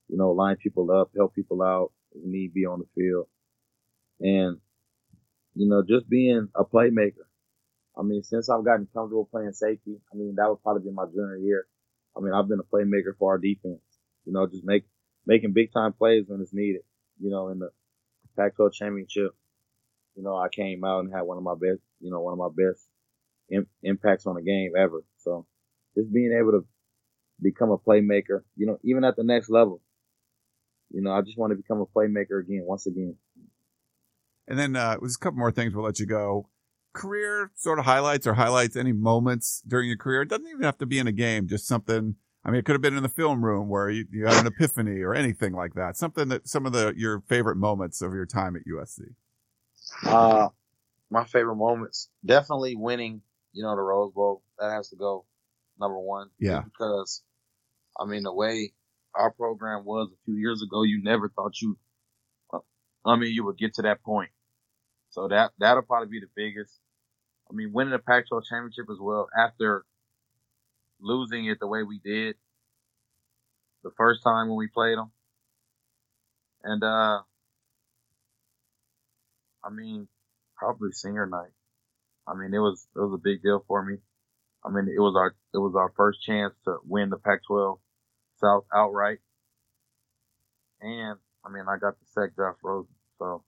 you 0.08 0.16
know, 0.16 0.30
line 0.32 0.56
people 0.56 0.90
up, 0.90 1.10
help 1.16 1.34
people 1.34 1.62
out 1.62 1.92
if 2.12 2.24
need 2.24 2.54
be 2.54 2.66
on 2.66 2.80
the 2.80 2.86
field. 2.94 3.26
And, 4.20 4.58
you 5.54 5.68
know, 5.68 5.82
just 5.82 6.08
being 6.08 6.48
a 6.54 6.64
playmaker. 6.64 7.26
I 7.96 8.02
mean, 8.02 8.22
since 8.22 8.48
I've 8.48 8.64
gotten 8.64 8.88
comfortable 8.92 9.28
playing 9.30 9.52
safety, 9.52 10.00
I 10.12 10.16
mean, 10.16 10.34
that 10.36 10.48
would 10.48 10.62
probably 10.62 10.82
be 10.82 10.94
my 10.94 11.06
junior 11.06 11.36
year. 11.36 11.66
I 12.16 12.20
mean, 12.20 12.32
I've 12.32 12.48
been 12.48 12.60
a 12.60 12.62
playmaker 12.62 13.16
for 13.18 13.32
our 13.32 13.38
defense. 13.38 13.80
You 14.24 14.32
know, 14.32 14.46
just 14.46 14.64
make 14.64 14.84
making 15.26 15.52
big 15.52 15.72
time 15.72 15.92
plays 15.92 16.24
when 16.26 16.40
it's 16.40 16.52
needed. 16.52 16.82
You 17.20 17.30
know, 17.30 17.48
in 17.48 17.60
the 17.60 17.70
Pac-12 18.36 18.72
championship, 18.72 19.34
you 20.16 20.22
know, 20.22 20.36
I 20.36 20.48
came 20.48 20.84
out 20.84 21.00
and 21.00 21.12
had 21.12 21.22
one 21.22 21.38
of 21.38 21.44
my 21.44 21.54
best, 21.54 21.80
you 22.00 22.10
know, 22.10 22.20
one 22.20 22.32
of 22.32 22.38
my 22.38 22.48
best 22.48 22.86
Im- 23.50 23.68
impacts 23.82 24.26
on 24.26 24.36
a 24.36 24.42
game 24.42 24.72
ever. 24.76 25.04
So 25.18 25.46
just 25.96 26.12
being 26.12 26.36
able 26.38 26.52
to 26.52 26.66
become 27.40 27.70
a 27.70 27.78
playmaker, 27.78 28.42
you 28.56 28.66
know, 28.66 28.78
even 28.82 29.04
at 29.04 29.16
the 29.16 29.24
next 29.24 29.50
level, 29.50 29.80
you 30.90 31.00
know, 31.00 31.12
I 31.12 31.22
just 31.22 31.38
want 31.38 31.52
to 31.52 31.56
become 31.56 31.80
a 31.80 31.86
playmaker 31.86 32.40
again, 32.40 32.62
once 32.64 32.86
again. 32.86 33.16
And 34.46 34.58
then, 34.58 34.76
uh, 34.76 34.96
there's 35.00 35.16
a 35.16 35.18
couple 35.18 35.38
more 35.38 35.52
things 35.52 35.74
we'll 35.74 35.84
let 35.84 35.98
you 35.98 36.06
go 36.06 36.48
career 36.94 37.50
sort 37.54 37.78
of 37.78 37.84
highlights 37.84 38.26
or 38.26 38.34
highlights 38.34 38.76
any 38.76 38.92
moments 38.92 39.62
during 39.66 39.88
your 39.88 39.98
career? 39.98 40.22
It 40.22 40.28
doesn't 40.28 40.46
even 40.46 40.62
have 40.62 40.78
to 40.78 40.86
be 40.86 40.98
in 40.98 41.06
a 41.06 41.12
game, 41.12 41.46
just 41.46 41.66
something. 41.66 42.16
I 42.44 42.50
mean, 42.50 42.58
it 42.58 42.64
could 42.64 42.74
have 42.74 42.82
been 42.82 42.96
in 42.96 43.02
the 43.02 43.08
film 43.08 43.44
room 43.44 43.68
where 43.68 43.90
you, 43.90 44.06
you 44.10 44.26
had 44.26 44.40
an 44.40 44.46
epiphany 44.46 45.00
or 45.02 45.14
anything 45.14 45.52
like 45.52 45.74
that. 45.74 45.96
Something 45.96 46.28
that 46.28 46.48
some 46.48 46.66
of 46.66 46.72
the 46.72 46.94
your 46.96 47.22
favorite 47.28 47.56
moments 47.56 48.00
of 48.00 48.14
your 48.14 48.26
time 48.26 48.56
at 48.56 48.62
USC. 48.66 49.14
Uh, 50.06 50.48
my 51.10 51.24
favorite 51.24 51.56
moments 51.56 52.08
definitely 52.24 52.76
winning. 52.76 53.22
You 53.52 53.62
know, 53.62 53.76
the 53.76 53.82
Rose 53.82 54.12
Bowl 54.12 54.42
that 54.58 54.70
has 54.70 54.88
to 54.90 54.96
go 54.96 55.24
number 55.78 55.98
one. 55.98 56.30
Yeah, 56.38 56.62
because 56.62 57.22
I 57.98 58.04
mean 58.04 58.24
the 58.24 58.34
way 58.34 58.72
our 59.14 59.30
program 59.30 59.84
was 59.84 60.10
a 60.12 60.24
few 60.24 60.34
years 60.34 60.62
ago, 60.62 60.82
you 60.82 61.02
never 61.02 61.28
thought 61.28 61.60
you. 61.60 61.78
I 63.06 63.16
mean, 63.16 63.34
you 63.34 63.44
would 63.44 63.58
get 63.58 63.74
to 63.74 63.82
that 63.82 64.02
point. 64.02 64.30
So 65.10 65.28
that 65.28 65.52
that'll 65.58 65.82
probably 65.82 66.08
be 66.08 66.20
the 66.20 66.30
biggest. 66.34 66.80
I 67.50 67.54
mean, 67.54 67.72
winning 67.72 67.92
the 67.92 67.98
Pac-12 67.98 68.44
championship 68.46 68.86
as 68.90 68.98
well 69.00 69.28
after 69.38 69.84
losing 71.00 71.46
it 71.46 71.58
the 71.60 71.66
way 71.66 71.82
we 71.82 71.98
did 71.98 72.36
the 73.82 73.90
first 73.96 74.22
time 74.22 74.48
when 74.48 74.56
we 74.56 74.66
played 74.68 74.96
them. 74.98 75.10
And, 76.62 76.82
uh, 76.82 77.20
I 79.62 79.70
mean, 79.70 80.08
probably 80.56 80.92
senior 80.92 81.26
night. 81.26 81.52
I 82.26 82.34
mean, 82.34 82.54
it 82.54 82.58
was, 82.58 82.86
it 82.96 82.98
was 82.98 83.12
a 83.14 83.22
big 83.22 83.42
deal 83.42 83.62
for 83.68 83.84
me. 83.84 83.98
I 84.64 84.70
mean, 84.70 84.88
it 84.88 85.00
was 85.00 85.14
our, 85.14 85.34
it 85.52 85.58
was 85.58 85.74
our 85.76 85.92
first 85.94 86.22
chance 86.22 86.54
to 86.64 86.78
win 86.86 87.10
the 87.10 87.18
Pac-12 87.18 87.78
South 88.40 88.64
outright. 88.74 89.18
And, 90.80 91.18
I 91.44 91.50
mean, 91.50 91.64
I 91.68 91.76
got 91.78 91.98
to 91.98 92.06
sack 92.06 92.30
Josh 92.36 92.56
Rosen. 92.62 92.94
So, 93.18 93.44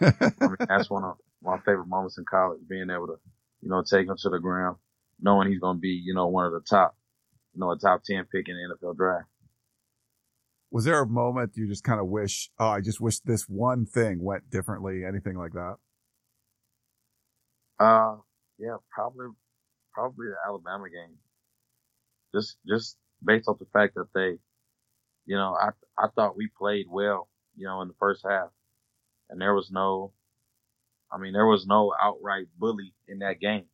I 0.00 0.12
mean, 0.40 0.56
that's 0.68 0.88
one 0.88 1.04
of, 1.04 1.16
my 1.42 1.58
favorite 1.58 1.88
moments 1.88 2.18
in 2.18 2.24
college, 2.24 2.60
being 2.68 2.90
able 2.90 3.06
to, 3.06 3.16
you 3.60 3.68
know, 3.68 3.82
take 3.82 4.08
him 4.08 4.16
to 4.18 4.30
the 4.30 4.38
ground, 4.38 4.76
knowing 5.20 5.48
he's 5.48 5.60
going 5.60 5.76
to 5.76 5.80
be, 5.80 6.00
you 6.04 6.14
know, 6.14 6.26
one 6.26 6.46
of 6.46 6.52
the 6.52 6.60
top, 6.60 6.96
you 7.54 7.60
know, 7.60 7.70
a 7.70 7.78
top 7.78 8.02
10 8.04 8.24
pick 8.32 8.48
in 8.48 8.56
the 8.56 8.86
NFL 8.86 8.96
draft. 8.96 9.28
Was 10.70 10.84
there 10.84 11.00
a 11.00 11.06
moment 11.06 11.52
you 11.54 11.68
just 11.68 11.84
kind 11.84 12.00
of 12.00 12.06
wish, 12.08 12.50
oh, 12.58 12.68
I 12.68 12.80
just 12.80 13.00
wish 13.00 13.20
this 13.20 13.48
one 13.48 13.86
thing 13.86 14.22
went 14.22 14.50
differently, 14.50 15.04
anything 15.06 15.36
like 15.36 15.52
that? 15.52 15.76
Uh, 17.78 18.16
yeah, 18.58 18.76
probably, 18.90 19.26
probably 19.92 20.26
the 20.26 20.36
Alabama 20.46 20.84
game. 20.90 21.16
Just, 22.34 22.56
just 22.66 22.96
based 23.24 23.48
off 23.48 23.58
the 23.58 23.66
fact 23.72 23.94
that 23.94 24.08
they, 24.14 24.38
you 25.24 25.36
know, 25.36 25.56
I, 25.58 25.70
I 25.96 26.08
thought 26.14 26.36
we 26.36 26.48
played 26.58 26.86
well, 26.90 27.28
you 27.56 27.66
know, 27.66 27.80
in 27.82 27.88
the 27.88 27.94
first 27.98 28.24
half 28.28 28.48
and 29.30 29.40
there 29.40 29.54
was 29.54 29.70
no, 29.70 30.12
I 31.12 31.18
mean, 31.18 31.32
there 31.32 31.46
was 31.46 31.66
no 31.66 31.92
outright 32.02 32.46
bully 32.58 32.94
in 33.08 33.20
that 33.20 33.40
game. 33.40 33.66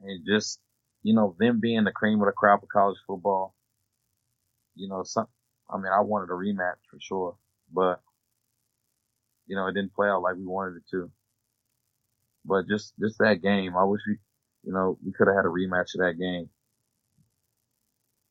And 0.00 0.26
just, 0.26 0.60
you 1.02 1.14
know, 1.14 1.36
them 1.38 1.60
being 1.60 1.84
the 1.84 1.92
cream 1.92 2.20
of 2.20 2.26
the 2.26 2.32
crop 2.32 2.62
of 2.62 2.68
college 2.70 2.98
football, 3.06 3.54
you 4.74 4.88
know, 4.88 5.02
some, 5.04 5.26
I 5.68 5.76
mean, 5.76 5.92
I 5.92 6.00
wanted 6.00 6.30
a 6.30 6.34
rematch 6.36 6.80
for 6.90 6.98
sure, 7.00 7.36
but, 7.72 8.00
you 9.46 9.56
know, 9.56 9.66
it 9.66 9.74
didn't 9.74 9.94
play 9.94 10.08
out 10.08 10.22
like 10.22 10.36
we 10.36 10.46
wanted 10.46 10.76
it 10.76 10.84
to. 10.92 11.10
but 12.44 12.66
just 12.68 12.94
just 13.00 13.18
that 13.18 13.42
game, 13.42 13.76
I 13.76 13.84
wish 13.84 14.00
we, 14.06 14.16
you 14.64 14.72
know, 14.72 14.98
we 15.04 15.12
could 15.12 15.26
have 15.28 15.36
had 15.36 15.44
a 15.44 15.48
rematch 15.48 15.94
of 15.94 16.00
that 16.00 16.16
game. 16.18 16.48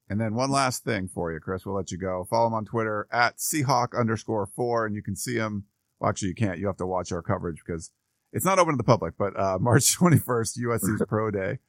And 0.09 0.19
then 0.19 0.33
one 0.33 0.49
last 0.49 0.83
thing 0.83 1.07
for 1.07 1.31
you, 1.31 1.39
Chris. 1.39 1.65
We'll 1.65 1.75
let 1.75 1.91
you 1.91 1.97
go. 1.97 2.25
Follow 2.27 2.47
him 2.47 2.53
on 2.53 2.65
Twitter 2.65 3.07
at 3.11 3.37
Seahawk 3.37 3.97
underscore 3.97 4.47
four, 4.47 4.85
and 4.85 4.95
you 4.95 5.03
can 5.03 5.15
see 5.15 5.35
him. 5.35 5.65
Well, 5.99 6.09
actually, 6.09 6.29
you 6.29 6.35
can't. 6.35 6.59
You 6.59 6.67
have 6.67 6.77
to 6.77 6.85
watch 6.85 7.11
our 7.11 7.21
coverage 7.21 7.61
because 7.65 7.91
it's 8.31 8.45
not 8.45 8.59
open 8.59 8.73
to 8.73 8.77
the 8.77 8.83
public. 8.83 9.15
But 9.17 9.39
uh, 9.39 9.57
March 9.61 9.97
21st, 9.97 10.59
USC's 10.59 11.03
Pro 11.07 11.31
Day. 11.31 11.59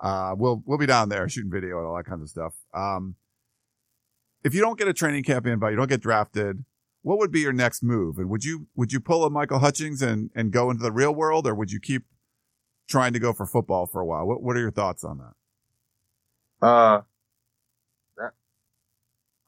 Uh, 0.00 0.34
we'll 0.36 0.62
we'll 0.64 0.78
be 0.78 0.86
down 0.86 1.08
there 1.08 1.28
shooting 1.28 1.50
video 1.50 1.78
and 1.78 1.86
all 1.86 1.96
that 1.96 2.06
kind 2.06 2.22
of 2.22 2.28
stuff. 2.28 2.54
Um, 2.72 3.16
if 4.42 4.54
you 4.54 4.60
don't 4.60 4.78
get 4.78 4.88
a 4.88 4.94
training 4.94 5.24
camp 5.24 5.46
invite, 5.46 5.72
you 5.72 5.76
don't 5.76 5.88
get 5.88 6.00
drafted. 6.00 6.64
What 7.02 7.18
would 7.18 7.30
be 7.30 7.40
your 7.40 7.52
next 7.52 7.82
move? 7.82 8.18
And 8.18 8.28
would 8.30 8.44
you 8.44 8.66
would 8.74 8.92
you 8.92 9.00
pull 9.00 9.24
a 9.24 9.30
Michael 9.30 9.58
Hutchings 9.58 10.00
and 10.00 10.30
and 10.34 10.52
go 10.52 10.70
into 10.70 10.82
the 10.82 10.92
real 10.92 11.14
world, 11.14 11.46
or 11.46 11.54
would 11.54 11.70
you 11.70 11.80
keep 11.80 12.04
trying 12.88 13.12
to 13.12 13.18
go 13.18 13.32
for 13.32 13.44
football 13.46 13.86
for 13.86 14.00
a 14.00 14.06
while? 14.06 14.26
What 14.26 14.42
what 14.42 14.56
are 14.56 14.60
your 14.60 14.70
thoughts 14.70 15.04
on 15.04 15.18
that? 15.18 16.66
Uh, 16.66 17.02
that 18.16 18.32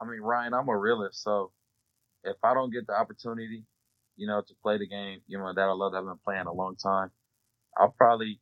I 0.01 0.05
mean, 0.05 0.20
Ryan, 0.20 0.53
I'm 0.53 0.68
a 0.68 0.76
realist, 0.76 1.22
so 1.22 1.53
if 2.24 2.36
I 2.43 2.53
don't 2.53 2.70
get 2.70 2.86
the 2.86 2.95
opportunity, 2.95 3.64
you 4.17 4.27
know, 4.27 4.43
to 4.47 4.55
play 4.63 4.79
the 4.79 4.89
game, 4.89 5.21
you 5.29 5.39
know, 5.39 5.53
that 5.55 5.63
I 5.63 5.73
love, 5.73 5.95
I've 5.95 6.05
been 6.05 6.19
playing 6.25 6.47
a 6.47 6.53
long 6.53 6.77
time, 6.77 7.11
I'll 7.79 7.95
probably, 7.97 8.41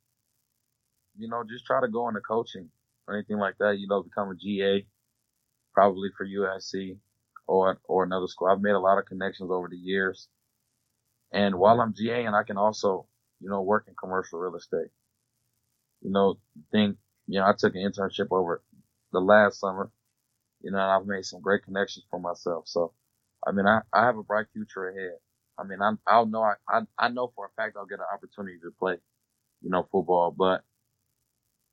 you 1.18 1.28
know, 1.28 1.44
just 1.48 1.66
try 1.66 1.80
to 1.80 1.88
go 1.88 2.08
into 2.08 2.20
coaching 2.20 2.70
or 3.08 3.16
anything 3.16 3.38
like 3.38 3.56
that. 3.60 3.78
You 3.78 3.88
know, 3.88 4.02
become 4.02 4.30
a 4.30 4.36
GA, 4.36 4.86
probably 5.74 6.10
for 6.16 6.26
USC 6.26 6.98
or 7.46 7.78
or 7.84 8.04
another 8.04 8.28
school. 8.28 8.48
I've 8.48 8.62
made 8.62 8.72
a 8.72 8.80
lot 8.80 8.98
of 8.98 9.06
connections 9.06 9.50
over 9.52 9.68
the 9.68 9.76
years, 9.76 10.28
and 11.32 11.56
while 11.56 11.80
I'm 11.80 11.94
GA, 11.94 12.24
and 12.26 12.36
I 12.36 12.44
can 12.44 12.56
also, 12.58 13.06
you 13.40 13.50
know, 13.50 13.62
work 13.62 13.86
in 13.88 13.94
commercial 13.96 14.40
real 14.40 14.56
estate. 14.56 14.88
You 16.02 16.10
know, 16.12 16.38
think, 16.72 16.98
you 17.26 17.40
know, 17.40 17.46
I 17.46 17.54
took 17.58 17.74
an 17.76 17.82
internship 17.82 18.28
over 18.30 18.62
the 19.12 19.20
last 19.20 19.60
summer. 19.60 19.90
You 20.62 20.72
know, 20.72 20.78
I've 20.80 21.06
made 21.06 21.24
some 21.26 21.42
great 21.42 21.64
connections 21.64 22.06
for 22.10 22.20
myself. 22.20 22.68
So, 22.68 22.94
I 23.46 23.52
mean, 23.52 23.66
I, 23.66 23.80
I 23.92 24.06
have 24.06 24.18
a 24.18 24.22
bright 24.24 24.46
future 24.52 24.88
ahead. 24.90 25.18
I 25.60 25.64
mean, 25.66 25.78
I, 25.82 25.92
I'll 26.06 26.26
know, 26.26 26.42
I, 26.42 26.54
I, 26.68 26.80
I 26.98 27.08
know 27.08 27.32
for 27.34 27.46
a 27.46 27.50
fact 27.62 27.76
I'll 27.76 27.86
get 27.86 27.98
an 27.98 28.06
opportunity 28.12 28.58
to 28.62 28.70
play, 28.78 28.94
you 29.62 29.70
know, 29.70 29.86
football, 29.92 30.34
but 30.36 30.62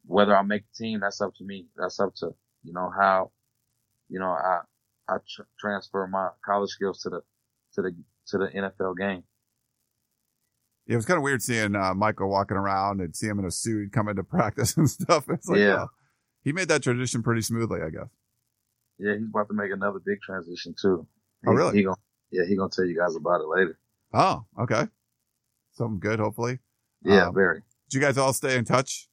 whether 0.06 0.36
I 0.36 0.42
make 0.42 0.64
the 0.64 0.84
team, 0.86 1.00
that's 1.02 1.22
up 1.22 1.34
to 1.36 1.44
me. 1.44 1.68
That's 1.78 2.00
up 2.00 2.14
to, 2.16 2.32
you 2.64 2.74
know, 2.74 2.92
how, 2.98 3.32
you 4.10 4.20
know, 4.20 4.30
I, 4.30 4.60
I 5.08 5.18
tr- 5.18 5.44
transfer 5.60 6.08
my 6.08 6.30
college 6.46 6.72
skills 6.72 7.02
to 7.04 7.10
the, 7.10 7.22
to 7.76 7.82
the, 7.82 7.92
to 8.28 8.38
the 8.38 8.48
NFL 8.48 8.98
game. 8.98 9.24
Yeah, 10.86 10.94
it 10.94 10.96
was 10.98 11.06
kind 11.06 11.18
of 11.18 11.24
weird 11.24 11.42
seeing 11.42 11.76
uh, 11.76 11.94
Michael 11.94 12.30
walking 12.30 12.56
around 12.58 13.02
and 13.02 13.16
see 13.16 13.28
him 13.28 13.40
in 13.40 13.46
a 13.46 13.52
suit 13.52 13.92
coming 13.92 14.16
to 14.16 14.24
practice 14.26 14.78
and 14.78 14.90
stuff. 14.90 15.26
It's 15.30 15.48
like, 15.48 15.60
Yeah. 15.60 15.84
oh, 15.84 15.88
he 16.44 16.54
made 16.54 16.70
that 16.70 16.84
transition 16.84 17.24
pretty 17.24 17.42
smoothly, 17.42 17.82
I 17.82 17.90
guess. 17.90 18.08
Yeah, 19.00 19.14
he's 19.18 19.28
about 19.28 19.48
to 19.50 19.54
make 19.54 19.72
another 19.72 20.00
big 20.04 20.22
transition 20.22 20.74
too. 20.82 21.06
Oh, 21.46 21.52
really? 21.52 21.78
He 21.78 21.84
gonna, 21.84 21.98
yeah, 22.32 22.44
he 22.48 22.56
gonna 22.56 22.70
tell 22.70 22.86
you 22.86 22.98
guys 22.98 23.16
about 23.16 23.42
it 23.42 23.48
later. 23.48 23.78
Oh, 24.14 24.46
okay. 24.60 24.88
Something 25.74 26.00
good, 26.00 26.20
hopefully. 26.20 26.60
Yeah, 27.04 27.28
Um, 27.28 27.34
very. 27.36 27.62
Did 27.90 27.96
you 27.98 28.02
guys 28.02 28.18
all 28.18 28.34
stay 28.34 28.58
in 28.58 28.66
touch? 28.66 29.10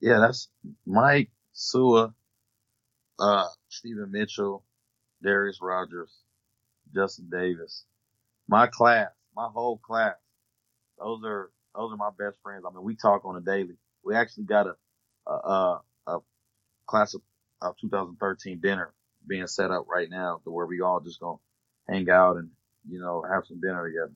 Yeah, 0.00 0.18
that's 0.18 0.48
Mike, 0.86 1.30
Su'a, 1.54 2.14
uh, 3.18 3.46
Steven 3.68 4.10
Mitchell, 4.10 4.64
Darreus 5.22 5.58
Rogers, 5.60 6.10
Justin 6.94 7.28
Davis. 7.30 7.84
My 8.48 8.66
class, 8.66 9.10
my 9.36 9.48
whole 9.52 9.78
class. 9.78 10.14
Those 10.98 11.20
are, 11.24 11.50
those 11.74 11.92
are 11.92 11.96
my 11.96 12.10
best 12.18 12.36
friends. 12.42 12.64
I 12.66 12.72
mean, 12.74 12.82
we 12.84 12.94
talk 12.96 13.24
on 13.24 13.36
a 13.36 13.40
daily. 13.40 13.76
We 14.04 14.14
actually 14.14 14.44
got 14.44 14.66
a, 14.66 14.76
a, 15.30 15.32
a, 15.32 15.80
a 16.06 16.18
class 16.86 17.14
of, 17.14 17.22
of 17.60 17.76
2013 17.80 18.60
dinner 18.60 18.92
being 19.26 19.46
set 19.46 19.70
up 19.70 19.86
right 19.88 20.08
now 20.08 20.40
to 20.44 20.50
where 20.50 20.66
we 20.66 20.80
all 20.80 21.00
just 21.00 21.20
gonna 21.20 21.36
hang 21.90 22.08
out 22.10 22.36
and, 22.36 22.50
you 22.88 23.00
know, 23.00 23.24
have 23.30 23.42
some 23.46 23.60
dinner 23.60 23.88
together. 23.88 24.12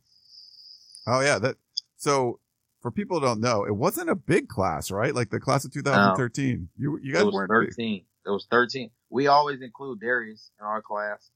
Oh 1.06 1.20
yeah, 1.20 1.38
that. 1.38 1.56
So 1.96 2.40
for 2.80 2.90
people 2.90 3.18
who 3.18 3.26
don't 3.26 3.40
know, 3.40 3.64
it 3.64 3.74
wasn't 3.74 4.10
a 4.10 4.14
big 4.14 4.48
class, 4.48 4.90
right? 4.90 5.14
Like 5.14 5.30
the 5.30 5.40
class 5.40 5.64
of 5.64 5.72
2013. 5.72 6.68
You 6.76 6.98
you 7.02 7.12
guys 7.12 7.24
weren't 7.24 7.50
big. 7.50 7.70
13. 7.70 8.04
It 8.26 8.30
was 8.30 8.46
13. 8.50 8.90
We 9.10 9.26
always 9.26 9.60
include 9.60 10.00
Darreus 10.00 10.50
in 10.58 10.66
our 10.66 10.82
class 10.82 11.30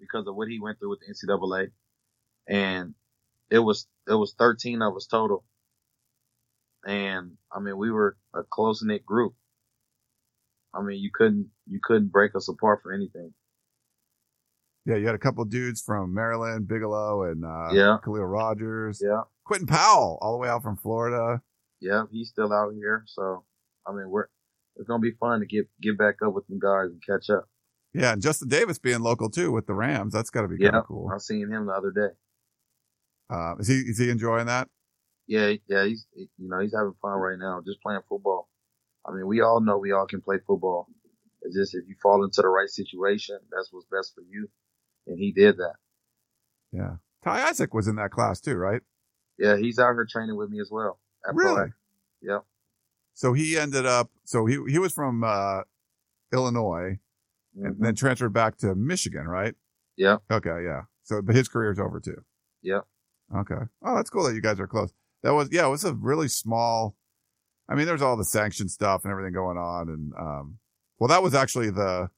because 0.00 0.26
of 0.26 0.34
what 0.34 0.48
he 0.48 0.58
went 0.60 0.78
through 0.78 0.90
with 0.90 1.00
the 1.00 1.12
NCAA. 1.12 1.70
And 2.48 2.94
it 3.50 3.60
was, 3.60 3.86
it 4.08 4.14
was 4.14 4.34
13 4.38 4.82
of 4.82 4.96
us 4.96 5.06
total. 5.06 5.44
And 6.84 7.32
I 7.52 7.60
mean, 7.60 7.76
we 7.76 7.92
were 7.92 8.16
a 8.34 8.42
close 8.42 8.82
knit 8.82 9.06
group. 9.06 9.34
I 10.74 10.82
mean, 10.82 11.00
you 11.00 11.10
couldn't, 11.14 11.50
you 11.68 11.78
couldn't 11.82 12.10
break 12.10 12.34
us 12.34 12.48
apart 12.48 12.80
for 12.82 12.92
anything. 12.92 13.32
Yeah, 14.84 14.96
you 14.96 15.06
had 15.06 15.14
a 15.14 15.18
couple 15.18 15.44
dudes 15.44 15.80
from 15.80 16.12
Maryland, 16.12 16.66
Bigelow, 16.66 17.24
and 17.24 17.44
uh, 17.44 17.68
Yeah. 17.72 17.98
Khaliel 18.04 18.24
Rodgers, 18.30 19.00
Yeah. 19.04 19.22
Quinton 19.44 19.66
Powell, 19.66 20.18
all 20.20 20.32
the 20.32 20.38
way 20.38 20.48
out 20.48 20.62
from 20.62 20.76
Florida. 20.76 21.40
Yeah. 21.80 22.04
He's 22.10 22.28
still 22.30 22.52
out 22.52 22.72
here. 22.74 23.04
So, 23.06 23.44
I 23.86 23.92
mean, 23.92 24.08
we're, 24.10 24.26
it's 24.76 24.88
going 24.88 25.00
to 25.00 25.08
be 25.10 25.16
fun 25.18 25.40
to 25.40 25.46
get, 25.46 25.68
get 25.80 25.96
back 25.98 26.16
up 26.24 26.32
with 26.34 26.46
them 26.48 26.58
guys 26.58 26.86
and 26.90 27.00
catch 27.08 27.30
up. 27.30 27.48
Yeah, 27.94 28.12
and 28.14 28.22
Justin 28.22 28.48
Davis 28.48 28.78
being 28.78 29.00
local 29.00 29.28
too 29.28 29.52
with 29.52 29.66
the 29.66 29.74
Rams. 29.74 30.14
That's 30.14 30.30
got 30.30 30.42
to 30.42 30.48
be 30.48 30.56
kind 30.58 30.72
Yeah. 30.72 30.78
of 30.80 30.86
cool. 30.86 31.10
I 31.14 31.18
seen 31.18 31.50
him 31.50 31.66
the 31.66 31.72
other 31.72 31.90
day. 31.90 32.14
Uh, 33.30 33.54
is 33.58 33.68
he 33.68 33.76
is 33.80 33.98
he 33.98 34.10
enjoying 34.10 34.46
that? 34.46 34.68
Yeah, 35.26 35.52
yeah, 35.68 35.84
he's 35.84 36.06
you 36.16 36.28
know 36.38 36.58
he's 36.60 36.74
having 36.74 36.94
fun 37.00 37.12
right 37.18 37.38
now, 37.38 37.60
just 37.66 37.80
playing 37.82 38.00
football. 38.08 38.48
I 39.06 39.12
mean, 39.12 39.26
we 39.26 39.40
all 39.42 39.60
know 39.60 39.78
we 39.78 39.92
all 39.92 40.06
can 40.06 40.20
play 40.22 40.36
football. 40.46 40.86
It's 41.42 41.54
just 41.56 41.74
if 41.74 41.84
you 41.86 41.94
fall 42.02 42.24
into 42.24 42.40
the 42.42 42.48
right 42.48 42.68
situation, 42.68 43.38
that's 43.50 43.68
what's 43.72 43.86
best 43.90 44.14
for 44.14 44.22
you, 44.22 44.48
and 45.06 45.18
he 45.18 45.32
did 45.32 45.56
that. 45.58 45.74
Yeah. 46.72 46.96
Ty 47.24 47.48
Isaac 47.48 47.72
was 47.74 47.86
in 47.88 47.96
that 47.96 48.10
class 48.10 48.40
too, 48.40 48.56
right? 48.56 48.80
Yeah, 49.38 49.56
he's 49.56 49.78
out 49.78 49.92
here 49.94 50.06
training 50.08 50.36
with 50.36 50.50
me 50.50 50.60
as 50.60 50.70
well. 50.70 50.98
Really? 51.32 51.70
Yep. 52.22 52.44
So 53.14 53.32
he 53.32 53.58
ended 53.58 53.86
up. 53.86 54.10
So 54.24 54.46
he 54.46 54.58
he 54.68 54.78
was 54.78 54.92
from 54.92 55.22
uh, 55.24 55.62
Illinois 56.32 56.98
and 57.56 57.76
Mhm. 57.76 57.78
then 57.80 57.94
transferred 57.94 58.32
back 58.32 58.56
to 58.58 58.74
Michigan, 58.74 59.26
right? 59.28 59.54
Yeah. 59.96 60.16
Okay, 60.30 60.64
yeah. 60.64 60.82
So, 61.04 61.20
but 61.22 61.34
his 61.34 61.48
career's 61.48 61.78
over 61.78 62.00
too. 62.00 62.22
Yep. 62.62 62.84
Okay. 63.36 63.62
Oh, 63.82 63.94
that's 63.96 64.10
cool 64.10 64.24
that 64.24 64.34
you 64.34 64.40
guys 64.40 64.58
are 64.60 64.66
close. 64.66 64.92
That 65.22 65.34
was, 65.34 65.48
yeah, 65.52 65.66
it 65.66 65.70
was 65.70 65.84
a 65.84 65.94
really 65.94 66.28
small. 66.28 66.96
I 67.68 67.74
mean, 67.74 67.86
there's 67.86 68.02
all 68.02 68.16
the 68.16 68.24
sanction 68.24 68.68
stuff 68.68 69.04
and 69.04 69.10
everything 69.12 69.32
going 69.32 69.56
on, 69.58 69.88
and 69.88 70.12
um, 70.18 70.58
well, 70.98 71.08
that 71.08 71.22
was 71.22 71.34
actually 71.34 71.70
the. 71.70 72.10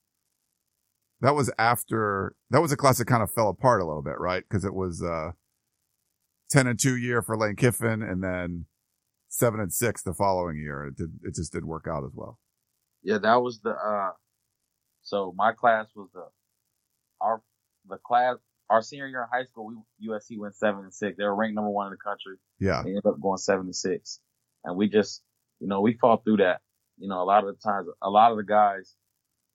That 1.24 1.34
was 1.34 1.50
after 1.58 2.36
that 2.50 2.60
was 2.60 2.70
a 2.70 2.76
class 2.76 2.98
that 2.98 3.06
kind 3.06 3.22
of 3.22 3.32
fell 3.32 3.48
apart 3.48 3.80
a 3.80 3.86
little 3.86 4.02
bit, 4.02 4.20
right? 4.20 4.44
Because 4.46 4.66
it 4.66 4.74
was 4.74 5.02
uh, 5.02 5.30
ten 6.50 6.66
and 6.66 6.78
two 6.78 6.96
year 6.96 7.22
for 7.22 7.34
Lane 7.34 7.56
Kiffin, 7.56 8.02
and 8.02 8.22
then 8.22 8.66
seven 9.30 9.58
and 9.58 9.72
six 9.72 10.02
the 10.02 10.12
following 10.12 10.58
year. 10.58 10.84
It 10.84 10.96
did. 10.96 11.18
It 11.22 11.34
just 11.34 11.50
didn't 11.50 11.68
work 11.68 11.86
out 11.90 12.04
as 12.04 12.12
well. 12.14 12.38
Yeah, 13.02 13.16
that 13.22 13.36
was 13.36 13.60
the. 13.60 13.70
uh 13.70 14.10
So 15.00 15.32
my 15.34 15.52
class 15.52 15.86
was 15.96 16.10
the 16.12 16.26
our 17.22 17.40
the 17.88 17.96
class 17.96 18.36
our 18.68 18.82
senior 18.82 19.06
year 19.06 19.22
in 19.22 19.28
high 19.32 19.46
school. 19.46 19.72
We 20.00 20.08
USC 20.08 20.38
went 20.38 20.54
seven 20.56 20.84
and 20.84 20.92
six. 20.92 21.16
They 21.16 21.24
were 21.24 21.34
ranked 21.34 21.54
number 21.54 21.70
one 21.70 21.86
in 21.86 21.92
the 21.92 21.96
country. 21.96 22.36
Yeah. 22.58 22.82
They 22.82 22.90
ended 22.90 23.06
up 23.06 23.18
going 23.18 23.38
seven 23.38 23.66
to 23.66 23.72
six. 23.72 24.20
And 24.64 24.76
we 24.76 24.88
just, 24.88 25.22
you 25.60 25.68
know, 25.68 25.80
we 25.80 25.94
fought 25.94 26.24
through 26.24 26.38
that. 26.38 26.60
You 26.98 27.08
know, 27.08 27.22
a 27.22 27.24
lot 27.24 27.44
of 27.46 27.54
the 27.54 27.60
times, 27.62 27.88
a 28.02 28.10
lot 28.10 28.30
of 28.30 28.36
the 28.36 28.44
guys, 28.44 28.94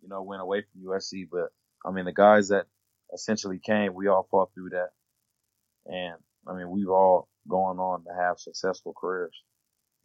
you 0.02 0.10
know, 0.10 0.22
went 0.24 0.42
away 0.42 0.62
from 0.62 0.92
USC, 0.92 1.28
but 1.32 1.50
I 1.86 1.92
mean, 1.92 2.06
the 2.06 2.14
guys 2.14 2.50
that 2.50 2.66
essentially 3.14 3.60
came, 3.64 3.94
we 3.94 4.08
all 4.08 4.28
fought 4.30 4.52
through 4.54 4.70
that. 4.72 4.90
And 5.86 6.16
I 6.48 6.54
mean, 6.54 6.70
we've 6.70 6.90
all 6.90 7.28
gone 7.48 7.80
on 7.80 8.04
to 8.04 8.10
have 8.18 8.40
successful 8.40 8.94
careers. 9.00 9.36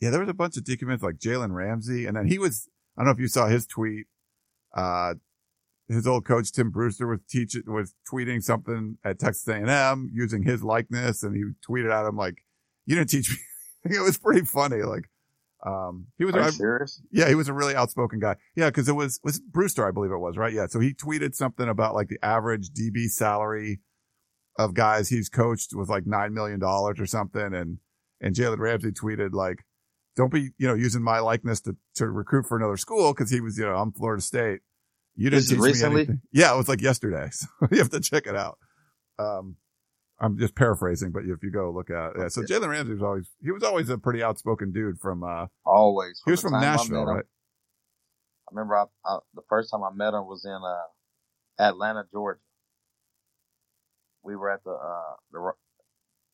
Yeah, 0.00 0.10
there 0.10 0.20
was 0.20 0.28
a 0.28 0.34
bunch 0.34 0.56
of 0.56 0.64
decommits 0.64 1.02
like 1.02 1.16
Jalen 1.16 1.52
Ramsey, 1.52 2.06
and 2.06 2.16
then 2.16 2.26
he 2.26 2.38
was. 2.38 2.68
I 2.96 3.00
don't 3.00 3.06
know 3.06 3.12
if 3.12 3.20
you 3.20 3.28
saw 3.28 3.46
his 3.46 3.66
tweet. 3.66 4.06
Uh, 4.76 5.14
his 5.88 6.06
old 6.06 6.24
coach 6.24 6.52
Tim 6.52 6.70
Brewster 6.70 7.06
was 7.06 7.20
teaching 7.28 7.62
was 7.66 7.94
tweeting 8.10 8.42
something 8.42 8.98
at 9.04 9.18
Texas 9.18 9.46
A&M 9.48 10.10
using 10.12 10.42
his 10.42 10.62
likeness, 10.62 11.22
and 11.22 11.34
he 11.34 11.44
tweeted 11.68 11.92
at 11.92 12.08
him 12.08 12.16
like, 12.16 12.44
"You 12.86 12.96
didn't 12.96 13.10
teach 13.10 13.30
me." 13.30 13.36
it 13.96 14.02
was 14.02 14.18
pretty 14.18 14.44
funny. 14.44 14.82
Like, 14.82 15.10
um, 15.66 16.06
he 16.18 16.24
was. 16.24 16.34
Are 16.34 16.40
you 16.40 16.46
I- 16.46 16.50
serious? 16.50 17.00
yeah, 17.10 17.28
he 17.28 17.34
was 17.34 17.48
a 17.48 17.54
really 17.54 17.74
outspoken 17.74 18.18
guy. 18.20 18.36
Yeah, 18.56 18.68
because 18.68 18.88
it 18.88 18.94
was 18.94 19.18
was 19.24 19.40
Brewster, 19.40 19.86
I 19.86 19.90
believe 19.92 20.10
it 20.10 20.18
was, 20.18 20.36
right? 20.36 20.52
Yeah. 20.52 20.66
So 20.66 20.78
he 20.80 20.92
tweeted 20.94 21.34
something 21.34 21.68
about 21.68 21.94
like 21.94 22.08
the 22.08 22.18
average 22.22 22.70
DB 22.70 23.06
salary 23.08 23.80
of 24.58 24.74
guys 24.74 25.08
he's 25.08 25.28
coached 25.28 25.74
was 25.74 25.88
like 25.88 26.06
nine 26.06 26.32
million 26.34 26.60
dollars 26.60 27.00
or 27.00 27.06
something, 27.06 27.54
and 27.54 27.78
and 28.20 28.34
Jalen 28.34 28.58
Ramsey 28.58 28.92
tweeted 28.92 29.32
like, 29.32 29.64
"Don't 30.16 30.32
be 30.32 30.50
you 30.58 30.68
know 30.68 30.74
using 30.74 31.02
my 31.02 31.18
likeness 31.20 31.60
to 31.62 31.76
to 31.96 32.08
recruit 32.08 32.46
for 32.46 32.56
another 32.58 32.76
school 32.76 33.12
because 33.12 33.30
he 33.30 33.40
was 33.40 33.56
you 33.58 33.64
know 33.64 33.74
I'm 33.76 33.92
Florida 33.92 34.22
State. 34.22 34.60
You 35.16 35.30
didn't 35.30 35.38
This 35.38 35.44
is 35.44 35.50
teach 35.50 35.58
me 35.60 35.64
recently? 35.66 36.00
anything." 36.02 36.20
Yeah, 36.32 36.52
it 36.52 36.56
was 36.56 36.68
like 36.68 36.82
yesterday, 36.82 37.28
so 37.32 37.46
you 37.70 37.78
have 37.78 37.90
to 37.90 38.00
check 38.00 38.26
it 38.26 38.36
out. 38.36 38.58
Um, 39.18 39.56
I'm 40.20 40.38
just 40.38 40.54
paraphrasing, 40.54 41.10
but 41.12 41.24
if 41.24 41.42
you 41.42 41.50
go 41.50 41.70
look 41.70 41.90
at 41.90 42.12
yeah, 42.18 42.28
so 42.28 42.42
Jalen 42.42 42.68
Ramsey 42.68 42.92
was 42.92 43.02
always 43.02 43.30
he 43.42 43.50
was 43.50 43.62
always 43.62 43.88
a 43.88 43.98
pretty 43.98 44.22
outspoken 44.22 44.72
dude 44.72 44.98
from 45.00 45.24
uh 45.24 45.46
always. 45.66 46.22
he 46.24 46.30
was 46.30 46.40
from 46.40 46.52
Nashville, 46.52 47.04
right? 47.04 47.24
I 47.24 48.48
remember 48.52 48.76
I, 48.76 48.84
I, 49.04 49.18
the 49.34 49.42
first 49.48 49.70
time 49.70 49.82
I 49.82 49.90
met 49.94 50.14
him 50.14 50.26
was 50.26 50.44
in 50.44 50.52
uh, 50.52 51.64
Atlanta, 51.68 52.04
Georgia. 52.12 52.40
We 54.22 54.36
were 54.36 54.50
at 54.50 54.62
the 54.64 54.70
uh 54.70 55.14
the 55.32 55.52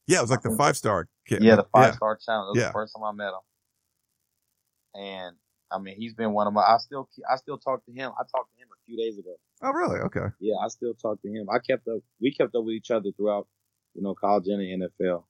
yeah, 0.07 0.19
it 0.19 0.23
was 0.23 0.31
like 0.31 0.43
the 0.43 0.57
five 0.57 0.77
star 0.77 1.09
kid. 1.27 1.43
Yeah, 1.43 1.57
the 1.57 1.67
five 1.73 1.95
star 1.95 2.19
yeah. 2.21 2.25
challenge. 2.25 2.47
That 2.47 2.51
was 2.51 2.61
yeah. 2.61 2.67
the 2.67 2.73
first 2.73 2.95
time 2.97 3.05
I 3.05 3.13
met 3.13 3.29
him. 3.29 5.03
And 5.03 5.37
I 5.71 5.79
mean, 5.79 5.95
he's 5.97 6.15
been 6.15 6.33
one 6.33 6.49
of 6.49 6.53
my. 6.53 6.63
I 6.63 6.79
still, 6.79 7.09
I 7.31 7.37
still 7.37 7.59
talk 7.59 7.85
to 7.87 7.93
him. 7.93 8.11
I 8.19 8.23
talked 8.23 8.51
to 8.57 8.61
him 8.61 8.69
a 8.73 8.79
few 8.87 8.97
days 8.97 9.19
ago. 9.19 9.37
Oh, 9.63 9.71
really? 9.71 10.01
Okay. 10.01 10.27
Yeah, 10.41 10.57
I 10.65 10.69
still 10.69 10.95
talk 10.95 11.23
to 11.23 11.29
him. 11.29 11.47
I 11.49 11.59
kept 11.59 11.87
up. 11.87 12.01
We 12.21 12.33
kept 12.33 12.55
up 12.57 12.65
with 12.65 12.75
each 12.75 12.91
other 12.91 13.11
throughout, 13.17 13.47
you 13.95 14.03
know, 14.03 14.15
college 14.15 14.47
and 14.49 14.61
the 14.61 14.89
NFL. 15.05 15.25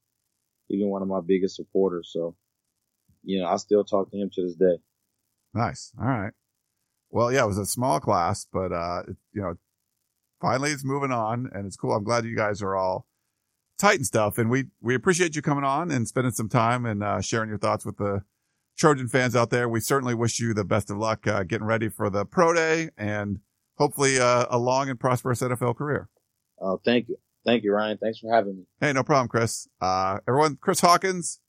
He's 0.69 0.81
been 0.81 0.91
one 0.91 1.03
of 1.03 1.09
my 1.09 1.21
biggest 1.21 1.57
supporters. 1.57 2.11
So, 2.13 2.37
you 3.25 3.41
know, 3.41 3.49
I 3.49 3.57
still 3.57 3.85
talk 3.85 4.11
to 4.11 4.17
him 4.17 4.31
to 4.35 4.43
this 4.43 4.55
day. 4.55 4.79
Nice. 5.53 5.93
All 6.01 6.07
right. 6.07 6.33
Well, 7.11 7.33
yeah, 7.33 7.43
it 7.43 7.49
was 7.49 7.59
a 7.59 7.67
small 7.67 7.99
class, 7.99 8.47
but 8.53 8.73
uh, 8.73 9.03
it, 9.09 9.17
you 9.33 9.43
know, 9.43 9.55
finally 10.41 10.71
it's 10.71 10.85
moving 10.85 11.11
on, 11.11 11.51
and 11.53 11.67
it's 11.67 11.77
cool. 11.77 11.93
I'm 11.93 12.05
glad 12.05 12.25
you 12.25 12.37
guys 12.37 12.63
are 12.63 12.77
all 12.77 13.07
tight 13.79 13.97
and 13.97 14.07
stuff, 14.07 14.39
and 14.39 14.49
we 14.49 14.67
we 14.81 14.95
appreciate 14.95 15.35
you 15.35 15.43
coming 15.43 15.65
on 15.65 15.91
and 15.91 16.07
spending 16.07 16.33
some 16.33 16.49
time 16.49 16.87
and 16.87 17.03
uh, 17.03 17.21
sharing 17.21 17.49
your 17.49 17.59
thoughts 17.59 17.85
with 17.85 17.97
the 17.97 18.23
Trojan 18.79 19.09
fans 19.09 19.35
out 19.35 19.51
there. 19.51 19.69
We 19.69 19.81
certainly 19.81 20.15
wish 20.15 20.39
you 20.39 20.55
the 20.55 20.65
best 20.65 20.89
of 20.89 20.99
luck 20.99 21.27
uh, 21.27 21.43
getting 21.43 21.67
ready 21.67 21.89
for 21.89 22.11
the 22.11 22.25
pro 22.25 22.53
day 22.53 22.91
and 22.97 23.41
hopefully 23.77 24.21
uh, 24.21 24.47
a 24.49 24.59
long 24.59 24.89
and 24.89 25.01
prosperous 25.01 25.41
NFL 25.41 25.77
career. 25.77 26.09
Oh, 26.61 26.81
thank 26.85 27.09
you. 27.09 27.17
Thank 27.45 27.64
you, 27.64 27.72
Ryan. 27.72 27.99
Thanks 27.99 28.18
for 28.18 28.32
having 28.32 28.57
me. 28.57 28.62
Hey, 28.80 28.93
no 28.93 29.03
problem, 29.03 29.28
Chris. 29.28 29.66
Uh, 29.80 30.18
everyone, 30.28 30.59
Chris 30.61 30.80
Hawkins, 30.80 31.41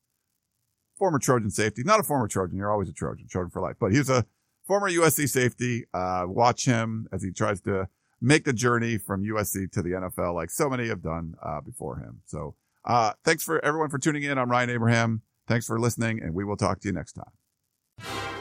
former 0.98 1.20
Trojan 1.20 1.50
safety, 1.50 1.84
not 1.84 2.00
a 2.00 2.04
former 2.04 2.28
Trojan. 2.28 2.58
You're 2.58 2.72
always 2.72 2.90
a 2.90 2.94
Trojan, 2.94 3.28
Trojan 3.30 3.50
for 3.50 3.62
life, 3.62 3.76
but 3.80 3.92
he's 3.92 4.10
a 4.10 4.26
former 4.66 4.90
USC 4.90 5.28
safety. 5.28 5.86
Uh, 5.94 6.24
watch 6.28 6.66
him 6.66 7.08
as 7.12 7.24
he 7.24 7.32
tries 7.32 7.62
to 7.62 7.88
make 8.22 8.46
the 8.46 8.54
journey 8.54 8.98
from 8.98 9.24
USC 9.24 9.72
to 9.72 9.82
the 9.82 9.90
NFL 9.90 10.34
like 10.36 10.50
so 10.50 10.70
many 10.70 10.88
have 10.88 11.02
done, 11.02 11.36
uh, 11.44 11.60
before 11.60 11.98
him. 11.98 12.22
So, 12.26 12.56
uh, 12.86 13.14
thanks 13.26 13.44
for 13.44 13.64
everyone 13.66 13.90
for 13.90 14.00
tuning 14.00 14.24
in. 14.24 14.38
I'm 14.38 14.50
Ryan 14.50 14.70
Abraham. 14.70 15.22
Thanks 15.48 15.66
for 15.66 15.80
listening 15.80 16.22
and 16.22 16.34
we 16.34 16.44
will 16.46 16.58
talk 16.58 16.80
to 16.82 16.88
you 16.88 16.94
next 16.94 17.14
time. 17.14 18.41